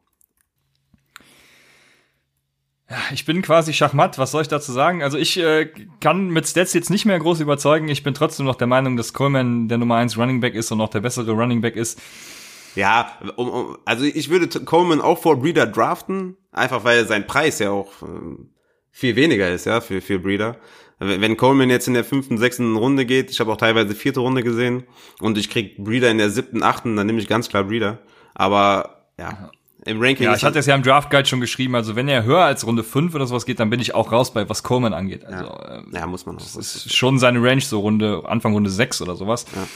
Ja, 2.90 2.98
ich 3.12 3.26
bin 3.26 3.42
quasi 3.42 3.74
Schachmatt, 3.74 4.20
was 4.20 4.32
soll 4.32 4.44
ich 4.44 4.48
dazu 4.48 4.72
sagen? 4.72 5.02
Also 5.02 5.18
ich 5.18 5.38
äh, 5.38 5.72
kann 6.02 6.30
mit 6.30 6.48
Stats 6.48 6.74
jetzt 6.74 6.92
nicht 6.92 7.06
mehr 7.06 7.18
groß 7.18 7.40
überzeugen. 7.40 7.88
Ich 7.88 8.04
bin 8.04 8.14
trotzdem 8.14 8.46
noch 8.46 8.56
der 8.56 8.68
Meinung, 8.68 8.96
dass 8.96 9.14
Coleman 9.14 9.68
der 9.68 9.80
Nummer 9.80 9.96
1 9.96 10.18
Running 10.18 10.40
Back 10.40 10.54
ist 10.54 10.72
und 10.72 10.78
noch 10.78 10.90
der 10.90 11.00
bessere 11.00 11.32
Running 11.32 11.62
Back 11.62 11.76
ist. 11.76 12.00
Ja, 12.76 13.12
um, 13.38 13.50
um, 13.50 13.78
also 13.86 14.06
ich 14.06 14.30
würde 14.30 14.48
Coleman 14.66 15.02
auch 15.02 15.20
vor 15.20 15.40
Breeder 15.40 15.66
draften, 15.66 16.38
einfach 16.52 16.84
weil 16.84 17.08
sein 17.08 17.26
Preis 17.26 17.58
ja 17.58 17.72
auch 17.72 18.04
äh, 18.04 18.38
viel 18.92 19.16
weniger 19.16 19.50
ist, 19.50 19.66
ja, 19.66 19.82
für, 19.82 20.02
für 20.02 20.20
Breeder. 20.20 20.58
Wenn 21.00 21.38
Coleman 21.38 21.70
jetzt 21.70 21.88
in 21.88 21.94
der 21.94 22.06
fünften, 22.06 22.38
sechsten 22.38 22.76
Runde 22.78 23.06
geht, 23.06 23.32
ich 23.32 23.40
habe 23.40 23.52
auch 23.52 23.58
teilweise 23.58 23.96
vierte 23.96 24.22
Runde 24.22 24.44
gesehen 24.44 24.84
und 25.20 25.38
ich 25.38 25.50
krieg 25.50 25.84
Breeder 25.84 26.10
in 26.12 26.18
der 26.18 26.30
siebten, 26.30 26.64
achten, 26.64 26.96
dann 26.96 27.08
nehme 27.08 27.20
ich 27.20 27.28
ganz 27.28 27.50
klar 27.50 27.66
Breeder. 27.66 28.00
Aber 28.34 29.08
ja, 29.20 29.52
im 29.86 30.02
Ranking. 30.02 30.26
Ja, 30.26 30.36
ich 30.36 30.44
hatte 30.44 30.60
es 30.60 30.66
ja 30.66 30.76
im 30.76 30.84
Draft 30.84 31.10
Guide 31.10 31.28
schon 31.28 31.40
geschrieben. 31.40 31.76
Also 31.76 31.96
wenn 31.96 32.08
er 32.08 32.24
höher 32.24 32.44
als 32.44 32.66
Runde 32.66 32.84
5 32.84 33.14
oder 33.16 33.28
sowas 33.28 33.46
geht, 33.46 33.60
dann 33.60 33.70
bin 33.70 33.80
ich 33.80 33.94
auch 33.96 34.12
raus 34.12 34.34
bei 34.34 34.50
was 34.50 34.64
Coleman 34.64 34.94
angeht. 34.94 35.24
Also, 35.26 35.46
ja. 35.46 35.78
Ähm, 35.78 35.92
ja, 35.94 36.08
muss 36.08 36.26
man 36.26 36.38
auch. 36.38 36.42
Das 36.42 36.56
ist 36.56 36.96
schon 36.96 37.20
seine 37.20 37.42
Range, 37.42 37.62
so 37.62 37.80
Runde, 37.80 38.24
Anfang 38.26 38.54
Runde 38.54 38.70
6 38.70 39.02
oder 39.02 39.16
sowas. 39.16 39.46
Ja. 39.56 39.68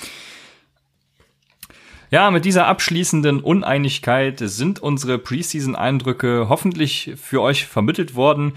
Ja, 2.11 2.31
mit 2.31 2.43
dieser 2.43 2.65
abschließenden 2.65 3.39
Uneinigkeit 3.39 4.39
sind 4.39 4.79
unsere 4.79 5.19
Preseason-Eindrücke 5.19 6.47
hoffentlich 6.49 7.13
für 7.21 7.41
euch 7.41 7.67
vermittelt 7.67 8.15
worden. 8.15 8.53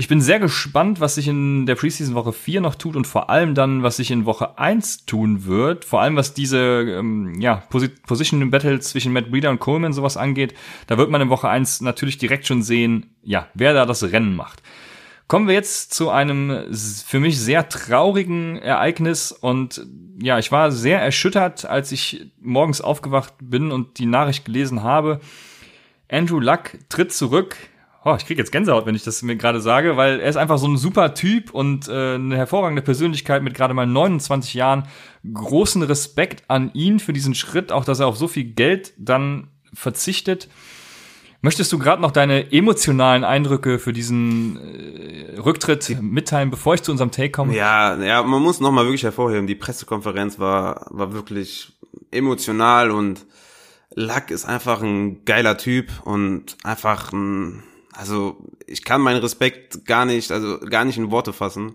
Ich 0.00 0.06
bin 0.06 0.20
sehr 0.20 0.38
gespannt, 0.38 1.00
was 1.00 1.16
sich 1.16 1.26
in 1.26 1.66
der 1.66 1.74
Preseason 1.74 2.14
Woche 2.14 2.32
4 2.32 2.60
noch 2.60 2.76
tut 2.76 2.94
und 2.94 3.04
vor 3.04 3.30
allem 3.30 3.56
dann, 3.56 3.82
was 3.82 3.96
sich 3.96 4.12
in 4.12 4.26
Woche 4.26 4.56
1 4.56 5.06
tun 5.06 5.44
wird. 5.44 5.84
Vor 5.84 6.00
allem, 6.00 6.14
was 6.14 6.34
diese 6.34 6.58
ähm, 6.60 7.40
ja, 7.40 7.64
Position 8.06 8.48
Battle 8.48 8.78
zwischen 8.78 9.12
Matt 9.12 9.32
Breeder 9.32 9.50
und 9.50 9.58
Coleman 9.58 9.92
sowas 9.92 10.16
angeht. 10.16 10.54
Da 10.86 10.98
wird 10.98 11.10
man 11.10 11.20
in 11.20 11.30
Woche 11.30 11.48
1 11.48 11.80
natürlich 11.80 12.16
direkt 12.16 12.46
schon 12.46 12.62
sehen, 12.62 13.16
ja, 13.24 13.48
wer 13.54 13.74
da 13.74 13.86
das 13.86 14.04
Rennen 14.04 14.36
macht. 14.36 14.62
Kommen 15.26 15.48
wir 15.48 15.54
jetzt 15.54 15.92
zu 15.92 16.10
einem 16.10 16.72
für 16.72 17.18
mich 17.18 17.40
sehr 17.40 17.68
traurigen 17.68 18.56
Ereignis 18.56 19.32
und 19.32 19.84
ja, 20.22 20.38
ich 20.38 20.52
war 20.52 20.70
sehr 20.70 21.02
erschüttert, 21.02 21.64
als 21.64 21.90
ich 21.90 22.30
morgens 22.40 22.80
aufgewacht 22.80 23.34
bin 23.42 23.72
und 23.72 23.98
die 23.98 24.06
Nachricht 24.06 24.44
gelesen 24.44 24.84
habe. 24.84 25.18
Andrew 26.08 26.38
Luck 26.38 26.78
tritt 26.88 27.12
zurück 27.12 27.56
Oh, 28.04 28.14
ich 28.16 28.26
kriege 28.26 28.40
jetzt 28.40 28.52
Gänsehaut, 28.52 28.86
wenn 28.86 28.94
ich 28.94 29.02
das 29.02 29.22
mir 29.22 29.36
gerade 29.36 29.60
sage, 29.60 29.96
weil 29.96 30.20
er 30.20 30.28
ist 30.28 30.36
einfach 30.36 30.58
so 30.58 30.68
ein 30.68 30.76
super 30.76 31.14
Typ 31.14 31.52
und 31.52 31.88
äh, 31.88 32.14
eine 32.14 32.36
hervorragende 32.36 32.82
Persönlichkeit 32.82 33.42
mit 33.42 33.54
gerade 33.54 33.74
mal 33.74 33.86
29 33.86 34.54
Jahren. 34.54 34.84
Großen 35.32 35.82
Respekt 35.82 36.44
an 36.48 36.70
ihn 36.74 37.00
für 37.00 37.12
diesen 37.12 37.34
Schritt, 37.34 37.72
auch 37.72 37.84
dass 37.84 38.00
er 38.00 38.06
auf 38.06 38.16
so 38.16 38.28
viel 38.28 38.44
Geld 38.44 38.94
dann 38.96 39.48
verzichtet. 39.74 40.48
Möchtest 41.40 41.72
du 41.72 41.78
gerade 41.78 42.02
noch 42.02 42.10
deine 42.10 42.52
emotionalen 42.52 43.22
Eindrücke 43.22 43.78
für 43.78 43.92
diesen 43.92 44.56
äh, 44.56 45.38
Rücktritt 45.38 46.00
mitteilen, 46.00 46.50
bevor 46.50 46.74
ich 46.74 46.82
zu 46.82 46.90
unserem 46.90 47.12
Take 47.12 47.30
komme? 47.30 47.54
Ja, 47.54 47.96
ja, 48.02 48.22
man 48.22 48.42
muss 48.42 48.60
noch 48.60 48.72
mal 48.72 48.84
wirklich 48.84 49.04
hervorheben, 49.04 49.46
die 49.46 49.54
Pressekonferenz 49.54 50.38
war 50.38 50.86
war 50.90 51.12
wirklich 51.12 51.78
emotional 52.10 52.90
und 52.90 53.26
Luck 53.94 54.30
ist 54.30 54.44
einfach 54.44 54.82
ein 54.82 55.24
geiler 55.24 55.56
Typ 55.56 55.90
und 56.04 56.56
einfach 56.62 57.12
ein, 57.12 57.62
also 57.98 58.36
ich 58.66 58.84
kann 58.84 59.00
meinen 59.00 59.20
Respekt 59.20 59.84
gar 59.84 60.04
nicht, 60.04 60.30
also 60.30 60.60
gar 60.60 60.84
nicht 60.84 60.98
in 60.98 61.10
Worte 61.10 61.32
fassen. 61.32 61.74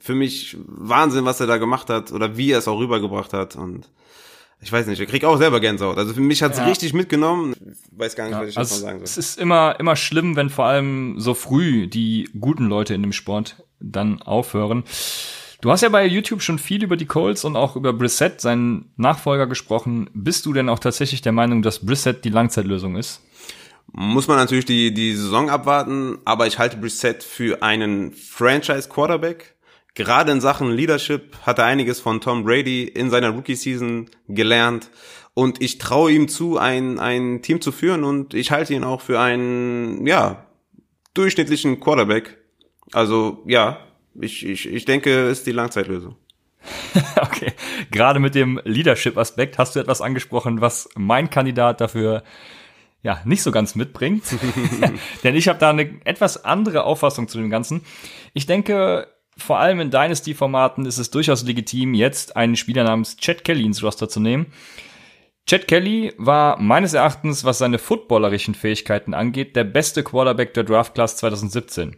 Für 0.00 0.16
mich 0.16 0.56
Wahnsinn, 0.66 1.24
was 1.24 1.40
er 1.40 1.46
da 1.46 1.58
gemacht 1.58 1.90
hat 1.90 2.10
oder 2.10 2.36
wie 2.36 2.50
er 2.50 2.58
es 2.58 2.66
auch 2.66 2.80
rübergebracht 2.80 3.32
hat 3.32 3.54
und 3.54 3.88
ich 4.62 4.72
weiß 4.72 4.88
nicht, 4.88 5.00
ich 5.00 5.08
krieg 5.08 5.24
auch 5.24 5.38
selber 5.38 5.60
Gänsehaut. 5.60 5.96
Also 5.96 6.12
für 6.12 6.20
mich 6.20 6.42
hat's 6.42 6.58
ja. 6.58 6.64
richtig 6.64 6.92
mitgenommen. 6.92 7.54
Ich 7.54 7.98
weiß 7.98 8.16
gar 8.16 8.24
nicht, 8.24 8.32
ja, 8.32 8.42
was 8.42 8.48
ich 8.48 8.58
also 8.58 8.74
sagen 8.74 8.98
soll. 8.98 9.04
Es 9.04 9.16
ist 9.16 9.38
immer, 9.38 9.76
immer 9.78 9.94
schlimm, 9.94 10.36
wenn 10.36 10.50
vor 10.50 10.66
allem 10.66 11.14
so 11.18 11.34
früh 11.34 11.86
die 11.86 12.28
guten 12.38 12.66
Leute 12.66 12.92
in 12.92 13.02
dem 13.02 13.12
Sport 13.12 13.62
dann 13.78 14.20
aufhören. 14.20 14.82
Du 15.60 15.70
hast 15.70 15.82
ja 15.82 15.88
bei 15.88 16.04
YouTube 16.04 16.42
schon 16.42 16.58
viel 16.58 16.82
über 16.82 16.96
die 16.96 17.06
Colts 17.06 17.44
und 17.44 17.54
auch 17.54 17.76
über 17.76 17.92
Brissett, 17.92 18.40
seinen 18.40 18.92
Nachfolger, 18.96 19.46
gesprochen. 19.46 20.10
Bist 20.14 20.44
du 20.46 20.52
denn 20.52 20.68
auch 20.68 20.78
tatsächlich 20.80 21.22
der 21.22 21.32
Meinung, 21.32 21.62
dass 21.62 21.86
Brissett 21.86 22.24
die 22.24 22.30
Langzeitlösung 22.30 22.96
ist? 22.96 23.22
Muss 23.92 24.28
man 24.28 24.36
natürlich 24.36 24.66
die, 24.66 24.94
die 24.94 25.14
Saison 25.14 25.50
abwarten, 25.50 26.18
aber 26.24 26.46
ich 26.46 26.58
halte 26.58 26.76
Brissett 26.76 27.24
für 27.24 27.62
einen 27.62 28.12
Franchise-Quarterback. 28.12 29.56
Gerade 29.94 30.30
in 30.30 30.40
Sachen 30.40 30.70
Leadership 30.70 31.36
hat 31.42 31.58
er 31.58 31.64
einiges 31.64 31.98
von 31.98 32.20
Tom 32.20 32.44
Brady 32.44 32.84
in 32.84 33.10
seiner 33.10 33.30
Rookie-Season 33.30 34.08
gelernt. 34.28 34.90
Und 35.34 35.60
ich 35.60 35.78
traue 35.78 36.12
ihm 36.12 36.28
zu, 36.28 36.58
ein, 36.58 36.98
ein 36.98 37.42
Team 37.42 37.60
zu 37.60 37.72
führen 37.72 38.04
und 38.04 38.34
ich 38.34 38.50
halte 38.50 38.74
ihn 38.74 38.84
auch 38.84 39.00
für 39.00 39.18
einen, 39.18 40.06
ja, 40.06 40.46
durchschnittlichen 41.14 41.80
Quarterback. 41.80 42.38
Also, 42.92 43.42
ja, 43.46 43.78
ich, 44.20 44.46
ich, 44.46 44.68
ich 44.68 44.84
denke, 44.84 45.28
ist 45.28 45.46
die 45.46 45.52
Langzeitlösung. 45.52 46.16
okay. 47.16 47.52
Gerade 47.90 48.20
mit 48.20 48.34
dem 48.34 48.60
Leadership-Aspekt 48.64 49.58
hast 49.58 49.74
du 49.74 49.80
etwas 49.80 50.00
angesprochen, 50.00 50.60
was 50.60 50.88
mein 50.94 51.30
Kandidat 51.30 51.80
dafür 51.80 52.22
ja 53.02 53.20
nicht 53.24 53.42
so 53.42 53.52
ganz 53.52 53.74
mitbringt. 53.74 54.24
Denn 55.24 55.36
ich 55.36 55.48
habe 55.48 55.58
da 55.58 55.70
eine 55.70 56.00
etwas 56.04 56.44
andere 56.44 56.84
Auffassung 56.84 57.28
zu 57.28 57.38
dem 57.38 57.50
Ganzen. 57.50 57.82
Ich 58.34 58.46
denke, 58.46 59.08
vor 59.36 59.58
allem 59.58 59.80
in 59.80 59.90
Dynasty-Formaten 59.90 60.86
ist 60.86 60.98
es 60.98 61.10
durchaus 61.10 61.42
legitim, 61.44 61.94
jetzt 61.94 62.36
einen 62.36 62.56
Spieler 62.56 62.84
namens 62.84 63.16
Chad 63.16 63.44
Kelly 63.44 63.64
ins 63.64 63.82
Roster 63.82 64.08
zu 64.08 64.20
nehmen. 64.20 64.46
Chad 65.46 65.66
Kelly 65.66 66.12
war 66.18 66.60
meines 66.60 66.94
Erachtens, 66.94 67.44
was 67.44 67.58
seine 67.58 67.78
footballerischen 67.78 68.54
Fähigkeiten 68.54 69.14
angeht, 69.14 69.56
der 69.56 69.64
beste 69.64 70.04
Quarterback 70.04 70.54
der 70.54 70.64
Draft 70.64 70.94
Class 70.94 71.16
2017. 71.16 71.96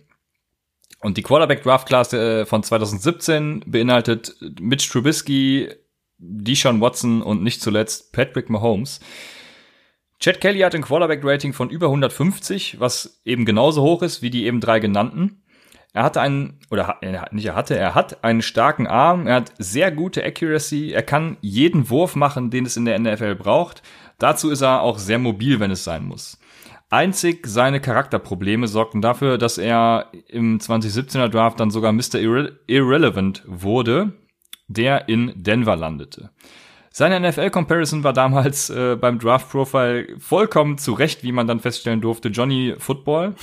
Und 1.00 1.16
die 1.16 1.22
Quarterback 1.22 1.64
Draft 1.64 1.88
Class 1.88 2.12
äh, 2.12 2.46
von 2.46 2.62
2017 2.62 3.64
beinhaltet 3.66 4.36
Mitch 4.60 4.88
Trubisky, 4.88 5.68
Deshaun 6.18 6.80
Watson 6.80 7.20
und 7.20 7.42
nicht 7.42 7.60
zuletzt 7.60 8.12
Patrick 8.12 8.48
Mahomes. 8.48 9.00
Chad 10.22 10.40
Kelly 10.40 10.60
hat 10.60 10.72
ein 10.76 10.82
Quarterback 10.82 11.24
Rating 11.24 11.52
von 11.52 11.68
über 11.68 11.86
150, 11.86 12.78
was 12.78 13.20
eben 13.24 13.44
genauso 13.44 13.82
hoch 13.82 14.02
ist 14.02 14.22
wie 14.22 14.30
die 14.30 14.46
eben 14.46 14.60
drei 14.60 14.78
genannten. 14.78 15.42
Er 15.92 16.04
hatte 16.04 16.20
einen, 16.20 16.60
oder 16.70 17.00
nicht 17.32 17.46
er 17.46 17.56
hatte, 17.56 17.76
er 17.76 17.96
hat 17.96 18.22
einen 18.22 18.40
starken 18.40 18.86
Arm, 18.86 19.26
er 19.26 19.34
hat 19.34 19.52
sehr 19.58 19.90
gute 19.90 20.24
Accuracy, 20.24 20.92
er 20.92 21.02
kann 21.02 21.38
jeden 21.40 21.90
Wurf 21.90 22.14
machen, 22.14 22.50
den 22.50 22.66
es 22.66 22.76
in 22.76 22.84
der 22.84 23.00
NFL 23.00 23.34
braucht. 23.34 23.82
Dazu 24.20 24.50
ist 24.50 24.60
er 24.60 24.82
auch 24.82 25.00
sehr 25.00 25.18
mobil, 25.18 25.58
wenn 25.58 25.72
es 25.72 25.82
sein 25.82 26.04
muss. 26.04 26.38
Einzig 26.88 27.44
seine 27.48 27.80
Charakterprobleme 27.80 28.68
sorgten 28.68 29.02
dafür, 29.02 29.38
dass 29.38 29.58
er 29.58 30.12
im 30.28 30.60
2017er 30.60 31.30
Draft 31.30 31.58
dann 31.58 31.72
sogar 31.72 31.90
Mr. 31.90 32.20
Irre 32.20 32.60
Irrelevant 32.68 33.42
wurde, 33.44 34.12
der 34.68 35.08
in 35.08 35.32
Denver 35.34 35.74
landete. 35.74 36.30
Seine 36.94 37.26
NFL-Comparison 37.26 38.04
war 38.04 38.12
damals 38.12 38.68
äh, 38.68 38.96
beim 38.96 39.18
Draft-Profile 39.18 40.08
vollkommen 40.18 40.76
zurecht, 40.76 41.22
wie 41.22 41.32
man 41.32 41.46
dann 41.46 41.58
feststellen 41.58 42.02
durfte, 42.02 42.28
Johnny 42.28 42.74
Football. 42.78 43.34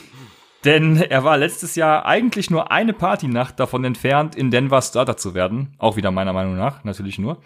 Denn 0.64 0.96
er 0.96 1.24
war 1.24 1.36
letztes 1.36 1.74
Jahr 1.74 2.06
eigentlich 2.06 2.50
nur 2.50 2.70
eine 2.70 2.92
Partynacht 2.92 3.58
davon 3.58 3.84
entfernt, 3.84 4.36
in 4.36 4.52
Denver 4.52 4.80
Starter 4.80 5.16
zu 5.16 5.34
werden. 5.34 5.74
Auch 5.78 5.96
wieder 5.96 6.12
meiner 6.12 6.32
Meinung 6.32 6.56
nach, 6.56 6.84
natürlich 6.84 7.18
nur. 7.18 7.38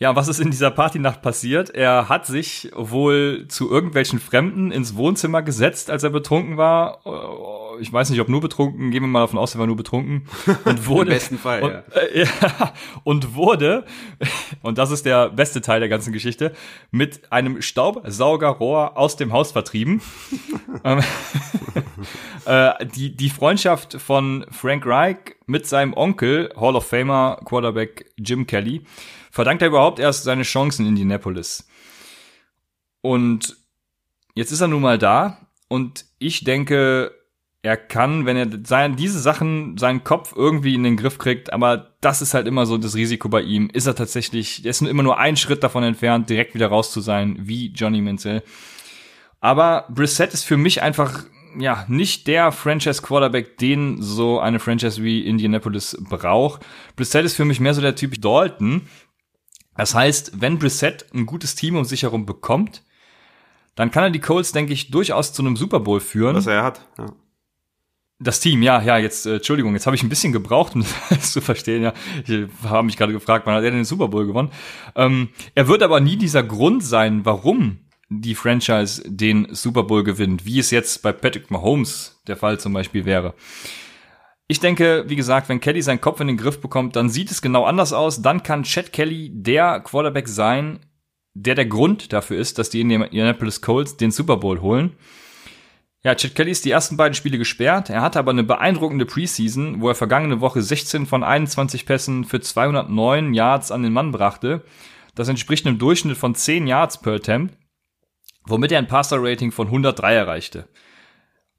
Ja, 0.00 0.14
was 0.14 0.28
ist 0.28 0.38
in 0.38 0.52
dieser 0.52 0.70
Partynacht 0.70 1.22
passiert? 1.22 1.70
Er 1.70 2.08
hat 2.08 2.24
sich 2.24 2.70
wohl 2.76 3.46
zu 3.48 3.68
irgendwelchen 3.68 4.20
Fremden 4.20 4.70
ins 4.70 4.94
Wohnzimmer 4.94 5.42
gesetzt, 5.42 5.90
als 5.90 6.04
er 6.04 6.10
betrunken 6.10 6.56
war. 6.56 7.00
Äh, 7.04 7.82
ich 7.82 7.92
weiß 7.92 8.10
nicht, 8.10 8.20
ob 8.20 8.28
nur 8.28 8.40
betrunken, 8.40 8.92
gehen 8.92 9.02
wir 9.02 9.08
mal 9.08 9.22
davon 9.22 9.40
aus, 9.40 9.56
er 9.56 9.58
war 9.58 9.66
nur 9.66 9.76
betrunken. 9.76 10.28
Und 10.64 10.86
wurde, 10.86 11.10
Im 11.10 11.16
besten 11.16 11.38
Fall, 11.38 11.62
und, 11.62 11.72
ja. 11.72 11.82
Äh, 12.00 12.20
ja. 12.40 12.72
Und 13.02 13.34
wurde, 13.34 13.84
und 14.62 14.78
das 14.78 14.92
ist 14.92 15.04
der 15.04 15.30
beste 15.30 15.60
Teil 15.62 15.80
der 15.80 15.88
ganzen 15.88 16.12
Geschichte, 16.12 16.52
mit 16.92 17.32
einem 17.32 17.60
Staubsaugerrohr 17.60 18.96
aus 18.96 19.16
dem 19.16 19.32
Haus 19.32 19.52
vertrieben. 19.52 20.00
Ähm, 20.84 21.00
äh, 22.44 22.86
die, 22.94 23.16
die 23.16 23.30
Freundschaft 23.30 24.00
von 24.00 24.46
Frank 24.50 24.86
Reich 24.86 25.16
mit 25.46 25.66
seinem 25.66 25.92
Onkel, 25.92 26.52
Hall 26.56 26.76
of 26.76 26.86
Famer 26.86 27.40
Quarterback 27.44 28.06
Jim 28.16 28.46
Kelly, 28.46 28.84
verdankt 29.30 29.62
er 29.62 29.68
überhaupt 29.68 29.98
erst 29.98 30.24
seine 30.24 30.42
Chancen 30.42 30.82
in 30.82 30.90
Indianapolis. 30.90 31.66
Und 33.00 33.56
jetzt 34.34 34.52
ist 34.52 34.60
er 34.60 34.68
nun 34.68 34.82
mal 34.82 34.98
da 34.98 35.48
und 35.68 36.04
ich 36.18 36.44
denke, 36.44 37.12
er 37.62 37.76
kann, 37.76 38.24
wenn 38.24 38.36
er 38.36 38.46
sein, 38.64 38.96
diese 38.96 39.18
Sachen, 39.18 39.76
seinen 39.78 40.04
Kopf 40.04 40.32
irgendwie 40.36 40.74
in 40.74 40.84
den 40.84 40.96
Griff 40.96 41.18
kriegt, 41.18 41.52
aber 41.52 41.96
das 42.00 42.22
ist 42.22 42.34
halt 42.34 42.46
immer 42.46 42.66
so 42.66 42.78
das 42.78 42.94
Risiko 42.94 43.28
bei 43.28 43.42
ihm. 43.42 43.68
Ist 43.72 43.86
er 43.86 43.96
tatsächlich, 43.96 44.64
er 44.64 44.70
ist 44.70 44.80
immer 44.80 45.02
nur 45.02 45.18
ein 45.18 45.36
Schritt 45.36 45.62
davon 45.64 45.82
entfernt, 45.82 46.30
direkt 46.30 46.54
wieder 46.54 46.68
raus 46.68 46.92
zu 46.92 47.00
sein, 47.00 47.36
wie 47.40 47.72
Johnny 47.72 48.00
Menzel. 48.00 48.42
Aber 49.40 49.86
Brissett 49.90 50.34
ist 50.34 50.44
für 50.44 50.56
mich 50.56 50.82
einfach, 50.82 51.24
ja, 51.58 51.84
nicht 51.88 52.26
der 52.28 52.52
Franchise 52.52 53.02
Quarterback, 53.02 53.58
den 53.58 54.02
so 54.02 54.38
eine 54.38 54.60
Franchise 54.60 55.02
wie 55.02 55.26
Indianapolis 55.26 55.96
braucht. 56.00 56.64
Brissett 56.94 57.24
ist 57.24 57.34
für 57.34 57.44
mich 57.44 57.58
mehr 57.58 57.74
so 57.74 57.80
der 57.80 57.96
Typ 57.96 58.20
Dalton, 58.20 58.82
das 59.78 59.94
heißt, 59.94 60.32
wenn 60.40 60.58
Brissett 60.58 61.06
ein 61.14 61.24
gutes 61.24 61.54
Team 61.54 61.76
um 61.76 61.84
sich 61.84 62.02
herum 62.02 62.26
bekommt, 62.26 62.82
dann 63.76 63.92
kann 63.92 64.02
er 64.02 64.10
die 64.10 64.18
Colts, 64.18 64.50
denke 64.50 64.72
ich, 64.72 64.90
durchaus 64.90 65.32
zu 65.32 65.40
einem 65.40 65.56
Super 65.56 65.78
Bowl 65.78 66.00
führen. 66.00 66.34
Was 66.34 66.48
er 66.48 66.64
hat, 66.64 66.80
ja. 66.98 67.06
Das 68.18 68.40
Team, 68.40 68.62
ja, 68.62 68.82
ja, 68.82 68.98
jetzt, 68.98 69.26
äh, 69.26 69.36
Entschuldigung, 69.36 69.74
jetzt 69.74 69.86
habe 69.86 69.94
ich 69.94 70.02
ein 70.02 70.08
bisschen 70.08 70.32
gebraucht, 70.32 70.74
um 70.74 70.84
das 71.10 71.30
zu 71.30 71.40
verstehen, 71.40 71.84
ja. 71.84 71.92
Ich 72.26 72.48
habe 72.64 72.82
mich 72.82 72.96
gerade 72.96 73.12
gefragt, 73.12 73.46
wann 73.46 73.54
hat 73.54 73.62
er 73.62 73.70
denn 73.70 73.78
den 73.78 73.84
Super 73.84 74.08
Bowl 74.08 74.26
gewonnen? 74.26 74.50
Ähm, 74.96 75.28
er 75.54 75.68
wird 75.68 75.84
aber 75.84 76.00
nie 76.00 76.16
dieser 76.16 76.42
Grund 76.42 76.82
sein, 76.82 77.24
warum 77.24 77.78
die 78.08 78.34
Franchise 78.34 79.04
den 79.06 79.46
Super 79.54 79.84
Bowl 79.84 80.02
gewinnt, 80.02 80.44
wie 80.44 80.58
es 80.58 80.72
jetzt 80.72 81.02
bei 81.02 81.12
Patrick 81.12 81.52
Mahomes 81.52 82.20
der 82.26 82.36
Fall 82.36 82.58
zum 82.58 82.72
Beispiel 82.72 83.04
wäre. 83.04 83.34
Ich 84.50 84.60
denke, 84.60 85.04
wie 85.08 85.16
gesagt, 85.16 85.50
wenn 85.50 85.60
Kelly 85.60 85.82
seinen 85.82 86.00
Kopf 86.00 86.20
in 86.20 86.26
den 86.26 86.38
Griff 86.38 86.60
bekommt, 86.60 86.96
dann 86.96 87.10
sieht 87.10 87.30
es 87.30 87.42
genau 87.42 87.64
anders 87.64 87.92
aus. 87.92 88.22
Dann 88.22 88.42
kann 88.42 88.62
Chad 88.62 88.94
Kelly 88.94 89.30
der 89.30 89.80
Quarterback 89.80 90.26
sein, 90.26 90.80
der 91.34 91.54
der 91.54 91.66
Grund 91.66 92.14
dafür 92.14 92.38
ist, 92.38 92.58
dass 92.58 92.70
die 92.70 92.80
Indianapolis 92.80 93.60
Colts 93.60 93.98
den 93.98 94.10
Super 94.10 94.38
Bowl 94.38 94.62
holen. 94.62 94.96
Ja, 96.02 96.14
Chad 96.14 96.34
Kelly 96.34 96.50
ist 96.50 96.64
die 96.64 96.70
ersten 96.70 96.96
beiden 96.96 97.14
Spiele 97.14 97.36
gesperrt. 97.36 97.90
Er 97.90 98.00
hatte 98.00 98.18
aber 98.18 98.30
eine 98.30 98.42
beeindruckende 98.42 99.04
Preseason, 99.04 99.82
wo 99.82 99.90
er 99.90 99.94
vergangene 99.94 100.40
Woche 100.40 100.62
16 100.62 101.04
von 101.04 101.22
21 101.22 101.84
Pässen 101.84 102.24
für 102.24 102.40
209 102.40 103.34
Yards 103.34 103.70
an 103.70 103.82
den 103.82 103.92
Mann 103.92 104.12
brachte. 104.12 104.64
Das 105.14 105.28
entspricht 105.28 105.66
einem 105.66 105.78
Durchschnitt 105.78 106.16
von 106.16 106.34
10 106.34 106.66
Yards 106.66 107.02
per 107.02 107.14
Attempt, 107.14 107.54
womit 108.46 108.72
er 108.72 108.78
ein 108.78 108.86
Passer-Rating 108.86 109.52
von 109.52 109.66
103 109.66 110.14
erreichte. 110.14 110.68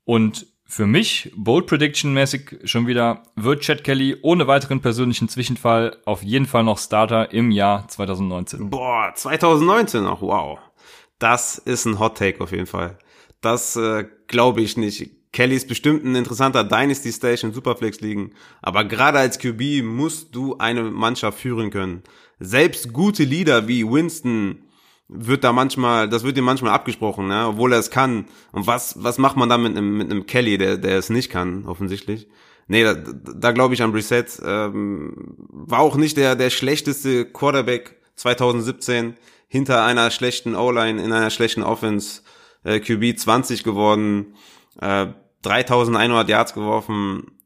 Und 0.06 0.48
für 0.70 0.86
mich, 0.86 1.32
Bold 1.36 1.66
Prediction 1.66 2.14
mäßig 2.14 2.60
schon 2.66 2.86
wieder, 2.86 3.24
wird 3.36 3.62
Chad 3.62 3.84
Kelly 3.84 4.18
ohne 4.22 4.46
weiteren 4.46 4.82
persönlichen 4.82 5.28
Zwischenfall 5.28 5.98
auf 6.06 6.22
jeden 6.22 6.46
Fall 6.46 6.64
noch 6.64 6.78
Starter 6.78 7.34
im 7.34 7.50
Jahr 7.50 7.88
2019. 7.88 8.70
Boah, 8.70 9.12
2019 9.16 10.04
noch, 10.04 10.22
wow. 10.22 10.60
Das 11.18 11.58
ist 11.58 11.86
ein 11.86 11.98
Hot 11.98 12.20
Take 12.20 12.40
auf 12.40 12.52
jeden 12.52 12.68
Fall. 12.68 13.00
Das 13.42 13.76
äh, 13.78 14.06
glaube 14.28 14.62
ich 14.62 14.78
nicht. 14.78 15.10
Kelly 15.32 15.56
ist 15.56 15.68
bestimmt 15.68 16.06
ein 16.06 16.14
interessanter 16.14 16.64
Dynasty 16.64 17.12
Station 17.12 17.52
Superflex 17.52 18.00
liegen, 18.02 18.34
aber 18.62 18.84
gerade 18.84 19.18
als 19.18 19.40
QB 19.40 19.84
musst 19.84 20.36
du 20.36 20.58
eine 20.60 20.84
Mannschaft 20.84 21.40
führen 21.40 21.72
können. 21.72 22.04
Selbst 22.40 22.94
gute 22.94 23.24
Leader 23.24 23.68
wie 23.68 23.90
Winston, 23.90 24.69
wird 25.10 25.44
da 25.44 25.52
manchmal, 25.52 26.08
das 26.08 26.24
wird 26.24 26.38
ihm 26.38 26.44
manchmal 26.44 26.72
abgesprochen, 26.72 27.28
ne? 27.28 27.48
obwohl 27.48 27.74
er 27.74 27.80
es 27.80 27.90
kann. 27.90 28.26
Und 28.52 28.68
was, 28.68 29.04
was 29.04 29.18
macht 29.18 29.36
man 29.36 29.50
da 29.50 29.58
mit 29.58 29.76
einem, 29.76 29.98
mit 29.98 30.10
einem 30.10 30.28
Kelly, 30.28 30.58
der, 30.58 30.78
der 30.78 30.98
es 30.98 31.10
nicht 31.10 31.30
kann, 31.32 31.66
offensichtlich? 31.66 32.28
Nee, 32.68 32.84
da, 32.84 32.94
da 32.94 33.52
glaube 33.52 33.74
ich 33.74 33.82
an 33.82 33.92
Reset. 33.92 34.26
Ähm, 34.46 35.36
war 35.50 35.80
auch 35.80 35.96
nicht 35.96 36.16
der, 36.18 36.36
der 36.36 36.52
schlechteste 36.52 37.26
Quarterback 37.26 38.00
2017 38.16 39.16
hinter 39.48 39.84
einer 39.84 40.12
schlechten 40.12 40.56
O-Line 40.56 41.04
in 41.04 41.12
einer 41.12 41.32
schlechten 41.32 41.64
Offense. 41.64 42.22
Äh, 42.64 42.80
QB 42.80 43.18
20 43.18 43.64
geworden, 43.64 44.36
äh, 44.80 45.08
3100 45.42 46.30
Yards 46.30 46.54
geworfen. 46.54 47.40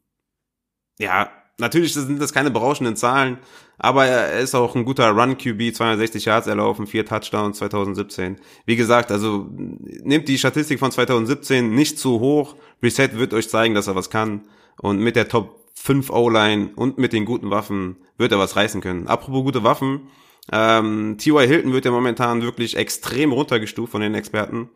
Ja, 0.98 1.30
natürlich 1.58 1.94
sind 1.94 2.20
das 2.20 2.34
keine 2.34 2.50
berauschenden 2.50 2.96
Zahlen, 2.96 3.38
aber 3.78 4.06
er 4.06 4.38
ist 4.40 4.54
auch 4.54 4.74
ein 4.74 4.84
guter 4.84 5.10
Run-QB, 5.10 5.74
260 5.74 6.26
Yards 6.26 6.46
erlaufen, 6.46 6.86
vier 6.86 7.04
Touchdowns 7.04 7.58
2017. 7.58 8.36
Wie 8.66 8.76
gesagt, 8.76 9.10
also 9.10 9.48
nehmt 9.50 10.28
die 10.28 10.38
Statistik 10.38 10.78
von 10.78 10.92
2017 10.92 11.74
nicht 11.74 11.98
zu 11.98 12.20
hoch. 12.20 12.56
Reset 12.82 13.10
wird 13.14 13.34
euch 13.34 13.48
zeigen, 13.48 13.74
dass 13.74 13.86
er 13.86 13.96
was 13.96 14.10
kann. 14.10 14.42
Und 14.80 15.00
mit 15.00 15.16
der 15.16 15.28
Top 15.28 15.64
5 15.74 16.10
O-Line 16.10 16.70
und 16.76 16.98
mit 16.98 17.12
den 17.12 17.24
guten 17.24 17.50
Waffen 17.50 17.96
wird 18.16 18.32
er 18.32 18.38
was 18.38 18.56
reißen 18.56 18.80
können. 18.80 19.08
Apropos 19.08 19.44
gute 19.44 19.64
Waffen, 19.64 20.08
ähm, 20.52 21.16
T.Y. 21.18 21.46
Hilton 21.46 21.72
wird 21.72 21.84
ja 21.84 21.90
momentan 21.90 22.42
wirklich 22.42 22.76
extrem 22.76 23.32
runtergestuft 23.32 23.92
von 23.92 24.00
den 24.00 24.14
Experten. 24.14 24.70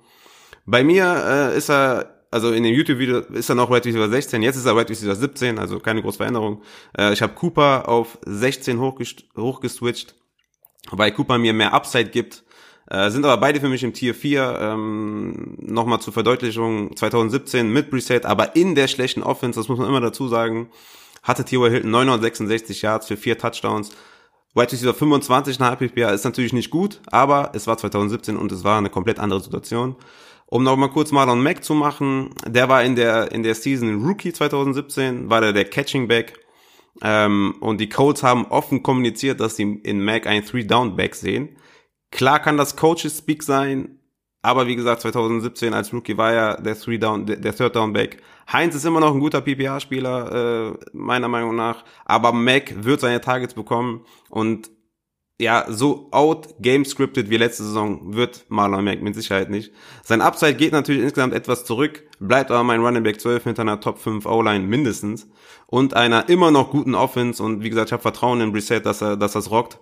Bei 0.66 0.82
mir 0.82 1.50
äh, 1.54 1.56
ist 1.56 1.70
er 1.70 2.17
also 2.30 2.52
in 2.52 2.62
dem 2.62 2.74
YouTube-Video 2.74 3.18
ist 3.18 3.48
er 3.48 3.54
noch 3.54 3.70
Red 3.70 3.86
Receiver 3.86 4.08
16, 4.08 4.42
jetzt 4.42 4.56
ist 4.56 4.66
er 4.66 4.76
Red 4.76 4.90
Receiver 4.90 5.14
17, 5.14 5.58
also 5.58 5.78
keine 5.80 6.02
große 6.02 6.18
Veränderung. 6.18 6.62
Äh, 6.96 7.12
ich 7.12 7.22
habe 7.22 7.34
Cooper 7.34 7.88
auf 7.88 8.18
16 8.24 8.78
hochgeswitcht, 8.80 10.14
weil 10.90 11.12
Cooper 11.12 11.38
mir 11.38 11.52
mehr 11.52 11.72
Upside 11.72 12.10
gibt. 12.10 12.44
Äh, 12.90 13.10
sind 13.10 13.24
aber 13.24 13.36
beide 13.36 13.60
für 13.60 13.68
mich 13.68 13.82
im 13.82 13.92
Tier 13.92 14.14
4. 14.14 14.58
Ähm, 14.60 15.56
Nochmal 15.60 16.00
zur 16.00 16.12
Verdeutlichung, 16.12 16.96
2017 16.96 17.70
mit 17.70 17.90
Preset, 17.90 18.24
aber 18.24 18.56
in 18.56 18.74
der 18.74 18.88
schlechten 18.88 19.22
Offense, 19.22 19.60
das 19.60 19.68
muss 19.68 19.78
man 19.78 19.88
immer 19.88 20.00
dazu 20.00 20.28
sagen, 20.28 20.70
hatte 21.22 21.44
T.Y. 21.44 21.70
Hilton 21.70 21.90
966 21.90 22.82
Yards 22.82 23.06
für 23.06 23.16
vier 23.16 23.36
Touchdowns. 23.36 23.90
White 24.54 24.72
Receiver 24.72 24.92
25,5 24.92 25.76
PPA 25.76 26.10
ist 26.10 26.24
natürlich 26.24 26.54
nicht 26.54 26.70
gut, 26.70 27.00
aber 27.08 27.52
es 27.54 27.66
war 27.66 27.76
2017 27.76 28.36
und 28.36 28.50
es 28.50 28.64
war 28.64 28.78
eine 28.78 28.90
komplett 28.90 29.18
andere 29.18 29.40
Situation. 29.40 29.96
Um 30.50 30.62
noch 30.62 30.76
mal 30.76 30.88
kurz 30.88 31.12
Marlon 31.12 31.42
Mack 31.42 31.62
zu 31.62 31.74
machen, 31.74 32.30
der 32.46 32.70
war 32.70 32.82
in 32.82 32.96
der, 32.96 33.32
in 33.32 33.42
der 33.42 33.54
Season 33.54 34.02
Rookie 34.02 34.32
2017, 34.32 35.28
war 35.28 35.42
der 35.42 35.52
der 35.52 35.66
Catching 35.66 36.08
Back. 36.08 36.38
Ähm, 37.02 37.56
und 37.60 37.80
die 37.80 37.90
Colts 37.90 38.22
haben 38.22 38.46
offen 38.46 38.82
kommuniziert, 38.82 39.40
dass 39.40 39.56
sie 39.56 39.80
in 39.84 40.02
Mack 40.02 40.26
ein 40.26 40.44
Three-Down-Back 40.44 41.14
sehen. 41.14 41.58
Klar 42.10 42.40
kann 42.40 42.56
das 42.56 42.76
Coaches-Speak 42.76 43.42
sein, 43.42 44.00
aber 44.40 44.66
wie 44.66 44.74
gesagt, 44.74 45.02
2017 45.02 45.74
als 45.74 45.92
Rookie 45.92 46.16
war 46.16 46.32
er 46.32 46.62
der 46.62 46.78
Three-Down, 46.78 47.26
der 47.26 47.54
Third-Down-Back. 47.54 48.22
Heinz 48.50 48.74
ist 48.74 48.86
immer 48.86 49.00
noch 49.00 49.12
ein 49.12 49.20
guter 49.20 49.42
PPA-Spieler, 49.42 50.72
äh, 50.72 50.78
meiner 50.94 51.28
Meinung 51.28 51.56
nach, 51.56 51.84
aber 52.06 52.32
Mack 52.32 52.84
wird 52.84 53.00
seine 53.00 53.20
Targets 53.20 53.52
bekommen 53.52 54.06
und 54.30 54.70
ja, 55.40 55.66
so 55.68 56.08
out 56.10 56.56
game 56.60 56.84
scripted 56.84 57.30
wie 57.30 57.36
letzte 57.36 57.62
Saison 57.62 58.14
wird 58.14 58.44
Marlon 58.48 58.84
Mack 58.84 59.02
mit 59.02 59.14
Sicherheit 59.14 59.50
nicht. 59.50 59.72
Sein 60.02 60.20
Upside 60.20 60.54
geht 60.54 60.72
natürlich 60.72 61.02
insgesamt 61.02 61.32
etwas 61.32 61.64
zurück, 61.64 62.02
bleibt 62.18 62.50
aber 62.50 62.64
mein 62.64 62.80
Running 62.80 63.04
Back 63.04 63.20
12 63.20 63.44
hinter 63.44 63.62
einer 63.62 63.80
Top 63.80 63.98
5 63.98 64.26
O-Line 64.26 64.66
mindestens 64.66 65.28
und 65.66 65.94
einer 65.94 66.28
immer 66.28 66.50
noch 66.50 66.70
guten 66.70 66.96
Offense 66.96 67.40
und 67.40 67.62
wie 67.62 67.70
gesagt, 67.70 67.90
ich 67.90 67.92
habe 67.92 68.02
Vertrauen 68.02 68.40
in 68.40 68.52
Brissett, 68.52 68.84
dass 68.84 69.00
er 69.00 69.16
dass 69.16 69.32
das 69.32 69.50
rockt. 69.50 69.78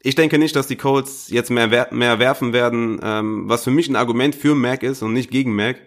Ich 0.00 0.14
denke 0.14 0.38
nicht, 0.38 0.56
dass 0.56 0.66
die 0.66 0.76
Colts 0.76 1.28
jetzt 1.28 1.50
mehr, 1.50 1.88
mehr 1.90 2.18
werfen 2.18 2.52
werden, 2.52 3.00
ähm, 3.02 3.48
was 3.48 3.64
für 3.64 3.70
mich 3.70 3.88
ein 3.88 3.96
Argument 3.96 4.34
für 4.34 4.54
Mac 4.54 4.82
ist 4.82 5.02
und 5.02 5.12
nicht 5.12 5.30
gegen 5.30 5.54
Mac. 5.54 5.80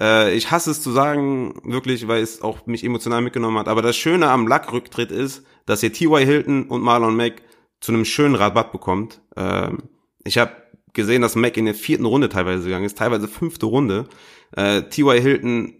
Äh, 0.00 0.34
ich 0.34 0.50
hasse 0.50 0.70
es 0.70 0.82
zu 0.82 0.90
sagen, 0.90 1.60
wirklich, 1.64 2.06
weil 2.06 2.22
es 2.22 2.42
auch 2.42 2.66
mich 2.66 2.84
emotional 2.84 3.22
mitgenommen 3.22 3.58
hat. 3.58 3.66
Aber 3.68 3.82
das 3.82 3.96
Schöne 3.96 4.28
am 4.28 4.46
Luck-Rücktritt 4.46 5.10
ist, 5.10 5.44
dass 5.66 5.82
ihr 5.82 5.92
T.Y. 5.92 6.24
Hilton 6.24 6.64
und 6.68 6.82
Marlon 6.82 7.16
Mack 7.16 7.42
zu 7.80 7.92
einem 7.92 8.04
schönen 8.04 8.34
Rabatt 8.34 8.72
bekommt. 8.72 9.20
Ähm, 9.36 9.78
ich 10.24 10.38
habe 10.38 10.52
gesehen, 10.92 11.22
dass 11.22 11.36
Mac 11.36 11.56
in 11.56 11.66
der 11.66 11.74
vierten 11.74 12.06
Runde 12.06 12.28
teilweise 12.28 12.64
gegangen 12.64 12.86
ist, 12.86 12.98
teilweise 12.98 13.28
fünfte 13.28 13.66
Runde. 13.66 14.08
Äh, 14.52 14.82
T.Y. 14.82 15.20
Hilton 15.20 15.74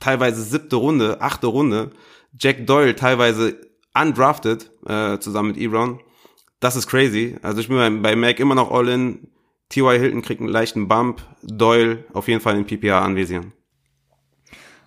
teilweise 0.00 0.42
siebte 0.42 0.76
Runde, 0.76 1.20
achte 1.20 1.46
Runde. 1.46 1.90
Jack 2.38 2.66
Doyle 2.66 2.96
teilweise 2.96 3.60
undrafted, 3.94 4.70
äh, 4.86 5.18
zusammen 5.18 5.48
mit 5.48 5.58
Ebron. 5.58 6.00
Das 6.60 6.76
ist 6.76 6.88
crazy. 6.88 7.36
Also 7.42 7.60
ich 7.60 7.68
bin 7.68 7.76
bei, 7.76 7.90
bei 7.90 8.16
Mac 8.16 8.40
immer 8.40 8.54
noch 8.54 8.70
all 8.70 8.88
in. 8.88 9.28
T.Y. 9.68 9.98
Hilton 9.98 10.22
kriegt 10.22 10.40
einen 10.40 10.50
leichten 10.50 10.88
Bump. 10.88 11.22
Doyle 11.42 12.04
auf 12.12 12.28
jeden 12.28 12.40
Fall 12.40 12.56
in 12.56 12.66
PPA 12.66 13.04
anvisieren. 13.04 13.52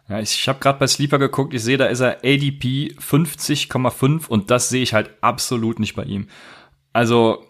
Ja, 0.10 0.20
ich, 0.20 0.36
ich 0.36 0.47
habe 0.47 0.60
gerade 0.60 0.80
bei 0.80 0.88
Sleeper 0.88 1.20
geguckt, 1.20 1.53
ich 1.53 1.64
sehe, 1.64 1.78
da 1.78 1.86
ist 1.88 1.99
er 1.99 2.20
ADP 2.24 2.95
50,5 2.99 4.28
und 4.28 4.49
das 4.49 4.70
sehe 4.70 4.82
ich 4.82 4.93
halt 4.93 5.12
absolut 5.22 5.80
nicht 5.80 5.95
bei 5.95 6.03
ihm. 6.03 6.28
Also, 6.93 7.43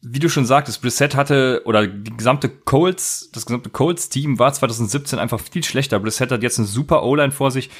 wie 0.00 0.18
du 0.18 0.28
schon 0.28 0.46
sagtest, 0.46 0.80
Brissett 0.80 1.14
hatte, 1.14 1.62
oder 1.66 1.86
die 1.86 2.16
gesamte 2.16 2.48
Colts, 2.48 3.30
das 3.32 3.46
gesamte 3.46 3.70
Colts-Team 3.70 4.38
war 4.38 4.52
2017 4.52 5.18
einfach 5.18 5.38
viel 5.38 5.62
schlechter. 5.62 6.00
Brissett 6.00 6.32
hat 6.32 6.42
jetzt 6.42 6.58
eine 6.58 6.66
super 6.66 7.04
O-Line 7.04 7.30
vor 7.30 7.50
sich. 7.50 7.70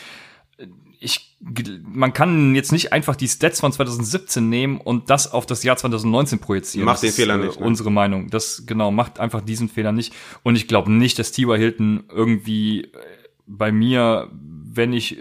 Ich, 1.00 1.36
man 1.82 2.12
kann 2.12 2.54
jetzt 2.54 2.70
nicht 2.70 2.92
einfach 2.92 3.16
die 3.16 3.26
Stats 3.26 3.58
von 3.58 3.72
2017 3.72 4.48
nehmen 4.48 4.80
und 4.80 5.10
das 5.10 5.32
auf 5.32 5.46
das 5.46 5.64
Jahr 5.64 5.76
2019 5.76 6.38
projizieren. 6.38 6.84
Macht 6.84 7.02
den 7.02 7.10
Fehler 7.10 7.38
nicht. 7.38 7.58
Ne? 7.58 7.66
Unsere 7.66 7.90
Meinung. 7.90 8.30
Das, 8.30 8.66
genau, 8.66 8.92
macht 8.92 9.18
einfach 9.18 9.40
diesen 9.40 9.68
Fehler 9.68 9.90
nicht. 9.90 10.14
Und 10.44 10.54
ich 10.54 10.68
glaube 10.68 10.92
nicht, 10.92 11.18
dass 11.18 11.32
T.Y. 11.32 11.58
Hilton 11.58 12.04
irgendwie 12.08 12.92
bei 13.46 13.72
mir, 13.72 14.28
wenn 14.32 14.92
ich 14.92 15.18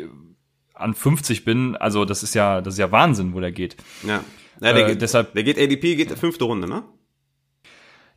an 0.73 0.93
50 0.93 1.45
bin, 1.45 1.75
also 1.75 2.05
das 2.05 2.23
ist 2.23 2.33
ja, 2.33 2.61
das 2.61 2.75
ist 2.75 2.79
ja 2.79 2.91
Wahnsinn, 2.91 3.33
wo 3.33 3.39
der 3.39 3.51
geht. 3.51 3.77
Ja. 4.03 4.23
ja 4.61 4.73
der, 4.73 4.85
äh, 4.85 4.89
geht, 4.91 5.01
deshalb, 5.01 5.33
der 5.33 5.43
geht 5.43 5.57
ADP, 5.59 5.95
geht 5.95 6.11
fünfte 6.17 6.45
Runde, 6.45 6.67
ne? 6.67 6.83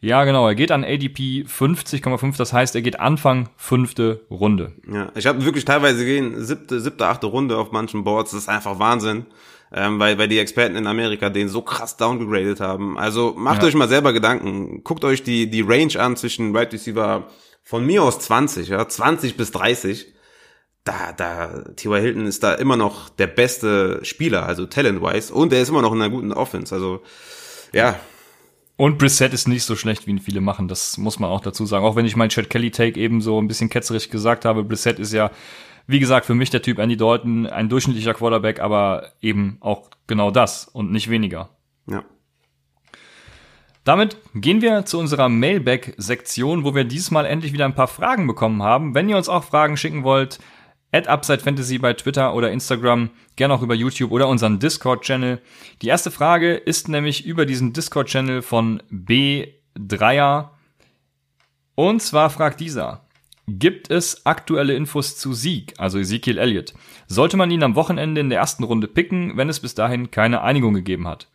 Ja, 0.05 0.25
genau. 0.25 0.47
Er 0.47 0.55
geht 0.55 0.71
an 0.71 0.85
ADP 0.85 1.47
50,5. 1.49 2.37
Das 2.37 2.53
heißt, 2.53 2.75
er 2.75 2.83
geht 2.83 3.01
Anfang 3.01 3.49
fünfte 3.57 4.27
Runde. 4.31 4.73
Ja, 4.87 5.11
ich 5.15 5.27
habe 5.27 5.43
wirklich 5.47 5.65
teilweise 5.65 6.05
gehen 6.05 6.45
siebte, 6.45 6.79
siebte, 6.81 7.07
achte 7.07 7.27
Runde 7.27 7.57
auf 7.57 7.73
manchen 7.73 8.05
Boards. 8.05 8.33
Das 8.33 8.43
ist 8.43 8.49
einfach 8.51 8.79
Wahnsinn, 8.79 9.25
ähm, 9.73 9.99
weil 9.99 10.19
weil 10.19 10.29
die 10.29 10.39
Experten 10.39 10.77
in 10.77 10.87
Amerika 10.87 11.31
den 11.31 11.49
so 11.49 11.63
krass 11.63 11.97
downgegradet 11.97 12.61
haben. 12.61 12.99
Also 12.99 13.33
macht 13.35 13.63
ja. 13.63 13.69
euch 13.69 13.75
mal 13.75 13.89
selber 13.89 14.13
Gedanken. 14.13 14.85
Guckt 14.85 15.07
euch 15.07 15.23
die 15.23 15.49
die 15.49 15.63
Range 15.63 15.99
an 15.99 16.17
zwischen 16.17 16.49
Wide 16.49 16.59
right 16.59 16.73
Receiver 16.75 17.27
von 17.65 17.85
mir 17.85 18.03
aus 18.03 18.19
20, 18.21 18.69
ja, 18.69 18.87
20 18.87 19.37
bis 19.37 19.51
30, 19.51 20.15
da, 20.85 21.13
da, 21.13 21.63
T.Y. 21.75 22.01
Hilton 22.01 22.27
ist 22.27 22.43
da 22.43 22.55
immer 22.55 22.77
noch 22.77 23.09
der 23.09 23.27
beste 23.27 24.05
Spieler, 24.05 24.47
also 24.47 24.67
talent-wise, 24.67 25.33
und 25.33 25.53
er 25.53 25.63
ist 25.63 25.71
immer 25.71 25.83
noch 25.83 25.93
in 25.93 26.03
einer 26.03 26.15
guten 26.15 26.33
Offense, 26.33 26.75
also, 26.75 27.03
ja. 27.73 27.99
Und 28.77 28.99
Brissett 28.99 29.33
ist 29.33 29.49
nicht 29.49 29.63
so 29.63 29.77
schlecht, 29.77 30.07
wie 30.07 30.11
ihn 30.11 30.19
viele 30.19 30.41
machen, 30.41 30.69
das 30.69 30.99
muss 30.99 31.19
man 31.19 31.31
auch 31.31 31.41
dazu 31.41 31.65
sagen. 31.65 31.85
Auch 31.85 31.97
wenn 31.97 32.07
ich 32.07 32.17
mein 32.17 32.29
Chad 32.29 32.51
Kelly-Take 32.51 32.99
eben 33.01 33.21
so 33.21 33.41
ein 33.41 33.49
bisschen 33.49 33.71
ketzerig 33.71 34.11
gesagt 34.11 34.45
habe, 34.45 34.65
Brissett 34.65 34.99
ist 34.99 35.13
ja, 35.13 35.31
wie 35.87 36.01
gesagt, 36.01 36.27
für 36.27 36.35
mich 36.35 36.51
der 36.51 36.61
Typ 36.61 36.79
Andy 36.79 36.97
Dalton, 36.97 37.47
ein 37.47 37.69
durchschnittlicher 37.69 38.15
Quarterback, 38.15 38.61
aber 38.61 39.13
eben 39.21 39.59
auch 39.61 39.91
genau 40.07 40.31
das 40.31 40.67
und 40.67 40.91
nicht 40.91 41.09
weniger. 41.09 41.51
Damit 43.85 44.17
gehen 44.35 44.63
wir 44.63 44.87
zu 44.87 44.99
unserer 44.99 45.29
Mailback-Sektion, 45.29 46.65
wo 46.65 46.75
wir 46.75 46.85
diesmal 46.85 47.27
endlich 47.27 47.53
wieder 47.53 47.67
ein 47.67 47.75
paar 47.75 47.87
Fragen 47.89 48.27
bekommen 48.27 48.63
haben. 48.63 48.95
Wenn 48.95 49.11
ihr 49.11 49.17
uns 49.19 49.29
auch 49.29 49.45
Fragen 49.45 49.77
schicken 49.77 50.05
wollt, 50.05 50.39
at 50.91 51.07
Upside 51.07 51.41
Fantasy 51.41 51.79
bei 51.79 51.93
Twitter 51.93 52.35
oder 52.35 52.51
Instagram, 52.51 53.11
gerne 53.37 53.53
auch 53.53 53.63
über 53.63 53.75
YouTube 53.75 54.11
oder 54.11 54.29
unseren 54.29 54.59
Discord-Channel. 54.59 55.41
Die 55.83 55.89
erste 55.89 56.11
Frage 56.11 56.55
ist 56.55 56.89
nämlich 56.89 57.27
über 57.27 57.45
diesen 57.45 57.75
Discord-Channel 57.75 58.41
von 58.41 58.83
B3er. 58.91 60.51
Und 61.75 62.01
zwar 62.01 62.31
fragt 62.31 62.61
dieser, 62.61 63.05
gibt 63.49 63.91
es 63.91 64.25
aktuelle 64.25 64.75
Infos 64.75 65.19
zu 65.19 65.35
Sieg, 65.35 65.75
also 65.77 65.99
Ezekiel 65.99 66.39
Elliott? 66.39 66.73
Sollte 67.07 67.37
man 67.37 67.51
ihn 67.51 67.65
am 67.65 67.75
Wochenende 67.75 68.21
in 68.21 68.31
der 68.31 68.39
ersten 68.39 68.65
Runde 68.65 68.87
picken, 68.87 69.37
wenn 69.37 69.51
es 69.51 69.61
bis 69.61 69.75
dahin 69.75 70.11
keine 70.11 70.43
Einigung 70.43 70.73
gegeben 70.73 71.07
hat? 71.09 71.29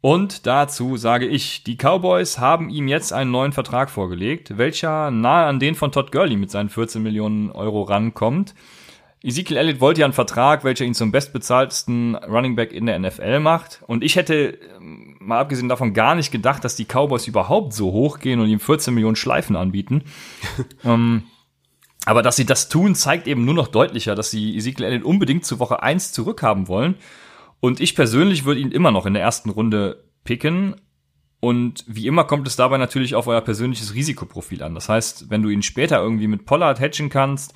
Und 0.00 0.46
dazu 0.46 0.96
sage 0.96 1.26
ich, 1.26 1.64
die 1.64 1.76
Cowboys 1.76 2.38
haben 2.38 2.70
ihm 2.70 2.86
jetzt 2.86 3.12
einen 3.12 3.32
neuen 3.32 3.52
Vertrag 3.52 3.90
vorgelegt, 3.90 4.56
welcher 4.56 5.10
nahe 5.10 5.46
an 5.46 5.58
den 5.58 5.74
von 5.74 5.90
Todd 5.90 6.12
Gurley 6.12 6.36
mit 6.36 6.50
seinen 6.50 6.68
14 6.68 7.02
Millionen 7.02 7.50
Euro 7.50 7.82
rankommt. 7.82 8.54
Ezekiel 9.20 9.56
Elliott 9.56 9.80
wollte 9.80 10.00
ja 10.00 10.06
einen 10.06 10.12
Vertrag, 10.12 10.62
welcher 10.62 10.84
ihn 10.84 10.94
zum 10.94 11.10
bestbezahltesten 11.10 12.14
Running 12.14 12.54
Back 12.54 12.72
in 12.72 12.86
der 12.86 12.96
NFL 13.00 13.40
macht. 13.40 13.82
Und 13.88 14.04
ich 14.04 14.14
hätte, 14.14 14.58
ähm, 14.76 15.16
mal 15.18 15.40
abgesehen 15.40 15.68
davon, 15.68 15.92
gar 15.92 16.14
nicht 16.14 16.30
gedacht, 16.30 16.62
dass 16.64 16.76
die 16.76 16.84
Cowboys 16.84 17.26
überhaupt 17.26 17.72
so 17.72 17.90
hoch 17.90 18.20
gehen 18.20 18.38
und 18.38 18.48
ihm 18.48 18.60
14 18.60 18.94
Millionen 18.94 19.16
Schleifen 19.16 19.56
anbieten. 19.56 20.04
ähm, 20.84 21.24
aber 22.06 22.22
dass 22.22 22.36
sie 22.36 22.46
das 22.46 22.68
tun, 22.68 22.94
zeigt 22.94 23.26
eben 23.26 23.44
nur 23.44 23.54
noch 23.54 23.68
deutlicher, 23.68 24.14
dass 24.14 24.30
sie 24.30 24.56
Ezekiel 24.56 24.86
Elliott 24.86 25.04
unbedingt 25.04 25.44
zu 25.44 25.58
Woche 25.58 25.82
1 25.82 26.12
zurückhaben 26.12 26.68
wollen. 26.68 26.94
Und 27.60 27.80
ich 27.80 27.94
persönlich 27.94 28.44
würde 28.44 28.60
ihn 28.60 28.70
immer 28.70 28.90
noch 28.90 29.06
in 29.06 29.14
der 29.14 29.22
ersten 29.22 29.50
Runde 29.50 30.04
picken. 30.24 30.76
Und 31.40 31.84
wie 31.86 32.06
immer 32.06 32.24
kommt 32.24 32.46
es 32.48 32.56
dabei 32.56 32.78
natürlich 32.78 33.14
auf 33.14 33.26
euer 33.26 33.40
persönliches 33.40 33.94
Risikoprofil 33.94 34.62
an. 34.62 34.74
Das 34.74 34.88
heißt, 34.88 35.30
wenn 35.30 35.42
du 35.42 35.48
ihn 35.48 35.62
später 35.62 36.00
irgendwie 36.00 36.26
mit 36.26 36.46
Pollard 36.46 36.80
hatchen 36.80 37.10
kannst, 37.10 37.54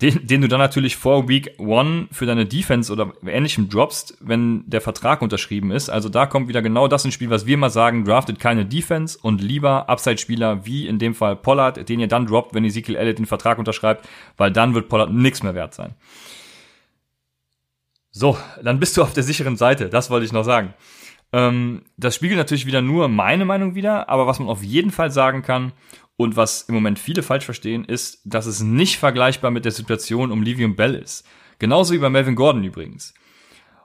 den, 0.00 0.26
den 0.26 0.40
du 0.40 0.48
dann 0.48 0.60
natürlich 0.60 0.96
vor 0.96 1.28
Week 1.28 1.54
One 1.58 2.06
für 2.12 2.24
deine 2.24 2.46
Defense 2.46 2.92
oder 2.92 3.12
ähnlichem 3.26 3.68
droppst, 3.68 4.16
wenn 4.20 4.62
der 4.66 4.80
Vertrag 4.80 5.22
unterschrieben 5.22 5.72
ist. 5.72 5.88
Also 5.88 6.08
da 6.08 6.26
kommt 6.26 6.48
wieder 6.48 6.62
genau 6.62 6.86
das 6.86 7.04
ins 7.04 7.14
Spiel, 7.14 7.30
was 7.30 7.46
wir 7.46 7.54
immer 7.54 7.70
sagen, 7.70 8.04
draftet 8.04 8.38
keine 8.38 8.64
Defense 8.64 9.18
und 9.20 9.42
lieber 9.42 9.88
Upside-Spieler 9.88 10.64
wie 10.64 10.86
in 10.86 11.00
dem 11.00 11.14
Fall 11.14 11.34
Pollard, 11.34 11.88
den 11.88 11.98
ihr 11.98 12.06
dann 12.06 12.26
droppt, 12.26 12.54
wenn 12.54 12.64
Ezekiel 12.64 12.94
Elliott 12.94 13.18
den 13.18 13.26
Vertrag 13.26 13.58
unterschreibt, 13.58 14.08
weil 14.36 14.52
dann 14.52 14.74
wird 14.74 14.88
Pollard 14.88 15.12
nichts 15.12 15.42
mehr 15.42 15.54
wert 15.54 15.74
sein. 15.74 15.94
So, 18.10 18.38
dann 18.62 18.80
bist 18.80 18.96
du 18.96 19.02
auf 19.02 19.12
der 19.12 19.22
sicheren 19.22 19.56
Seite, 19.56 19.88
das 19.88 20.10
wollte 20.10 20.26
ich 20.26 20.32
noch 20.32 20.44
sagen. 20.44 20.74
Ähm, 21.32 21.82
das 21.96 22.14
spiegelt 22.14 22.38
natürlich 22.38 22.66
wieder 22.66 22.80
nur 22.80 23.08
meine 23.08 23.44
Meinung 23.44 23.74
wieder, 23.74 24.08
aber 24.08 24.26
was 24.26 24.38
man 24.38 24.48
auf 24.48 24.62
jeden 24.62 24.90
Fall 24.90 25.10
sagen 25.10 25.42
kann 25.42 25.72
und 26.16 26.36
was 26.36 26.62
im 26.62 26.74
Moment 26.74 26.98
viele 26.98 27.22
falsch 27.22 27.44
verstehen, 27.44 27.84
ist, 27.84 28.20
dass 28.24 28.46
es 28.46 28.60
nicht 28.60 28.98
vergleichbar 28.98 29.50
mit 29.50 29.64
der 29.64 29.72
Situation 29.72 30.32
um 30.32 30.42
Livium 30.42 30.74
Bell 30.74 30.94
ist. 30.94 31.26
Genauso 31.58 31.92
wie 31.92 31.98
bei 31.98 32.08
Melvin 32.08 32.34
Gordon 32.34 32.64
übrigens. 32.64 33.14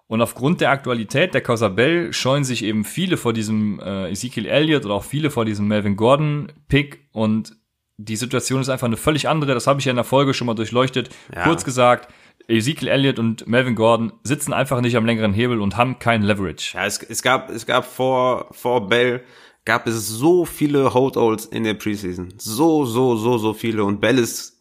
Und 0.07 0.21
aufgrund 0.21 0.61
der 0.61 0.71
Aktualität 0.71 1.33
der 1.33 1.41
Causa 1.41 1.69
Bell 1.69 2.13
scheuen 2.13 2.43
sich 2.43 2.63
eben 2.63 2.83
viele 2.83 3.17
vor 3.17 3.33
diesem 3.33 3.79
äh, 3.79 4.11
Ezekiel 4.11 4.45
Elliott 4.45 4.85
oder 4.85 4.95
auch 4.95 5.03
viele 5.03 5.31
vor 5.31 5.45
diesem 5.45 5.67
Melvin 5.67 5.95
Gordon 5.95 6.51
Pick 6.67 7.07
und 7.11 7.55
die 7.97 8.15
Situation 8.15 8.61
ist 8.61 8.69
einfach 8.69 8.87
eine 8.87 8.97
völlig 8.97 9.29
andere. 9.29 9.53
Das 9.53 9.67
habe 9.67 9.79
ich 9.79 9.85
ja 9.85 9.91
in 9.91 9.95
der 9.95 10.03
Folge 10.03 10.33
schon 10.33 10.47
mal 10.47 10.55
durchleuchtet. 10.55 11.09
Ja. 11.33 11.43
Kurz 11.43 11.63
gesagt, 11.63 12.11
Ezekiel 12.47 12.89
Elliott 12.89 13.19
und 13.19 13.47
Melvin 13.47 13.75
Gordon 13.75 14.13
sitzen 14.23 14.53
einfach 14.53 14.81
nicht 14.81 14.97
am 14.97 15.05
längeren 15.05 15.33
Hebel 15.33 15.61
und 15.61 15.77
haben 15.77 15.99
kein 15.99 16.23
Leverage. 16.23 16.75
Ja, 16.75 16.85
es, 16.85 17.01
es 17.01 17.21
gab, 17.21 17.49
es 17.49 17.65
gab 17.65 17.85
vor, 17.85 18.47
vor 18.51 18.87
Bell 18.87 19.23
gab 19.65 19.87
es 19.87 20.07
so 20.07 20.45
viele 20.45 20.93
Holdouts 20.93 21.45
in 21.45 21.63
der 21.63 21.73
Preseason. 21.73 22.33
So, 22.37 22.85
so, 22.85 23.15
so, 23.15 23.37
so 23.37 23.53
viele. 23.53 23.85
Und 23.85 24.01
Bell 24.01 24.19
ist, 24.19 24.59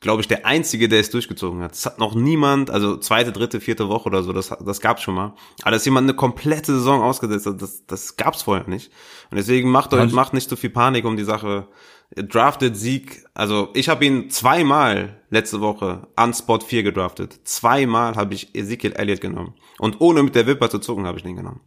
glaube 0.00 0.20
ich, 0.20 0.28
der 0.28 0.44
Einzige, 0.44 0.88
der 0.88 1.00
es 1.00 1.08
durchgezogen 1.08 1.62
hat. 1.62 1.72
Es 1.72 1.86
hat 1.86 1.98
noch 1.98 2.14
niemand, 2.14 2.70
also 2.70 2.98
zweite, 2.98 3.32
dritte, 3.32 3.60
vierte 3.60 3.88
Woche 3.88 4.08
oder 4.08 4.22
so, 4.22 4.34
das, 4.34 4.54
das 4.62 4.80
gab's 4.82 5.02
schon 5.02 5.14
mal. 5.14 5.34
Aber 5.62 5.70
dass 5.70 5.86
jemand 5.86 6.04
eine 6.04 6.16
komplette 6.16 6.74
Saison 6.74 7.00
ausgesetzt 7.00 7.46
hat, 7.46 7.62
das, 7.62 7.86
das 7.86 8.16
gab's 8.16 8.42
vorher 8.42 8.68
nicht. 8.68 8.92
Und 9.30 9.38
deswegen 9.38 9.70
macht 9.70 9.94
euch, 9.94 10.12
macht 10.12 10.34
nicht 10.34 10.50
so 10.50 10.56
viel 10.56 10.70
Panik 10.70 11.06
um 11.06 11.16
die 11.16 11.24
Sache 11.24 11.68
drafted 12.16 12.76
Sieg, 12.76 13.24
also 13.34 13.70
ich 13.74 13.88
habe 13.88 14.04
ihn 14.04 14.30
zweimal 14.30 15.20
letzte 15.34 15.60
Woche 15.60 16.06
an 16.16 16.32
Spot 16.32 16.58
4 16.58 16.82
gedraftet. 16.82 17.40
Zweimal 17.44 18.16
habe 18.16 18.34
ich 18.34 18.54
Ezekiel 18.54 18.92
Elliott 18.92 19.20
genommen. 19.20 19.54
Und 19.78 20.00
ohne 20.00 20.22
mit 20.22 20.34
der 20.34 20.46
Wipper 20.46 20.70
zu 20.70 20.78
zucken, 20.78 21.06
habe 21.06 21.18
ich 21.18 21.24
den 21.24 21.36
genommen. 21.36 21.60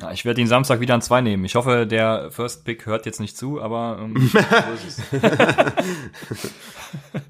Ja, 0.00 0.10
ich 0.10 0.24
werde 0.24 0.40
ihn 0.40 0.46
Samstag 0.46 0.80
wieder 0.80 0.94
an 0.94 1.02
zwei 1.02 1.20
nehmen. 1.20 1.44
Ich 1.44 1.54
hoffe, 1.54 1.86
der 1.86 2.30
First 2.30 2.64
Pick 2.64 2.86
hört 2.86 3.06
jetzt 3.06 3.20
nicht 3.20 3.36
zu, 3.36 3.60
aber 3.60 3.98
ähm, 4.00 4.16
so 4.32 4.38
ist 4.86 4.98
es. 4.98 5.02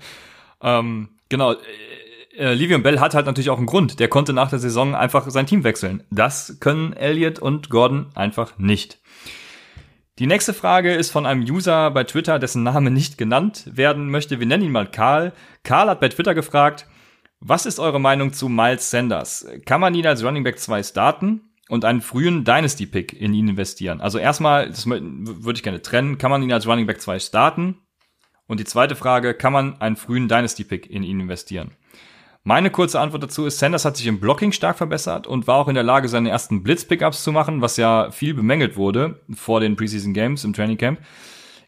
ähm, 0.63 1.09
genau. 1.29 1.53
Äh, 1.53 1.57
äh, 2.37 2.55
Livium 2.55 2.83
Bell 2.83 3.01
hat 3.01 3.15
halt 3.15 3.27
natürlich 3.27 3.51
auch 3.51 3.59
einen 3.59 3.67
Grund. 3.67 4.01
Der 4.01 4.09
konnte 4.09 4.33
nach 4.33 4.49
der 4.49 4.59
Saison 4.59 4.95
einfach 4.95 5.29
sein 5.31 5.47
Team 5.47 5.65
wechseln. 5.65 6.05
Das 6.11 6.59
können 6.61 6.93
Elliott 6.93 7.41
und 7.41 7.69
Gordon 7.69 8.07
einfach 8.15 8.59
nicht. 8.59 8.99
Die 10.19 10.27
nächste 10.27 10.53
Frage 10.53 10.93
ist 10.93 11.11
von 11.11 11.25
einem 11.25 11.43
User 11.43 11.91
bei 11.91 12.05
Twitter, 12.05 12.39
dessen 12.39 12.63
Name 12.63 12.91
nicht 12.91 13.17
genannt 13.17 13.65
werden 13.73 14.11
möchte. 14.11 14.41
Wir 14.41 14.47
nennen 14.47 14.65
ihn 14.65 14.73
mal 14.73 14.91
Karl. 14.91 15.33
Karl 15.65 15.89
hat 15.89 16.01
bei 16.01 16.11
Twitter 16.11 16.35
gefragt, 16.35 16.87
was 17.41 17.65
ist 17.65 17.81
eure 17.81 17.99
Meinung 17.99 18.35
zu 18.35 18.51
Miles 18.51 18.91
Sanders? 18.91 19.47
Kann 19.65 19.81
man 19.81 19.95
ihn 19.95 20.07
als 20.07 20.23
Running 20.23 20.45
Back 20.45 20.59
2 20.59 20.83
starten 20.83 21.55
und 21.71 21.87
einen 21.87 22.03
frühen 22.03 22.45
Dynasty 22.45 22.85
Pick 22.85 23.19
in 23.19 23.33
ihn 23.33 23.49
investieren? 23.49 24.03
Also 24.03 24.19
erstmal, 24.19 24.69
das 24.69 24.87
würde 24.87 25.57
ich 25.57 25.63
gerne 25.63 25.81
trennen, 25.81 26.19
kann 26.19 26.31
man 26.31 26.43
ihn 26.43 26.53
als 26.53 26.67
Running 26.67 26.87
Back 26.87 27.01
2 27.01 27.19
starten? 27.19 27.79
Und 28.47 28.61
die 28.61 28.65
zweite 28.65 28.97
Frage, 28.97 29.33
kann 29.33 29.55
man 29.55 29.81
einen 29.81 29.97
frühen 29.97 30.29
Dynasty 30.29 30.65
Pick 30.65 30.91
in 30.91 31.05
ihn 31.05 31.21
investieren? 31.21 31.71
Meine 32.45 32.71
kurze 32.71 32.99
Antwort 32.99 33.23
dazu 33.23 33.47
ist, 33.47 33.61
Sanders 33.61 33.85
hat 33.85 33.97
sich 33.97 34.07
im 34.09 34.19
Blocking 34.19 34.51
stark 34.51 34.77
verbessert 34.77 35.29
und 35.29 35.47
war 35.47 35.59
auch 35.59 35.69
in 35.69 35.75
der 35.75 35.85
Lage, 35.85 36.09
seine 36.09 36.31
ersten 36.31 36.65
Blitz-Pickups 36.65 37.23
zu 37.23 37.31
machen, 37.31 37.61
was 37.61 37.77
ja 37.77 38.11
viel 38.11 38.35
bemängelt 38.35 38.77
wurde 38.77 39.21
vor 39.33 39.61
den 39.61 39.77
Preseason 39.77 40.13
Games 40.13 40.43
im 40.43 40.53
Training 40.53 40.77
Camp. 40.77 40.99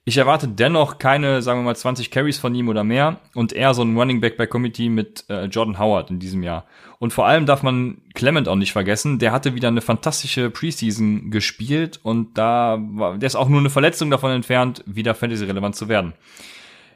Ich 0.07 0.19
erwarte 0.19 0.49
dennoch 0.49 0.99
keine, 0.99 1.41
sagen 1.43 1.61
wir 1.61 1.65
mal, 1.65 1.77
20 1.77 2.11
Carries 2.11 2.39
von 2.39 2.55
ihm 2.55 2.69
oder 2.69 2.83
mehr 2.83 3.21
und 3.35 3.53
eher 3.53 3.73
so 3.73 3.83
ein 3.83 3.97
Running 3.97 4.21
Back 4.21 4.37
bei 4.37 4.47
Committee 4.47 4.89
mit 4.89 5.25
äh, 5.31 5.45
Jordan 5.45 5.79
Howard 5.79 6.11
in 6.11 6.19
diesem 6.19 6.43
Jahr. 6.43 6.67
Und 6.99 7.13
vor 7.13 7.27
allem 7.27 7.47
darf 7.47 7.63
man 7.63 8.03
Clement 8.13 8.49
auch 8.49 8.57
nicht 8.57 8.73
vergessen, 8.73 9.19
der 9.19 9.33
hatte 9.33 9.55
wieder 9.55 9.69
eine 9.69 9.81
fantastische 9.81 10.51
Preseason 10.51 11.31
gespielt 11.31 12.01
und 12.03 12.37
da 12.37 12.79
war, 12.81 13.17
der 13.17 13.29
ist 13.29 13.37
auch 13.37 13.49
nur 13.49 13.61
eine 13.61 13.71
Verletzung 13.71 14.11
davon 14.11 14.33
entfernt, 14.33 14.83
wieder 14.87 15.15
Fantasy-relevant 15.15 15.77
zu 15.77 15.89
werden. 15.89 16.13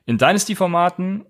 In 0.04 0.18
Dynasty-Formaten 0.18 1.24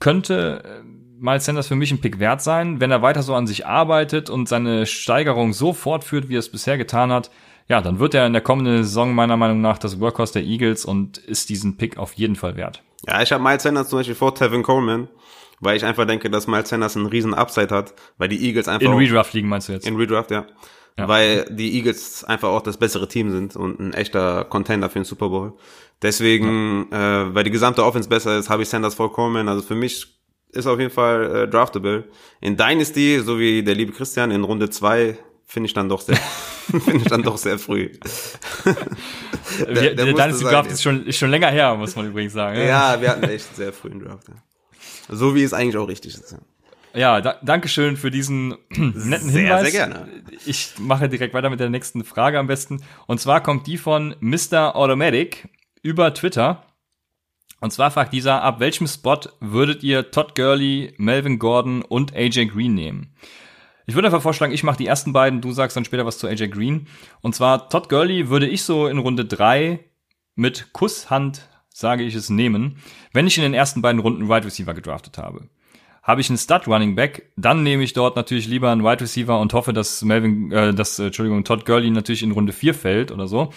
könnte 0.00 0.62
äh, 0.64 1.03
Miles 1.24 1.46
Sanders 1.46 1.68
für 1.68 1.74
mich 1.74 1.90
ein 1.90 2.02
Pick 2.02 2.18
wert 2.18 2.42
sein, 2.42 2.80
wenn 2.80 2.90
er 2.90 3.00
weiter 3.00 3.22
so 3.22 3.34
an 3.34 3.46
sich 3.46 3.64
arbeitet 3.64 4.28
und 4.28 4.46
seine 4.46 4.84
Steigerung 4.84 5.54
so 5.54 5.72
fortführt, 5.72 6.28
wie 6.28 6.36
er 6.36 6.40
es 6.40 6.50
bisher 6.50 6.76
getan 6.76 7.10
hat. 7.10 7.30
Ja, 7.66 7.80
dann 7.80 7.98
wird 7.98 8.12
er 8.12 8.26
in 8.26 8.34
der 8.34 8.42
kommenden 8.42 8.84
Saison 8.84 9.14
meiner 9.14 9.38
Meinung 9.38 9.62
nach 9.62 9.78
das 9.78 10.00
Workhorse 10.00 10.34
der 10.34 10.42
Eagles 10.42 10.84
und 10.84 11.16
ist 11.16 11.48
diesen 11.48 11.78
Pick 11.78 11.96
auf 11.96 12.12
jeden 12.12 12.36
Fall 12.36 12.56
wert. 12.56 12.82
Ja, 13.08 13.22
ich 13.22 13.32
habe 13.32 13.42
Miles 13.42 13.62
Sanders 13.62 13.88
zum 13.88 14.00
Beispiel 14.00 14.14
vor 14.14 14.34
Tevin 14.34 14.62
Coleman, 14.62 15.08
weil 15.60 15.78
ich 15.78 15.86
einfach 15.86 16.06
denke, 16.06 16.28
dass 16.28 16.46
Miles 16.46 16.68
Sanders 16.68 16.94
einen 16.94 17.06
riesen 17.06 17.32
Upside 17.32 17.74
hat, 17.74 17.94
weil 18.18 18.28
die 18.28 18.46
Eagles 18.46 18.68
einfach... 18.68 18.86
In 18.86 18.92
Redraft 18.92 19.32
liegen 19.32 19.48
meinst 19.48 19.70
du 19.70 19.72
jetzt? 19.72 19.86
In 19.86 19.96
Redraft, 19.96 20.30
ja. 20.30 20.44
ja. 20.98 21.08
Weil 21.08 21.46
die 21.48 21.74
Eagles 21.74 22.24
einfach 22.24 22.50
auch 22.50 22.60
das 22.60 22.76
bessere 22.76 23.08
Team 23.08 23.30
sind 23.30 23.56
und 23.56 23.80
ein 23.80 23.94
echter 23.94 24.44
Contender 24.44 24.90
für 24.90 24.98
den 24.98 25.06
Super 25.06 25.30
Bowl. 25.30 25.54
Deswegen, 26.02 26.88
ja. 26.92 27.22
äh, 27.22 27.34
weil 27.34 27.44
die 27.44 27.50
gesamte 27.50 27.82
Offense 27.82 28.10
besser 28.10 28.36
ist, 28.36 28.50
habe 28.50 28.62
ich 28.62 28.68
Sanders 28.68 28.94
vor 28.94 29.10
Coleman. 29.10 29.48
Also 29.48 29.62
für 29.62 29.74
mich 29.74 30.13
ist 30.54 30.66
auf 30.66 30.78
jeden 30.78 30.90
Fall 30.90 31.36
äh, 31.36 31.48
draftable. 31.48 32.04
In 32.40 32.56
Dynasty, 32.56 33.20
so 33.20 33.38
wie 33.38 33.62
der 33.62 33.74
liebe 33.74 33.92
Christian, 33.92 34.30
in 34.30 34.44
Runde 34.44 34.70
zwei 34.70 35.18
finde 35.46 35.66
ich 35.68 35.74
dann 35.74 35.88
doch 35.88 36.00
sehr, 36.00 36.16
finde 36.84 36.96
ich 36.96 37.04
dann 37.04 37.22
doch 37.22 37.36
sehr 37.36 37.58
früh. 37.58 37.90
der, 39.58 39.74
der, 39.74 39.94
der 39.94 40.06
Dynasty 40.06 40.44
Draft 40.44 40.70
ist 40.70 40.82
schon, 40.82 41.06
ist 41.06 41.18
schon 41.18 41.30
länger 41.30 41.48
her, 41.48 41.74
muss 41.76 41.96
man 41.96 42.06
übrigens 42.06 42.32
sagen. 42.32 42.58
Ja, 42.60 43.00
wir 43.00 43.10
hatten 43.10 43.24
echt 43.24 43.54
sehr 43.54 43.72
frühen 43.72 44.00
Draft. 44.00 44.28
Ja. 44.28 44.34
So 45.08 45.34
wie 45.34 45.42
es 45.42 45.52
eigentlich 45.52 45.76
auch 45.76 45.88
richtig 45.88 46.14
ist. 46.14 46.36
Ja, 46.94 47.20
da, 47.20 47.38
danke 47.42 47.68
schön 47.68 47.96
für 47.96 48.10
diesen 48.10 48.50
netten 48.70 49.30
sehr, 49.30 49.42
Hinweis. 49.42 49.72
Sehr 49.72 49.88
gerne. 49.88 50.08
Ich 50.46 50.74
mache 50.78 51.08
direkt 51.08 51.34
weiter 51.34 51.50
mit 51.50 51.60
der 51.60 51.68
nächsten 51.68 52.04
Frage 52.04 52.38
am 52.38 52.46
besten. 52.46 52.82
Und 53.06 53.20
zwar 53.20 53.42
kommt 53.42 53.66
die 53.66 53.78
von 53.78 54.14
Mr. 54.20 54.76
Automatic 54.76 55.48
über 55.82 56.14
Twitter. 56.14 56.64
Und 57.60 57.72
zwar 57.72 57.90
fragt 57.90 58.12
dieser, 58.12 58.42
ab 58.42 58.60
welchem 58.60 58.86
Spot 58.86 59.20
würdet 59.40 59.82
ihr 59.82 60.10
Todd 60.10 60.34
Gurley, 60.34 60.94
Melvin 60.98 61.38
Gordon 61.38 61.82
und 61.82 62.14
AJ 62.14 62.46
Green 62.46 62.74
nehmen? 62.74 63.14
Ich 63.86 63.94
würde 63.94 64.08
einfach 64.08 64.22
vorschlagen, 64.22 64.52
ich 64.52 64.64
mache 64.64 64.78
die 64.78 64.86
ersten 64.86 65.12
beiden, 65.12 65.40
du 65.40 65.52
sagst 65.52 65.76
dann 65.76 65.84
später 65.84 66.06
was 66.06 66.18
zu 66.18 66.26
AJ 66.26 66.48
Green. 66.48 66.86
Und 67.20 67.34
zwar 67.34 67.68
Todd 67.68 67.88
Gurley 67.88 68.28
würde 68.30 68.48
ich 68.48 68.62
so 68.62 68.86
in 68.86 68.98
Runde 68.98 69.24
drei 69.24 69.80
mit 70.34 70.72
Kusshand, 70.72 71.48
sage 71.68 72.04
ich 72.04 72.14
es, 72.14 72.30
nehmen, 72.30 72.78
wenn 73.12 73.26
ich 73.26 73.36
in 73.36 73.42
den 73.42 73.54
ersten 73.54 73.82
beiden 73.82 74.00
Runden 74.00 74.28
Wide 74.28 74.46
Receiver 74.46 74.74
gedraftet 74.74 75.18
habe. 75.18 75.48
Habe 76.02 76.20
ich 76.20 76.28
einen 76.28 76.38
Stud 76.38 76.66
Running 76.66 76.94
Back, 76.96 77.32
dann 77.36 77.62
nehme 77.62 77.82
ich 77.82 77.94
dort 77.94 78.16
natürlich 78.16 78.46
lieber 78.46 78.70
einen 78.70 78.84
Wide 78.84 79.00
Receiver 79.00 79.40
und 79.40 79.54
hoffe, 79.54 79.72
dass 79.72 80.02
Melvin, 80.02 80.52
äh, 80.52 80.74
dass, 80.74 80.98
äh, 80.98 81.06
Entschuldigung, 81.06 81.44
Todd 81.44 81.64
Gurley 81.64 81.90
natürlich 81.90 82.22
in 82.22 82.32
Runde 82.32 82.52
vier 82.52 82.74
fällt 82.74 83.10
oder 83.10 83.26
so. 83.26 83.52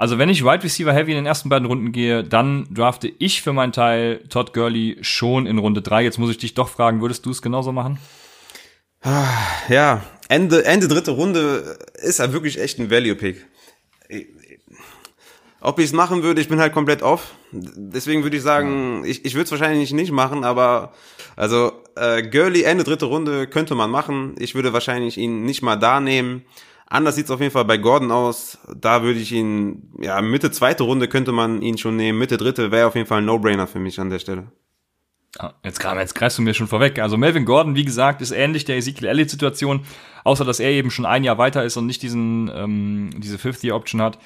Also 0.00 0.16
wenn 0.16 0.30
ich 0.30 0.42
Wide 0.42 0.62
Receiver 0.62 0.94
Heavy 0.94 1.10
in 1.10 1.18
den 1.18 1.26
ersten 1.26 1.50
beiden 1.50 1.66
Runden 1.66 1.92
gehe, 1.92 2.24
dann 2.24 2.66
drafte 2.72 3.12
ich 3.18 3.42
für 3.42 3.52
meinen 3.52 3.72
Teil 3.72 4.24
Todd 4.30 4.54
Gurley 4.54 4.96
schon 5.02 5.44
in 5.44 5.58
Runde 5.58 5.82
drei. 5.82 6.02
Jetzt 6.02 6.16
muss 6.16 6.30
ich 6.30 6.38
dich 6.38 6.54
doch 6.54 6.70
fragen, 6.70 7.02
würdest 7.02 7.26
du 7.26 7.30
es 7.30 7.42
genauso 7.42 7.70
machen? 7.70 7.98
Ja, 9.68 10.02
Ende, 10.30 10.64
Ende 10.64 10.88
dritte 10.88 11.10
Runde 11.10 11.78
ist 11.96 12.18
ja 12.18 12.32
wirklich 12.32 12.58
echt 12.58 12.78
ein 12.78 12.90
Value-Pick. 12.90 13.44
Ob 15.60 15.78
ich 15.78 15.84
es 15.84 15.92
machen 15.92 16.22
würde, 16.22 16.40
ich 16.40 16.48
bin 16.48 16.60
halt 16.60 16.72
komplett 16.72 17.02
off. 17.02 17.34
Deswegen 17.52 18.22
würde 18.22 18.38
ich 18.38 18.42
sagen, 18.42 19.04
ich, 19.04 19.26
ich 19.26 19.34
würde 19.34 19.44
es 19.44 19.50
wahrscheinlich 19.50 19.92
nicht 19.92 20.12
machen, 20.12 20.44
aber 20.44 20.94
also 21.36 21.72
äh, 21.96 22.22
Gurley 22.22 22.62
Ende 22.62 22.84
dritte 22.84 23.04
Runde 23.04 23.46
könnte 23.46 23.74
man 23.74 23.90
machen. 23.90 24.34
Ich 24.38 24.54
würde 24.54 24.72
wahrscheinlich 24.72 25.18
ihn 25.18 25.44
nicht 25.44 25.60
mal 25.60 25.76
da 25.76 26.00
nehmen. 26.00 26.46
Anders 26.92 27.14
sieht's 27.14 27.30
auf 27.30 27.40
jeden 27.40 27.52
Fall 27.52 27.64
bei 27.64 27.76
Gordon 27.76 28.10
aus. 28.10 28.58
Da 28.76 29.04
würde 29.04 29.20
ich 29.20 29.30
ihn, 29.30 29.92
ja, 30.00 30.20
Mitte 30.20 30.50
zweite 30.50 30.82
Runde 30.82 31.06
könnte 31.06 31.30
man 31.30 31.62
ihn 31.62 31.78
schon 31.78 31.94
nehmen. 31.94 32.18
Mitte 32.18 32.36
dritte 32.36 32.72
wäre 32.72 32.88
auf 32.88 32.96
jeden 32.96 33.06
Fall 33.06 33.18
ein 33.18 33.26
No-Brainer 33.26 33.68
für 33.68 33.78
mich 33.78 34.00
an 34.00 34.10
der 34.10 34.18
Stelle. 34.18 34.50
Ja, 35.38 35.54
jetzt, 35.62 35.80
jetzt 35.80 36.14
greifst 36.16 36.38
du 36.38 36.42
mir 36.42 36.52
schon 36.52 36.66
vorweg. 36.66 36.98
Also 36.98 37.16
Melvin 37.16 37.44
Gordon, 37.44 37.76
wie 37.76 37.84
gesagt, 37.84 38.20
ist 38.20 38.32
ähnlich 38.32 38.64
der 38.64 38.76
Ezekiel 38.76 39.06
Elliott-Situation, 39.06 39.82
außer 40.24 40.44
dass 40.44 40.58
er 40.58 40.70
eben 40.70 40.90
schon 40.90 41.06
ein 41.06 41.22
Jahr 41.22 41.38
weiter 41.38 41.62
ist 41.64 41.76
und 41.76 41.86
nicht 41.86 42.02
diesen 42.02 42.50
ähm, 42.52 43.10
diese 43.18 43.38
Fifth-Year-Option 43.38 44.02
hat. 44.02 44.18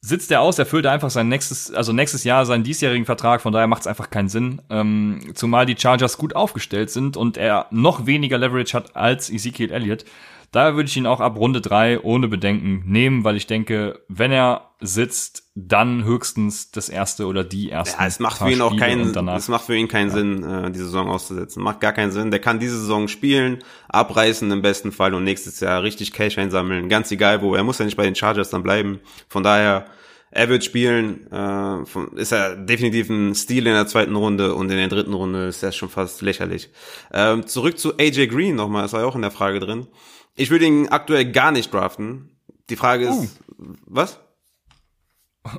Sitzt 0.00 0.32
er 0.32 0.40
aus, 0.40 0.58
erfüllt 0.58 0.84
er 0.84 0.92
einfach 0.92 1.10
sein 1.10 1.28
nächstes, 1.28 1.72
also 1.72 1.92
nächstes 1.92 2.24
Jahr 2.24 2.44
seinen 2.44 2.64
diesjährigen 2.64 3.06
Vertrag, 3.06 3.40
von 3.40 3.52
daher 3.52 3.68
macht 3.68 3.82
es 3.82 3.86
einfach 3.86 4.10
keinen 4.10 4.28
Sinn. 4.28 4.62
Ähm, 4.68 5.30
zumal 5.34 5.64
die 5.64 5.76
Chargers 5.78 6.18
gut 6.18 6.34
aufgestellt 6.34 6.90
sind 6.90 7.16
und 7.16 7.36
er 7.36 7.66
noch 7.70 8.06
weniger 8.06 8.38
Leverage 8.38 8.76
hat 8.76 8.96
als 8.96 9.30
Ezekiel 9.30 9.70
Elliott. 9.70 10.04
Daher 10.50 10.76
würde 10.76 10.88
ich 10.88 10.96
ihn 10.96 11.06
auch 11.06 11.20
ab 11.20 11.36
Runde 11.36 11.60
drei 11.60 12.00
ohne 12.00 12.26
Bedenken 12.28 12.82
nehmen, 12.86 13.22
weil 13.24 13.36
ich 13.36 13.46
denke, 13.46 14.00
wenn 14.08 14.32
er 14.32 14.70
sitzt, 14.80 15.50
dann 15.54 16.04
höchstens 16.04 16.70
das 16.70 16.88
erste 16.88 17.26
oder 17.26 17.44
die 17.44 17.68
erste. 17.68 17.98
Ja, 18.00 18.06
es 18.06 18.18
macht 18.18 18.38
für 18.38 18.50
ihn 18.50 18.60
auch 18.62 18.76
keinen, 18.76 19.28
es 19.28 19.48
macht 19.48 19.66
für 19.66 19.76
ihn 19.76 19.88
keinen 19.88 20.08
ja. 20.08 20.14
Sinn, 20.14 20.42
äh, 20.44 20.70
die 20.70 20.78
Saison 20.78 21.08
auszusetzen. 21.08 21.62
Macht 21.62 21.80
gar 21.80 21.92
keinen 21.92 22.12
Sinn. 22.12 22.30
Der 22.30 22.40
kann 22.40 22.60
diese 22.60 22.78
Saison 22.78 23.08
spielen, 23.08 23.58
abreißen 23.88 24.50
im 24.50 24.62
besten 24.62 24.92
Fall 24.92 25.14
und 25.14 25.24
nächstes 25.24 25.60
Jahr 25.60 25.82
richtig 25.82 26.12
Cash 26.12 26.38
einsammeln. 26.38 26.88
Ganz 26.88 27.10
egal 27.10 27.42
wo. 27.42 27.54
Er 27.54 27.64
muss 27.64 27.78
ja 27.78 27.84
nicht 27.84 27.96
bei 27.96 28.04
den 28.04 28.14
Chargers 28.14 28.50
dann 28.50 28.62
bleiben. 28.62 29.00
Von 29.28 29.42
daher, 29.42 29.86
Er 30.30 30.50
wird 30.50 30.62
spielen, 30.62 31.26
äh, 31.32 32.20
ist 32.20 32.32
er 32.32 32.54
definitiv 32.54 33.08
ein 33.08 33.34
Stil 33.34 33.66
in 33.66 33.72
der 33.72 33.86
zweiten 33.86 34.14
Runde 34.14 34.54
und 34.54 34.70
in 34.70 34.76
der 34.76 34.88
dritten 34.88 35.14
Runde 35.14 35.46
ist 35.48 35.62
er 35.62 35.72
schon 35.72 35.88
fast 35.88 36.20
lächerlich. 36.20 36.68
Ähm, 37.12 37.46
zurück 37.46 37.78
zu 37.78 37.96
AJ 37.98 38.26
Green 38.28 38.54
nochmal, 38.54 38.82
das 38.82 38.92
war 38.92 39.00
ja 39.00 39.06
auch 39.06 39.16
in 39.16 39.22
der 39.22 39.30
Frage 39.30 39.58
drin. 39.58 39.86
Ich 40.38 40.50
würde 40.50 40.66
ihn 40.66 40.88
aktuell 40.88 41.30
gar 41.30 41.50
nicht 41.50 41.74
draften. 41.74 42.30
Die 42.70 42.76
Frage 42.76 43.08
ist, 43.08 43.40
uh. 43.58 43.74
was? 43.86 44.20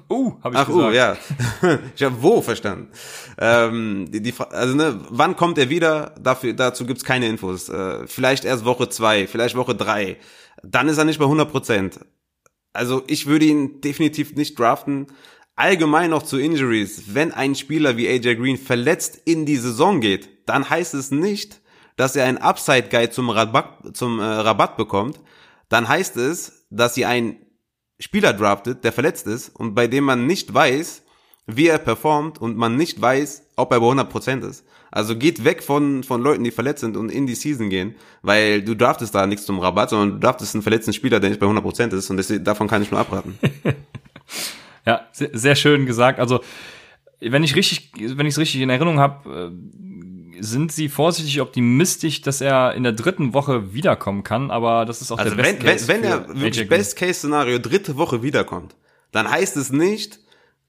Uh, 0.08 0.34
hab 0.44 0.54
ich 0.54 0.60
Ach, 0.60 0.68
gesagt. 0.68 0.92
uh, 0.92 0.92
ja. 0.92 1.18
ich 1.96 2.04
habe 2.04 2.22
wo 2.22 2.44
verstanden. 2.44 2.92
Ähm, 3.40 4.06
die, 4.12 4.22
die, 4.22 4.34
also 4.38 4.76
ne, 4.76 5.00
wann 5.10 5.36
kommt 5.36 5.58
er 5.58 5.72
wieder? 5.72 6.14
Dafür, 6.22 6.54
dazu 6.54 6.86
gibt's 6.86 7.04
keine 7.04 7.28
Infos. 7.28 7.70
Äh, 7.70 8.06
vielleicht 8.06 8.46
erst 8.46 8.66
Woche 8.66 8.90
zwei, 8.90 9.26
vielleicht 9.26 9.56
Woche 9.56 9.74
drei. 9.74 10.18
Dann 10.62 10.90
ist 10.90 11.00
er 11.00 11.06
nicht 11.06 11.18
bei 11.18 11.26
100 11.26 11.50
Prozent. 11.50 12.00
Also 12.72 13.04
ich 13.08 13.26
würde 13.26 13.46
ihn 13.46 13.82
definitiv 13.82 14.36
nicht 14.36 14.60
draften. 14.60 15.08
Allgemein 15.56 16.12
noch 16.12 16.24
zu 16.24 16.38
Injuries. 16.38 17.16
Wenn 17.16 17.32
ein 17.32 17.56
Spieler 17.56 17.98
wie 17.98 18.08
AJ 18.08 18.36
Green 18.36 18.58
verletzt 18.58 19.20
in 19.26 19.48
die 19.48 19.58
Saison 19.58 20.02
geht, 20.02 20.48
dann 20.48 20.70
heißt 20.70 20.94
es 20.94 21.10
nicht, 21.10 21.62
dass 22.00 22.16
er 22.16 22.24
einen 22.24 22.38
Upside 22.38 22.88
Guide 22.90 23.10
zum 23.10 23.30
Rabatt, 23.30 23.98
zum 23.98 24.22
äh, 24.22 24.24
Rabatt 24.24 24.78
bekommt. 24.78 25.20
Dann 25.68 25.90
heißt 25.90 26.16
es, 26.16 26.66
dass 26.70 26.96
sie 26.96 27.04
einen 27.04 27.36
Spieler 28.00 28.32
draftet, 28.32 28.86
der 28.86 28.94
verletzt 28.94 29.28
ist 29.28 29.50
und 29.50 29.76
bei 29.76 29.88
dem 29.88 30.06
man 30.06 30.26
nicht 30.26 30.54
weiß, 30.54 31.04
wie 31.46 31.68
er 31.68 31.78
performt 31.78 32.40
und 32.40 32.56
man 32.56 32.78
nicht 32.78 33.02
weiß, 33.02 33.48
ob 33.58 33.74
er 33.74 33.82
bei 33.82 33.86
100% 33.86 34.48
ist. 34.48 34.64
Also 34.92 35.18
geht 35.18 35.44
weg 35.44 35.62
von, 35.62 36.06
von 36.06 36.22
Leuten, 36.22 36.46
die 36.46 36.52
verletzt 36.52 36.80
sind 36.80 36.96
und 36.96 37.12
in 37.12 37.28
die 37.28 37.36
Season 37.36 37.70
gehen, 37.70 37.96
weil 38.22 38.62
du 38.62 38.76
draftest 38.76 39.14
da 39.14 39.28
nichts 39.28 39.46
zum 39.46 39.60
Rabatt, 39.60 39.90
sondern 39.90 40.12
du 40.12 40.26
draftest 40.26 40.56
einen 40.56 40.62
verletzten 40.62 40.94
Spieler, 40.94 41.20
der 41.20 41.32
nicht 41.32 41.42
bei 41.42 41.48
100% 41.48 41.94
ist 41.94 42.10
und 42.10 42.16
das, 42.16 42.32
davon 42.42 42.70
kann 42.70 42.82
ich 42.82 42.92
nur 42.92 43.02
abraten. 43.02 43.38
ja, 44.86 45.06
sehr, 45.12 45.56
schön 45.56 45.86
gesagt. 45.86 46.18
Also, 46.22 46.40
wenn 47.20 47.44
ich 47.44 47.58
richtig, 47.58 47.92
wenn 47.98 48.26
ich 48.26 48.36
es 48.36 48.40
richtig 48.40 48.62
in 48.62 48.70
Erinnerung 48.70 49.00
habe, 49.00 49.52
sind 50.40 50.72
sie 50.72 50.90
vorsichtig 50.90 51.42
optimistisch, 51.42 52.22
dass 52.22 52.42
er 52.42 52.74
in 52.74 52.84
der 52.84 52.94
dritten 52.94 53.34
Woche 53.34 53.74
wiederkommen 53.74 54.24
kann, 54.24 54.52
aber 54.52 54.86
das 54.86 55.02
ist 55.02 55.12
auch 55.12 55.18
also 55.18 55.36
der 55.36 55.44
Best 55.44 55.60
Case 55.60 55.88
wenn, 55.88 56.04
wenn 56.04 56.10
er 56.10 56.42
wirklich 56.42 56.68
Best-Case-Szenario 56.68 57.60
dritte 57.60 57.98
Woche 57.98 58.24
wiederkommt, 58.24 58.76
dann 59.12 59.30
heißt 59.30 59.58
es 59.58 59.72
nicht, 59.72 60.20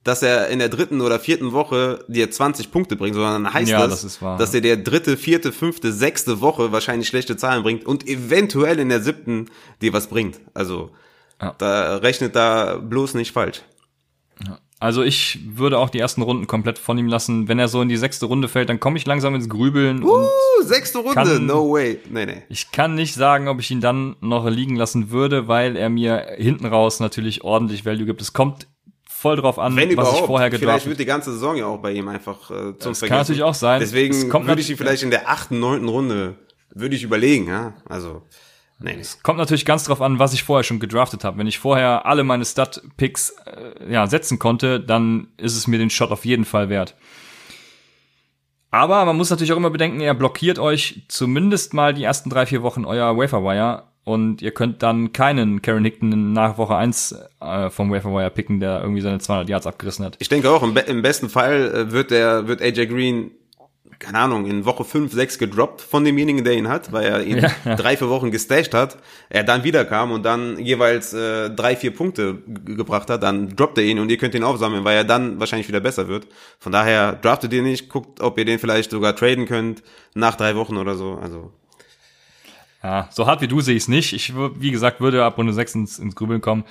dass 0.05 0.23
er 0.23 0.49
in 0.49 0.59
der 0.59 0.71
dritten 0.71 1.01
oder 1.01 1.21
vierten 1.21 1.53
Woche 1.53 2.05
dir 2.09 2.31
20 2.31 2.71
Punkte 2.71 2.97
bringt, 2.97 3.14
sondern 3.14 3.45
dann 3.45 3.53
heißt 3.53 3.71
ja, 3.71 3.87
das, 3.87 4.03
das 4.03 4.23
wahr, 4.23 4.39
dass 4.39 4.55
er 4.55 4.62
der 4.62 4.79
dritte, 4.79 5.16
vierte, 5.16 5.53
fünfte, 5.53 5.93
sechste 5.93 6.41
Woche 6.41 6.73
wahrscheinlich 6.73 7.09
schlechte 7.09 7.37
Zahlen 7.37 7.62
bringt 7.62 7.85
und 7.85 8.09
eventuell 8.09 8.79
in 8.79 8.89
der 8.89 9.03
siebten 9.03 9.51
dir 9.83 9.93
was 9.93 10.07
bringt. 10.07 10.41
Also 10.55 10.91
ja. 11.41 11.55
da 11.59 11.97
rechnet 11.97 12.35
da 12.35 12.77
bloß 12.79 13.14
nicht 13.14 13.33
falsch. 13.33 13.62
Also 14.81 15.03
ich 15.03 15.39
würde 15.45 15.78
auch 15.78 15.91
die 15.91 15.99
ersten 15.99 16.22
Runden 16.22 16.47
komplett 16.47 16.78
von 16.78 16.97
ihm 16.97 17.07
lassen. 17.07 17.49
Wenn 17.49 17.59
er 17.59 17.68
so 17.68 17.83
in 17.83 17.91
die 17.91 17.99
sechste 17.99 18.24
Runde 18.24 18.49
fällt, 18.49 18.70
dann 18.70 18.81
komme 18.81 18.97
ich 18.97 19.07
langsam 19.07 19.35
ins 19.35 19.51
Grübeln. 19.51 20.03
Uh, 20.03 20.26
sechste 20.62 20.99
Runde, 20.99 21.14
kann, 21.14 21.47
no 21.47 21.70
way. 21.70 22.01
Nee, 22.09 22.24
nee. 22.24 22.43
Ich 22.49 22.72
kann 22.72 22.95
nicht 22.95 23.12
sagen, 23.12 23.49
ob 23.49 23.61
ich 23.61 23.70
ihn 23.70 23.83
dann 23.83 24.16
noch 24.22 24.49
liegen 24.49 24.76
lassen 24.76 25.11
würde, 25.11 25.49
weil 25.49 25.76
er 25.76 25.91
mir 25.91 26.35
hinten 26.39 26.64
raus 26.64 26.99
natürlich 26.99 27.45
ordentlich 27.45 27.85
Value 27.85 28.07
gibt. 28.07 28.22
Es 28.22 28.33
kommt 28.33 28.68
voll 29.07 29.37
drauf 29.37 29.59
an, 29.59 29.76
Wenn 29.76 29.95
was 29.99 30.14
ich 30.14 30.20
vorher 30.20 30.49
gedacht 30.49 30.62
Vielleicht 30.62 30.87
wird 30.87 30.99
die 30.99 31.05
ganze 31.05 31.33
Saison 31.33 31.57
ja 31.57 31.66
auch 31.66 31.78
bei 31.78 31.93
ihm 31.93 32.09
einfach 32.09 32.51
äh, 32.51 32.78
zum 32.78 32.93
Das 32.93 33.01
kann 33.01 33.18
natürlich 33.18 33.43
auch 33.43 33.53
sein. 33.53 33.81
Deswegen 33.81 34.33
würde 34.33 34.62
ich 34.62 34.70
ihn 34.70 34.78
vielleicht 34.78 35.03
in 35.03 35.11
der 35.11 35.28
achten, 35.28 35.61
neunten 35.61 35.89
Runde 35.89 36.37
würde 36.74 36.97
ich 36.97 37.03
überlegen, 37.03 37.49
ja. 37.49 37.74
Also 37.87 38.22
Nee. 38.83 38.97
Es 38.99 39.22
kommt 39.22 39.39
natürlich 39.39 39.66
ganz 39.66 39.85
drauf 39.85 40.01
an, 40.01 40.18
was 40.18 40.33
ich 40.33 40.43
vorher 40.43 40.64
schon 40.64 40.81
gedraftet 40.81 41.22
habe. 41.22 41.39
Wenn 41.39 41.47
ich 41.47 41.59
vorher 41.59 42.07
alle 42.07 42.24
meine 42.24 42.45
Stat-Picks 42.45 43.35
äh, 43.45 43.93
ja, 43.93 44.07
setzen 44.07 44.39
konnte, 44.39 44.81
dann 44.81 45.28
ist 45.37 45.57
es 45.57 45.66
mir 45.66 45.78
den 45.78 45.91
Shot 45.91 46.11
auf 46.11 46.24
jeden 46.24 46.47
Fall 46.47 46.70
wert. 46.70 46.95
Aber 48.70 49.05
man 49.05 49.16
muss 49.16 49.31
natürlich 49.31 49.53
auch 49.53 49.57
immer 49.57 49.70
bedenken, 49.70 50.01
er 50.01 50.14
blockiert 50.14 50.59
euch 50.59 51.03
zumindest 51.09 51.74
mal 51.74 51.93
die 51.93 52.05
ersten 52.05 52.31
drei, 52.31 52.47
vier 52.47 52.62
Wochen 52.62 52.85
euer 52.85 53.16
Waferwire 53.16 53.85
und 54.05 54.43
ihr 54.43 54.53
könnt 54.53 54.83
dann 54.83 55.12
keinen 55.12 55.61
Karen 55.61 55.85
Hickton 55.85 56.33
nach 56.33 56.57
Woche 56.57 56.76
1 56.76 57.16
äh, 57.41 57.68
vom 57.68 57.93
Waferwire 57.93 58.31
picken, 58.31 58.61
der 58.61 58.81
irgendwie 58.81 59.03
seine 59.03 59.18
200 59.18 59.49
Yards 59.49 59.66
abgerissen 59.66 60.05
hat. 60.05 60.16
Ich 60.20 60.28
denke 60.28 60.51
auch, 60.51 60.62
im, 60.62 60.72
be 60.72 60.81
im 60.81 61.03
besten 61.03 61.28
Fall 61.28 61.74
äh, 61.74 61.93
wird 61.93 62.11
der, 62.11 62.47
wird 62.49 62.62
AJ 62.62 62.87
Green 62.87 63.33
keine 64.01 64.18
Ahnung, 64.18 64.46
in 64.46 64.64
Woche 64.64 64.84
5, 64.84 65.12
6 65.12 65.38
gedroppt 65.38 65.82
von 65.82 66.05
demjenigen, 66.05 66.42
der 66.42 66.55
ihn 66.55 66.68
hat, 66.68 66.90
weil 66.90 67.05
er 67.05 67.22
ihn 67.22 67.38
ja, 67.64 67.76
drei, 67.76 67.96
vier 67.96 68.09
Wochen 68.09 68.30
gestasht 68.30 68.74
hat, 68.74 68.96
er 69.28 69.44
dann 69.44 69.62
wiederkam 69.62 70.11
und 70.11 70.24
dann 70.24 70.59
jeweils 70.59 71.12
äh, 71.12 71.51
drei, 71.51 71.76
vier 71.76 71.94
Punkte 71.94 72.38
gebracht 72.64 73.11
hat, 73.11 73.22
dann 73.22 73.55
droppt 73.55 73.78
er 73.78 73.84
ihn 73.84 73.98
und 73.98 74.11
ihr 74.11 74.16
könnt 74.16 74.34
ihn 74.34 74.42
aufsammeln, 74.42 74.84
weil 74.84 74.96
er 74.96 75.05
dann 75.05 75.38
wahrscheinlich 75.38 75.68
wieder 75.68 75.80
besser 75.80 76.09
wird. 76.09 76.26
Von 76.59 76.72
daher 76.72 77.12
draftet 77.12 77.53
ihr 77.53 77.62
nicht, 77.62 77.90
guckt, 77.90 78.20
ob 78.20 78.38
ihr 78.38 78.46
den 78.46 78.59
vielleicht 78.59 78.90
sogar 78.90 79.14
traden 79.14 79.44
könnt 79.44 79.82
nach 80.14 80.34
drei 80.34 80.57
Wochen 80.57 80.78
oder 80.78 80.94
so. 80.94 81.18
Also 81.22 81.53
ja, 82.82 83.09
so 83.12 83.26
hart 83.26 83.42
wie 83.42 83.48
du 83.48 83.61
sehe 83.61 83.76
ich 83.76 83.82
es 83.82 83.88
nicht. 83.88 84.14
Ich, 84.14 84.34
wie 84.34 84.70
gesagt, 84.70 85.03
würde 85.03 85.24
ab 85.24 85.36
Runde 85.36 85.53
6 85.53 85.74
ins, 85.74 85.98
ins 85.98 86.16
Grübeln 86.16 86.40
kommen. 86.40 86.64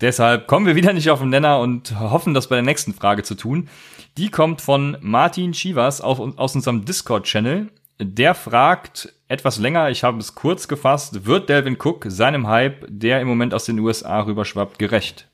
Deshalb 0.00 0.46
kommen 0.46 0.66
wir 0.66 0.76
wieder 0.76 0.92
nicht 0.92 1.10
auf 1.10 1.18
den 1.18 1.30
Nenner 1.30 1.58
und 1.58 1.98
hoffen, 1.98 2.32
das 2.32 2.48
bei 2.48 2.56
der 2.56 2.64
nächsten 2.64 2.94
Frage 2.94 3.24
zu 3.24 3.34
tun. 3.34 3.68
Die 4.16 4.30
kommt 4.30 4.60
von 4.60 4.96
Martin 5.00 5.52
Chivas 5.52 6.00
aus, 6.00 6.20
aus 6.36 6.54
unserem 6.54 6.84
Discord-Channel. 6.84 7.70
Der 8.00 8.34
fragt 8.36 9.12
etwas 9.26 9.58
länger, 9.58 9.90
ich 9.90 10.04
habe 10.04 10.18
es 10.18 10.36
kurz 10.36 10.68
gefasst, 10.68 11.26
wird 11.26 11.48
Delvin 11.48 11.76
Cook 11.82 12.04
seinem 12.08 12.46
Hype, 12.46 12.86
der 12.88 13.20
im 13.20 13.26
Moment 13.26 13.52
aus 13.54 13.64
den 13.64 13.80
USA 13.80 14.20
rüberschwappt, 14.20 14.78
gerecht? 14.78 15.28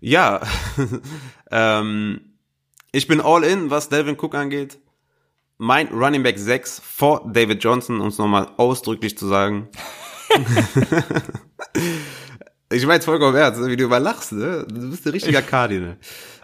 Ja, 0.00 0.40
ähm, 1.50 2.20
ich 2.92 3.08
bin 3.08 3.20
all 3.20 3.44
in, 3.44 3.70
was 3.70 3.90
Delvin 3.90 4.16
Cook 4.18 4.34
angeht. 4.34 4.78
Mein 5.58 5.88
Running 5.88 6.22
Back 6.22 6.38
6 6.38 6.80
vor 6.82 7.30
David 7.30 7.62
Johnson, 7.62 8.00
um 8.00 8.08
es 8.08 8.16
nochmal 8.16 8.48
ausdrücklich 8.56 9.18
zu 9.18 9.26
sagen. 9.26 9.68
Ich 12.70 12.86
meine 12.86 13.02
vollkommen 13.02 13.34
ernst, 13.34 13.64
wie 13.64 13.76
du 13.76 13.84
überlachst, 13.84 14.32
ne? 14.32 14.66
Du 14.68 14.90
bist 14.90 15.06
ein 15.06 15.12
richtiger 15.12 15.40
Cardinal. 15.42 15.96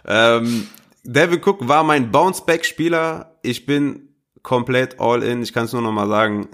ähm, 0.05 0.67
Devin 1.03 1.41
Cook 1.43 1.67
war 1.67 1.83
mein 1.83 2.11
Bounce-Back-Spieler. 2.11 3.37
Ich 3.43 3.67
bin 3.67 4.15
komplett 4.41 4.99
all 4.99 5.21
in. 5.21 5.43
Ich 5.43 5.53
kann 5.53 5.65
es 5.65 5.73
nur 5.73 5.83
noch 5.83 5.91
mal 5.91 6.07
sagen. 6.07 6.47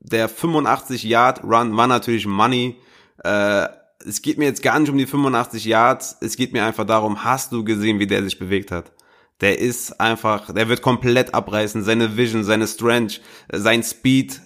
Der 0.00 0.28
85-Yard-Run 0.28 1.74
war 1.74 1.86
natürlich 1.86 2.26
Money. 2.26 2.76
Äh, 3.22 3.68
es 4.06 4.20
geht 4.20 4.36
mir 4.36 4.44
jetzt 4.44 4.62
gar 4.62 4.78
nicht 4.78 4.90
um 4.90 4.98
die 4.98 5.06
85 5.06 5.64
Yards. 5.64 6.18
Es 6.20 6.36
geht 6.36 6.52
mir 6.52 6.66
einfach 6.66 6.84
darum, 6.84 7.24
hast 7.24 7.52
du 7.52 7.64
gesehen, 7.64 7.98
wie 8.00 8.06
der 8.06 8.22
sich 8.22 8.38
bewegt 8.38 8.70
hat? 8.70 8.92
Der 9.40 9.58
ist 9.58 9.98
einfach, 10.00 10.52
der 10.52 10.68
wird 10.68 10.82
komplett 10.82 11.32
abreißen. 11.32 11.82
Seine 11.82 12.18
Vision, 12.18 12.44
seine 12.44 12.66
Strength, 12.66 13.22
sein 13.50 13.82
Speed. 13.82 14.42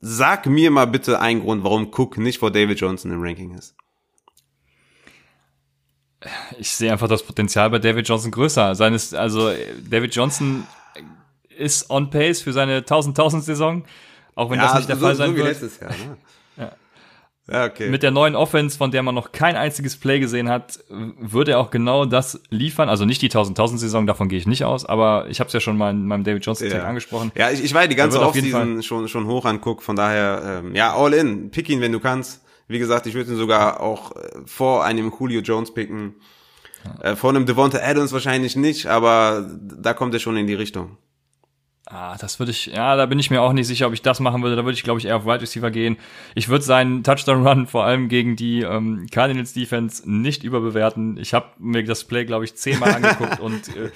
Sag 0.00 0.46
mir 0.46 0.70
mal 0.70 0.86
bitte 0.86 1.20
einen 1.20 1.42
Grund, 1.42 1.62
warum 1.62 1.92
Cook 1.92 2.16
nicht 2.16 2.38
vor 2.38 2.50
David 2.50 2.80
Johnson 2.80 3.12
im 3.12 3.22
Ranking 3.22 3.52
ist 3.52 3.76
ich 6.58 6.70
sehe 6.70 6.92
einfach 6.92 7.08
das 7.08 7.22
Potenzial 7.22 7.70
bei 7.70 7.78
David 7.78 8.08
Johnson 8.08 8.30
größer. 8.30 8.74
Seines, 8.74 9.14
also 9.14 9.50
David 9.88 10.14
Johnson 10.14 10.66
ist 11.56 11.90
on 11.90 12.10
pace 12.10 12.42
für 12.42 12.52
seine 12.52 12.80
1000-1000-Saison, 12.80 13.84
auch 14.34 14.50
wenn 14.50 14.58
ja, 14.58 14.66
das 14.66 14.74
nicht 14.76 14.88
der 14.88 14.96
so, 14.96 15.06
Fall 15.06 15.14
sein 15.14 15.30
so 15.30 15.34
wie 15.34 15.38
wird. 15.38 15.48
Letztes 15.48 15.80
Jahr, 15.80 15.90
ne? 15.90 16.16
ja. 16.56 16.72
Ja, 17.46 17.66
okay. 17.66 17.90
Mit 17.90 18.02
der 18.02 18.10
neuen 18.10 18.36
Offense, 18.36 18.78
von 18.78 18.90
der 18.90 19.02
man 19.02 19.14
noch 19.14 19.32
kein 19.32 19.54
einziges 19.54 19.98
Play 19.98 20.18
gesehen 20.18 20.48
hat, 20.48 20.78
wird 20.88 21.48
er 21.48 21.58
auch 21.58 21.70
genau 21.70 22.06
das 22.06 22.40
liefern. 22.48 22.88
Also 22.88 23.04
nicht 23.04 23.20
die 23.20 23.30
1000-1000-Saison, 23.30 24.06
davon 24.06 24.30
gehe 24.30 24.38
ich 24.38 24.46
nicht 24.46 24.64
aus, 24.64 24.86
aber 24.86 25.26
ich 25.28 25.40
habe 25.40 25.48
es 25.48 25.52
ja 25.52 25.60
schon 25.60 25.76
mal 25.76 25.90
in 25.90 26.06
meinem 26.06 26.24
David 26.24 26.46
Johnson 26.46 26.70
Tag 26.70 26.78
ja. 26.78 26.88
angesprochen. 26.88 27.32
Ja, 27.36 27.50
ich, 27.50 27.62
ich 27.62 27.74
war 27.74 27.82
ja 27.82 27.88
die 27.88 27.96
ganze 27.96 28.20
Offseason 28.20 28.82
schon, 28.82 29.08
schon 29.08 29.26
hoch 29.26 29.44
anguck, 29.44 29.82
von 29.82 29.94
daher, 29.94 30.62
ähm, 30.64 30.74
ja, 30.74 30.94
all 30.94 31.12
in, 31.12 31.50
pick 31.50 31.68
ihn, 31.68 31.82
wenn 31.82 31.92
du 31.92 32.00
kannst. 32.00 32.43
Wie 32.68 32.78
gesagt, 32.78 33.06
ich 33.06 33.14
würde 33.14 33.32
ihn 33.32 33.36
sogar 33.36 33.80
auch 33.80 34.16
äh, 34.16 34.30
vor 34.46 34.84
einem 34.84 35.12
Julio 35.18 35.40
Jones 35.40 35.72
picken. 35.72 36.14
Äh, 37.00 37.16
vor 37.16 37.30
einem 37.30 37.46
Devonta 37.46 37.78
Adams 37.78 38.12
wahrscheinlich 38.12 38.56
nicht, 38.56 38.86
aber 38.86 39.48
da 39.60 39.94
kommt 39.94 40.14
er 40.14 40.20
schon 40.20 40.36
in 40.36 40.46
die 40.46 40.54
Richtung. 40.54 40.96
Ah, 41.86 42.16
das 42.18 42.38
würde 42.38 42.50
ich, 42.50 42.66
ja, 42.66 42.96
da 42.96 43.04
bin 43.04 43.18
ich 43.18 43.30
mir 43.30 43.42
auch 43.42 43.52
nicht 43.52 43.66
sicher, 43.66 43.86
ob 43.86 43.92
ich 43.92 44.00
das 44.00 44.18
machen 44.18 44.42
würde. 44.42 44.56
Da 44.56 44.64
würde 44.64 44.74
ich, 44.74 44.84
glaube 44.84 45.00
ich, 45.00 45.04
eher 45.04 45.16
auf 45.16 45.26
Wide 45.26 45.42
Receiver 45.42 45.70
gehen. 45.70 45.98
Ich 46.34 46.48
würde 46.48 46.64
seinen 46.64 47.04
Touchdown-Run 47.04 47.66
vor 47.66 47.84
allem 47.84 48.08
gegen 48.08 48.36
die 48.36 48.62
ähm, 48.62 49.06
Cardinals 49.12 49.52
Defense 49.52 50.02
nicht 50.10 50.44
überbewerten. 50.44 51.18
Ich 51.18 51.34
habe 51.34 51.46
mir 51.58 51.84
das 51.84 52.04
Play, 52.04 52.24
glaube 52.24 52.46
ich, 52.46 52.54
zehnmal 52.54 52.94
angeguckt 52.94 53.38
und 53.38 53.68
äh, 53.76 53.90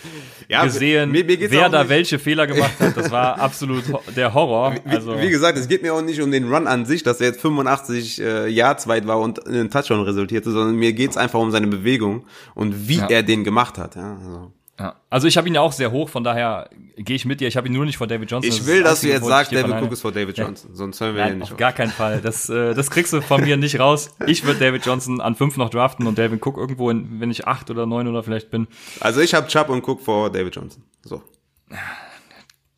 ja, 0.48 0.64
gesehen, 0.64 1.12
mir, 1.12 1.24
mir 1.24 1.50
wer 1.50 1.70
da 1.70 1.80
nicht. 1.80 1.88
welche 1.88 2.18
Fehler 2.18 2.46
gemacht 2.46 2.78
hat. 2.78 2.94
Das 2.94 3.10
war 3.10 3.38
absolut 3.40 3.84
der 4.14 4.34
Horror. 4.34 4.74
Wie, 4.84 4.90
also, 4.90 5.18
wie 5.18 5.30
gesagt, 5.30 5.56
es 5.56 5.66
geht 5.66 5.80
mir 5.80 5.94
auch 5.94 6.02
nicht 6.02 6.20
um 6.20 6.30
den 6.30 6.52
Run 6.52 6.66
an 6.66 6.84
sich, 6.84 7.02
dass 7.04 7.22
er 7.22 7.28
jetzt 7.28 7.40
85 7.40 8.20
äh, 8.20 8.48
Yards 8.48 8.86
weit 8.86 9.06
war 9.06 9.18
und 9.18 9.38
in 9.38 9.54
einen 9.54 9.70
Touchdown 9.70 10.02
resultierte, 10.02 10.50
sondern 10.50 10.76
mir 10.76 10.92
geht's 10.92 11.16
einfach 11.16 11.38
um 11.38 11.50
seine 11.50 11.68
Bewegung 11.68 12.26
und 12.54 12.86
wie 12.86 12.98
ja. 12.98 13.06
er 13.06 13.22
den 13.22 13.44
gemacht 13.44 13.78
hat. 13.78 13.96
Ja, 13.96 14.18
also. 14.22 14.52
Ja. 14.78 14.94
Also 15.10 15.26
ich 15.26 15.36
habe 15.36 15.48
ihn 15.48 15.54
ja 15.54 15.60
auch 15.60 15.72
sehr 15.72 15.90
hoch, 15.90 16.08
von 16.08 16.22
daher 16.22 16.70
gehe 16.96 17.16
ich 17.16 17.24
mit 17.24 17.40
dir. 17.40 17.48
Ich 17.48 17.56
habe 17.56 17.66
ihn 17.66 17.72
nur 17.72 17.84
nicht 17.84 17.96
vor 17.96 18.06
David 18.06 18.30
Johnson. 18.30 18.52
Ich 18.52 18.64
will, 18.64 18.82
das 18.82 18.92
dass 18.92 19.00
du 19.00 19.08
jetzt 19.08 19.24
sagst, 19.24 19.52
David 19.52 19.82
Cook 19.82 19.90
ist 19.90 20.02
vor 20.02 20.12
David 20.12 20.38
Johnson, 20.38 20.70
ja. 20.70 20.76
sonst 20.76 21.00
hören 21.00 21.16
wir 21.16 21.24
Nein, 21.24 21.32
ihn 21.32 21.38
nicht 21.40 21.52
auf. 21.52 21.58
gar 21.58 21.72
keinen 21.72 21.90
Fall. 21.90 22.20
Das, 22.20 22.48
äh, 22.48 22.74
das 22.74 22.90
kriegst 22.90 23.12
du 23.12 23.20
von 23.20 23.40
mir 23.40 23.56
nicht 23.56 23.80
raus. 23.80 24.14
Ich 24.26 24.44
würde 24.44 24.60
David 24.60 24.86
Johnson 24.86 25.20
an 25.20 25.34
fünf 25.34 25.56
noch 25.56 25.70
draften 25.70 26.06
und 26.06 26.16
David 26.16 26.46
Cook 26.46 26.56
irgendwo, 26.56 26.90
in, 26.90 27.20
wenn 27.20 27.30
ich 27.30 27.48
acht 27.48 27.70
oder 27.70 27.86
neun 27.86 28.06
oder 28.06 28.22
vielleicht 28.22 28.50
bin. 28.50 28.68
Also 29.00 29.20
ich 29.20 29.34
habe 29.34 29.48
Chubb 29.48 29.68
und 29.68 29.86
Cook 29.86 30.00
vor 30.00 30.30
David 30.30 30.54
Johnson. 30.54 30.84
So. 31.02 31.22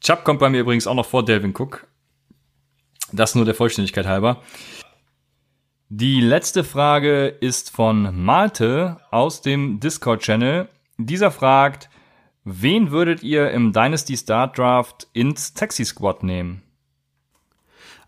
Chubb 0.01 0.25
kommt 0.25 0.41
bei 0.41 0.49
mir 0.49 0.61
übrigens 0.61 0.87
auch 0.87 0.95
noch 0.95 1.07
vor 1.07 1.23
David 1.23 1.59
Cook. 1.59 1.87
Das 3.13 3.35
nur 3.35 3.45
der 3.45 3.55
Vollständigkeit 3.55 4.07
halber. 4.07 4.43
Die 5.91 6.21
letzte 6.21 6.65
Frage 6.65 7.27
ist 7.27 7.71
von 7.71 8.25
Malte 8.25 8.99
aus 9.11 9.43
dem 9.43 9.81
Discord-Channel. 9.81 10.69
Dieser 11.07 11.31
fragt, 11.31 11.89
wen 12.45 12.91
würdet 12.91 13.23
ihr 13.23 13.51
im 13.51 13.73
Dynasty 13.73 14.17
Start 14.17 14.59
Draft 14.59 15.09
ins 15.13 15.55
Taxi 15.55 15.85
Squad 15.85 16.23
nehmen? 16.23 16.63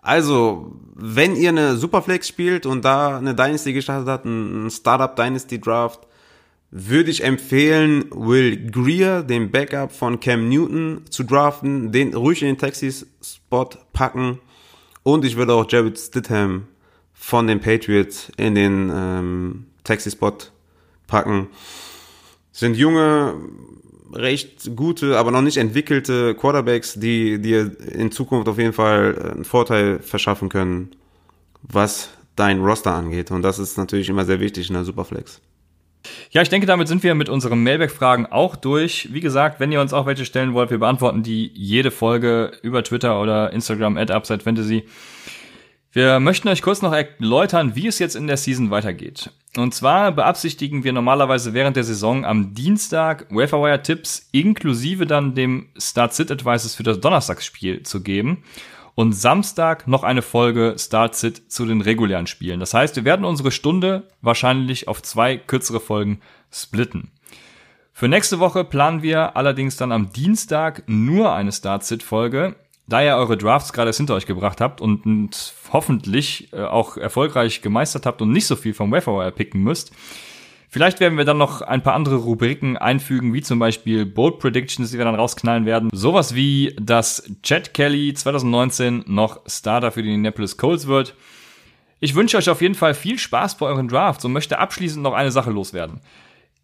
Also, 0.01 0.73
wenn 0.95 1.37
ihr 1.37 1.51
eine 1.51 1.77
Superflex 1.77 2.27
spielt 2.27 2.67
und 2.67 2.85
da 2.85 3.19
eine 3.19 3.35
Dynasty 3.35 3.73
gestartet 3.73 4.09
habt, 4.09 4.25
ein 4.25 4.69
Startup 4.71 5.15
Dynasty 5.15 5.61
Draft, 5.61 6.09
würde 6.73 7.11
ich 7.11 7.23
empfehlen, 7.23 8.07
Will 8.11 8.71
Greer, 8.71 9.23
den 9.23 9.51
Backup 9.51 9.93
von 9.93 10.19
Cam 10.19 10.49
Newton, 10.49 11.03
zu 11.11 11.23
draften, 11.23 11.93
den 11.93 12.15
ruhig 12.15 12.43
in 12.43 12.49
den 12.49 12.59
Taxi-Spot 12.59 13.69
packen. 13.93 14.41
Und 15.03 15.25
ich 15.25 15.37
würde 15.37 15.53
auch 15.53 15.71
Jared 15.71 15.99
Stidham 15.99 16.67
von 17.13 17.47
den 17.47 17.61
Patriots 17.61 18.33
in 18.39 18.55
den 18.55 18.91
ähm, 18.93 19.67
Taxi-Spot 19.85 20.39
packen 21.07 21.49
sind 22.53 22.77
junge, 22.77 23.35
recht 24.13 24.77
gute, 24.77 25.19
aber 25.19 25.31
noch 25.31 25.43
nicht 25.43 25.57
entwickelte 25.57 26.35
Quarterbacks, 26.35 26.95
die 26.95 27.41
dir 27.41 27.73
in 27.93 28.13
Zukunft 28.13 28.49
auf 28.49 28.59
jeden 28.59 28.73
Fall 28.75 29.17
äh, 29.17 29.31
einen 29.33 29.45
Vorteil 29.45 29.99
verschaffen 30.01 30.49
können, 30.49 30.91
was 31.63 32.11
dein 32.37 32.61
Roster 32.61 32.95
angeht. 32.95 33.31
Und 33.31 33.43
das 33.43 33.59
ist 33.59 33.77
natürlich 33.77 34.09
immer 34.09 34.25
sehr 34.25 34.41
wichtig 34.41 34.69
in 34.69 34.75
der 34.75 34.85
Superflex. 34.85 35.41
Ja, 36.31 36.43
ich 36.43 36.49
denke, 36.49 36.67
damit 36.67 36.89
sind 36.89 37.03
wir 37.03 37.15
mit 37.15 37.29
unseren 37.29 37.63
Mailback-Fragen 37.63 38.27
auch 38.27 38.57
durch. 38.57 39.09
Wie 39.13 39.21
gesagt, 39.21 39.61
wenn 39.61 39.71
ihr 39.71 39.81
uns 39.81 39.93
auch 39.93 40.07
welche 40.07 40.25
stellen 40.25 40.53
wollt, 40.53 40.71
wir 40.71 40.79
beantworten 40.79 41.23
die 41.23 41.51
jede 41.55 41.91
Folge 41.91 42.53
über 42.63 42.83
Twitter 42.83 43.21
oder 43.21 43.53
Instagram 43.53 43.97
at 43.97 44.11
Upside 44.11 44.41
Fantasy. 44.41 44.85
Wir 45.95 46.21
möchten 46.21 46.49
euch 46.49 46.63
kurz 46.63 46.81
noch 46.81 46.95
erläutern, 46.95 47.77
wie 47.77 47.87
es 47.87 47.99
jetzt 47.99 48.17
in 48.17 48.27
der 48.27 48.39
Season 48.39 48.71
weitergeht. 48.71 49.31
Und 49.59 49.75
zwar 49.75 50.11
beabsichtigen 50.11 50.85
wir 50.85 50.95
normalerweise 50.95 51.53
während 51.53 51.77
der 51.77 51.85
Saison 51.85 52.25
am 52.25 52.55
Dienstag 52.55 53.27
Waferwire 53.29 53.83
Tipps 53.83 54.27
inklusive 54.33 55.05
dann 55.05 55.35
dem 55.35 55.69
Start 55.77 56.15
Sit 56.15 56.31
Advices 56.31 56.75
für 56.75 56.83
das 56.83 56.99
Donnerstagsspiel 57.01 57.83
zu 57.83 58.03
geben 58.03 58.43
und 58.95 59.13
Samstag 59.13 59.87
noch 59.87 60.03
eine 60.03 60.23
Folge 60.23 60.77
Start 60.79 61.15
Sit 61.15 61.53
zu 61.53 61.67
den 61.67 61.83
regulären 61.83 62.27
Spielen. 62.27 62.61
Das 62.61 62.73
heißt, 62.73 62.97
wir 62.97 63.05
werden 63.05 63.27
unsere 63.27 63.51
Stunde 63.51 64.09
wahrscheinlich 64.23 64.89
auf 64.89 65.03
zwei 65.03 65.37
kürzere 65.37 65.81
Folgen 65.81 66.21
splitten. 66.51 67.11
Für 67.93 68.09
nächste 68.09 68.39
Woche 68.39 68.65
planen 68.65 69.03
wir 69.03 69.37
allerdings 69.37 69.77
dann 69.77 69.93
am 69.93 70.11
Dienstag 70.11 70.85
nur 70.87 71.35
eine 71.35 71.53
Start 71.53 71.85
Sit 71.85 72.03
Folge, 72.03 72.57
da 72.93 73.03
ihr 73.03 73.17
eure 73.17 73.37
Drafts 73.37 73.73
gerade 73.73 73.91
hinter 73.91 74.15
euch 74.15 74.27
gebracht 74.27 74.61
habt 74.61 74.81
und, 74.81 75.55
hoffentlich 75.73 76.53
äh, 76.53 76.63
auch 76.63 76.99
erfolgreich 76.99 77.63
gemeistert 77.63 78.05
habt 78.05 78.21
und 78.21 78.31
nicht 78.31 78.47
so 78.47 78.57
viel 78.57 78.75
vom 78.75 78.93
Waferwire 78.93 79.33
picken 79.33 79.63
müsst, 79.63 79.93
Vielleicht 80.75 81.01
werden 81.01 81.19
wir 81.19 81.27
dann 81.27 81.37
noch 81.37 81.61
ein 81.61 81.83
paar 81.83 81.93
andere 81.93 82.17
Rubriken 82.17 82.79
einfügen, 82.79 83.35
wie 83.35 83.43
zum 83.43 83.59
Beispiel 83.59 84.07
Bold 84.07 84.39
Predictions, 84.39 84.91
die 84.91 84.97
wir 84.97 85.05
dann 85.05 85.15
rausknallen 85.15 85.67
werden. 85.67 85.91
Sowas 85.93 86.35
wie, 86.35 86.75
dass 86.81 87.31
Chad 87.43 87.75
Kelly 87.75 88.15
2019 88.15 89.05
noch 89.07 89.41
Starter 89.47 89.93
für 89.93 90.03
die 90.03 90.09
Indianapolis 90.09 90.57
Colts 90.57 90.87
wird. 90.87 91.15
Ich 92.01 92.15
wünsche 92.15 92.39
euch 92.39 92.49
auf 92.49 92.63
jeden 92.63 92.75
Fall 92.75 92.95
viel 92.95 93.19
Spaß 93.19 93.59
bei 93.59 93.67
euren 93.67 93.87
Drafts 93.87 94.25
und 94.25 94.33
möchte 94.33 94.59
abschließend 94.59 95.03
noch 95.03 95.13
eine 95.13 95.31
Sache 95.31 95.51
loswerden. 95.51 96.01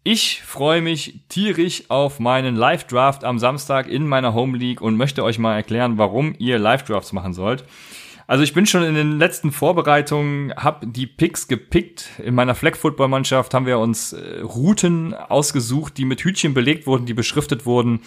Ich 0.03 0.41
freue 0.41 0.81
mich 0.81 1.19
tierisch 1.27 1.83
auf 1.89 2.19
meinen 2.19 2.55
Live-Draft 2.55 3.25
am 3.25 3.37
Samstag 3.37 3.89
in 3.89 4.07
meiner 4.07 4.33
Home 4.33 4.57
League 4.57 4.79
und 4.79 4.95
möchte 4.95 5.25
euch 5.25 5.39
mal 5.39 5.55
erklären, 5.55 5.97
warum 5.97 6.35
ihr 6.39 6.57
Live-Drafts 6.57 7.11
machen 7.11 7.33
sollt. 7.33 7.65
Also 8.25 8.43
ich 8.43 8.53
bin 8.53 8.65
schon 8.65 8.83
in 8.83 8.93
den 8.93 9.17
letzten 9.17 9.51
Vorbereitungen, 9.51 10.53
habe 10.55 10.87
die 10.87 11.07
Picks 11.07 11.47
gepickt. 11.47 12.11
In 12.23 12.35
meiner 12.35 12.55
Flag-Football-Mannschaft 12.55 13.53
haben 13.53 13.65
wir 13.65 13.79
uns 13.79 14.13
äh, 14.13 14.41
Routen 14.41 15.15
ausgesucht, 15.15 15.97
die 15.97 16.05
mit 16.05 16.21
Hütchen 16.21 16.53
belegt 16.53 16.85
wurden, 16.87 17.05
die 17.05 17.15
beschriftet 17.15 17.65
wurden. 17.65 18.01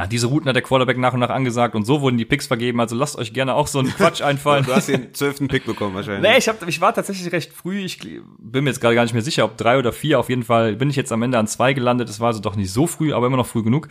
Ja, 0.00 0.06
diese 0.06 0.28
Routen 0.28 0.48
hat 0.48 0.54
der 0.54 0.62
Quarterback 0.62 0.96
nach 0.96 1.12
und 1.12 1.18
nach 1.18 1.30
angesagt 1.30 1.74
und 1.74 1.84
so 1.84 2.00
wurden 2.00 2.18
die 2.18 2.24
Picks 2.24 2.46
vergeben. 2.46 2.78
Also 2.80 2.94
lasst 2.94 3.18
euch 3.18 3.32
gerne 3.32 3.54
auch 3.54 3.66
so 3.66 3.80
einen 3.80 3.88
Quatsch 3.88 4.22
einfallen. 4.22 4.64
du 4.64 4.72
hast 4.72 4.88
den 4.88 5.12
zwölften 5.12 5.48
Pick 5.48 5.66
bekommen 5.66 5.96
wahrscheinlich. 5.96 6.22
Nee, 6.22 6.38
ich, 6.38 6.48
hab, 6.48 6.66
ich 6.68 6.80
war 6.80 6.94
tatsächlich 6.94 7.32
recht 7.32 7.52
früh. 7.52 7.80
Ich 7.80 7.98
bin 7.98 8.62
mir 8.62 8.70
jetzt 8.70 8.80
gerade 8.80 8.94
gar 8.94 9.02
nicht 9.02 9.12
mehr 9.12 9.22
sicher, 9.22 9.44
ob 9.44 9.56
drei 9.56 9.76
oder 9.76 9.92
vier. 9.92 10.20
Auf 10.20 10.28
jeden 10.28 10.44
Fall 10.44 10.76
bin 10.76 10.88
ich 10.88 10.94
jetzt 10.94 11.10
am 11.10 11.22
Ende 11.22 11.36
an 11.36 11.48
zwei 11.48 11.72
gelandet. 11.72 12.08
Das 12.08 12.20
war 12.20 12.28
also 12.28 12.40
doch 12.40 12.54
nicht 12.54 12.72
so 12.72 12.86
früh, 12.86 13.12
aber 13.12 13.26
immer 13.26 13.36
noch 13.36 13.48
früh 13.48 13.64
genug. 13.64 13.88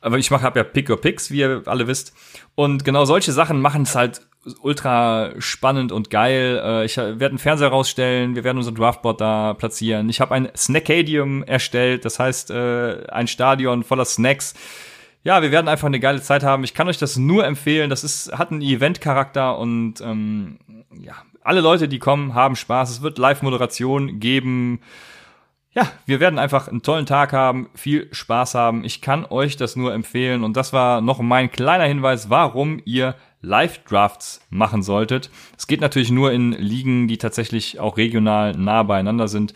Aber 0.00 0.16
ich 0.16 0.30
mache 0.30 0.42
hab 0.44 0.56
ja 0.56 0.64
Pick 0.64 0.88
or 0.88 0.98
Picks, 0.98 1.30
wie 1.30 1.40
ihr 1.40 1.62
alle 1.66 1.86
wisst. 1.86 2.14
Und 2.54 2.82
genau 2.82 3.04
solche 3.04 3.32
Sachen 3.32 3.60
machen 3.60 3.82
es 3.82 3.94
halt 3.94 4.22
ultra 4.62 5.32
spannend 5.38 5.92
und 5.92 6.08
geil. 6.08 6.60
Äh, 6.64 6.84
ich 6.86 6.96
werde 6.96 7.26
einen 7.26 7.38
Fernseher 7.38 7.68
rausstellen, 7.68 8.34
wir 8.34 8.44
werden 8.44 8.56
unser 8.56 8.72
Draftboard 8.72 9.20
da 9.20 9.54
platzieren. 9.54 10.08
Ich 10.08 10.20
habe 10.22 10.34
ein 10.34 10.48
Snackadium 10.56 11.44
erstellt, 11.44 12.06
das 12.06 12.18
heißt 12.18 12.50
äh, 12.50 13.06
ein 13.08 13.28
Stadion 13.28 13.84
voller 13.84 14.06
Snacks 14.06 14.54
ja, 15.24 15.42
wir 15.42 15.52
werden 15.52 15.68
einfach 15.68 15.86
eine 15.86 16.00
geile 16.00 16.20
Zeit 16.20 16.42
haben. 16.42 16.64
Ich 16.64 16.74
kann 16.74 16.88
euch 16.88 16.98
das 16.98 17.16
nur 17.16 17.46
empfehlen. 17.46 17.90
Das 17.90 18.02
ist, 18.02 18.32
hat 18.32 18.50
einen 18.50 18.62
Event-Charakter 18.62 19.56
und 19.58 20.00
ähm, 20.00 20.58
ja, 21.00 21.14
alle 21.44 21.60
Leute, 21.60 21.88
die 21.88 21.98
kommen, 21.98 22.34
haben 22.34 22.56
Spaß. 22.56 22.90
Es 22.90 23.02
wird 23.02 23.18
Live-Moderation 23.18 24.18
geben. 24.20 24.80
Ja, 25.74 25.90
wir 26.06 26.20
werden 26.20 26.38
einfach 26.38 26.68
einen 26.68 26.82
tollen 26.82 27.06
Tag 27.06 27.32
haben, 27.32 27.70
viel 27.74 28.08
Spaß 28.12 28.54
haben. 28.54 28.84
Ich 28.84 29.00
kann 29.00 29.24
euch 29.24 29.56
das 29.56 29.76
nur 29.76 29.94
empfehlen. 29.94 30.44
Und 30.44 30.56
das 30.56 30.72
war 30.72 31.00
noch 31.00 31.20
mein 31.20 31.50
kleiner 31.50 31.84
Hinweis, 31.84 32.28
warum 32.28 32.80
ihr 32.84 33.14
Live-Drafts 33.40 34.44
machen 34.50 34.82
solltet. 34.82 35.30
Es 35.56 35.66
geht 35.66 35.80
natürlich 35.80 36.10
nur 36.10 36.32
in 36.32 36.52
Ligen, 36.52 37.08
die 37.08 37.18
tatsächlich 37.18 37.80
auch 37.80 37.96
regional 37.96 38.52
nah 38.52 38.82
beieinander 38.82 39.28
sind. 39.28 39.54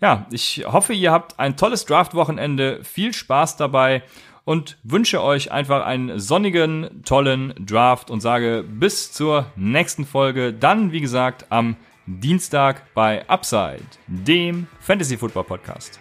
Ja, 0.00 0.26
ich 0.30 0.64
hoffe, 0.66 0.92
ihr 0.92 1.12
habt 1.12 1.38
ein 1.38 1.56
tolles 1.56 1.84
Draft-Wochenende. 1.86 2.80
Viel 2.82 3.12
Spaß 3.12 3.56
dabei 3.56 4.02
und 4.44 4.78
wünsche 4.82 5.22
euch 5.22 5.52
einfach 5.52 5.84
einen 5.84 6.18
sonnigen, 6.18 7.02
tollen 7.04 7.54
Draft 7.58 8.10
und 8.10 8.20
sage 8.20 8.64
bis 8.66 9.12
zur 9.12 9.46
nächsten 9.56 10.04
Folge. 10.04 10.52
Dann, 10.52 10.92
wie 10.92 11.00
gesagt, 11.00 11.46
am 11.50 11.76
Dienstag 12.06 12.82
bei 12.94 13.26
Upside, 13.28 13.80
dem 14.06 14.66
Fantasy 14.80 15.16
Football 15.16 15.44
Podcast. 15.44 15.98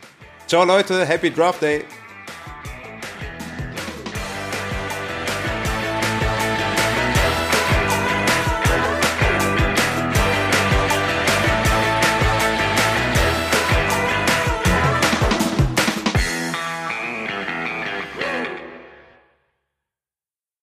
Ciao 0.47 0.65
Leute, 0.65 1.05
Happy 1.05 1.31
Draft 1.31 1.61
Day. 1.61 1.85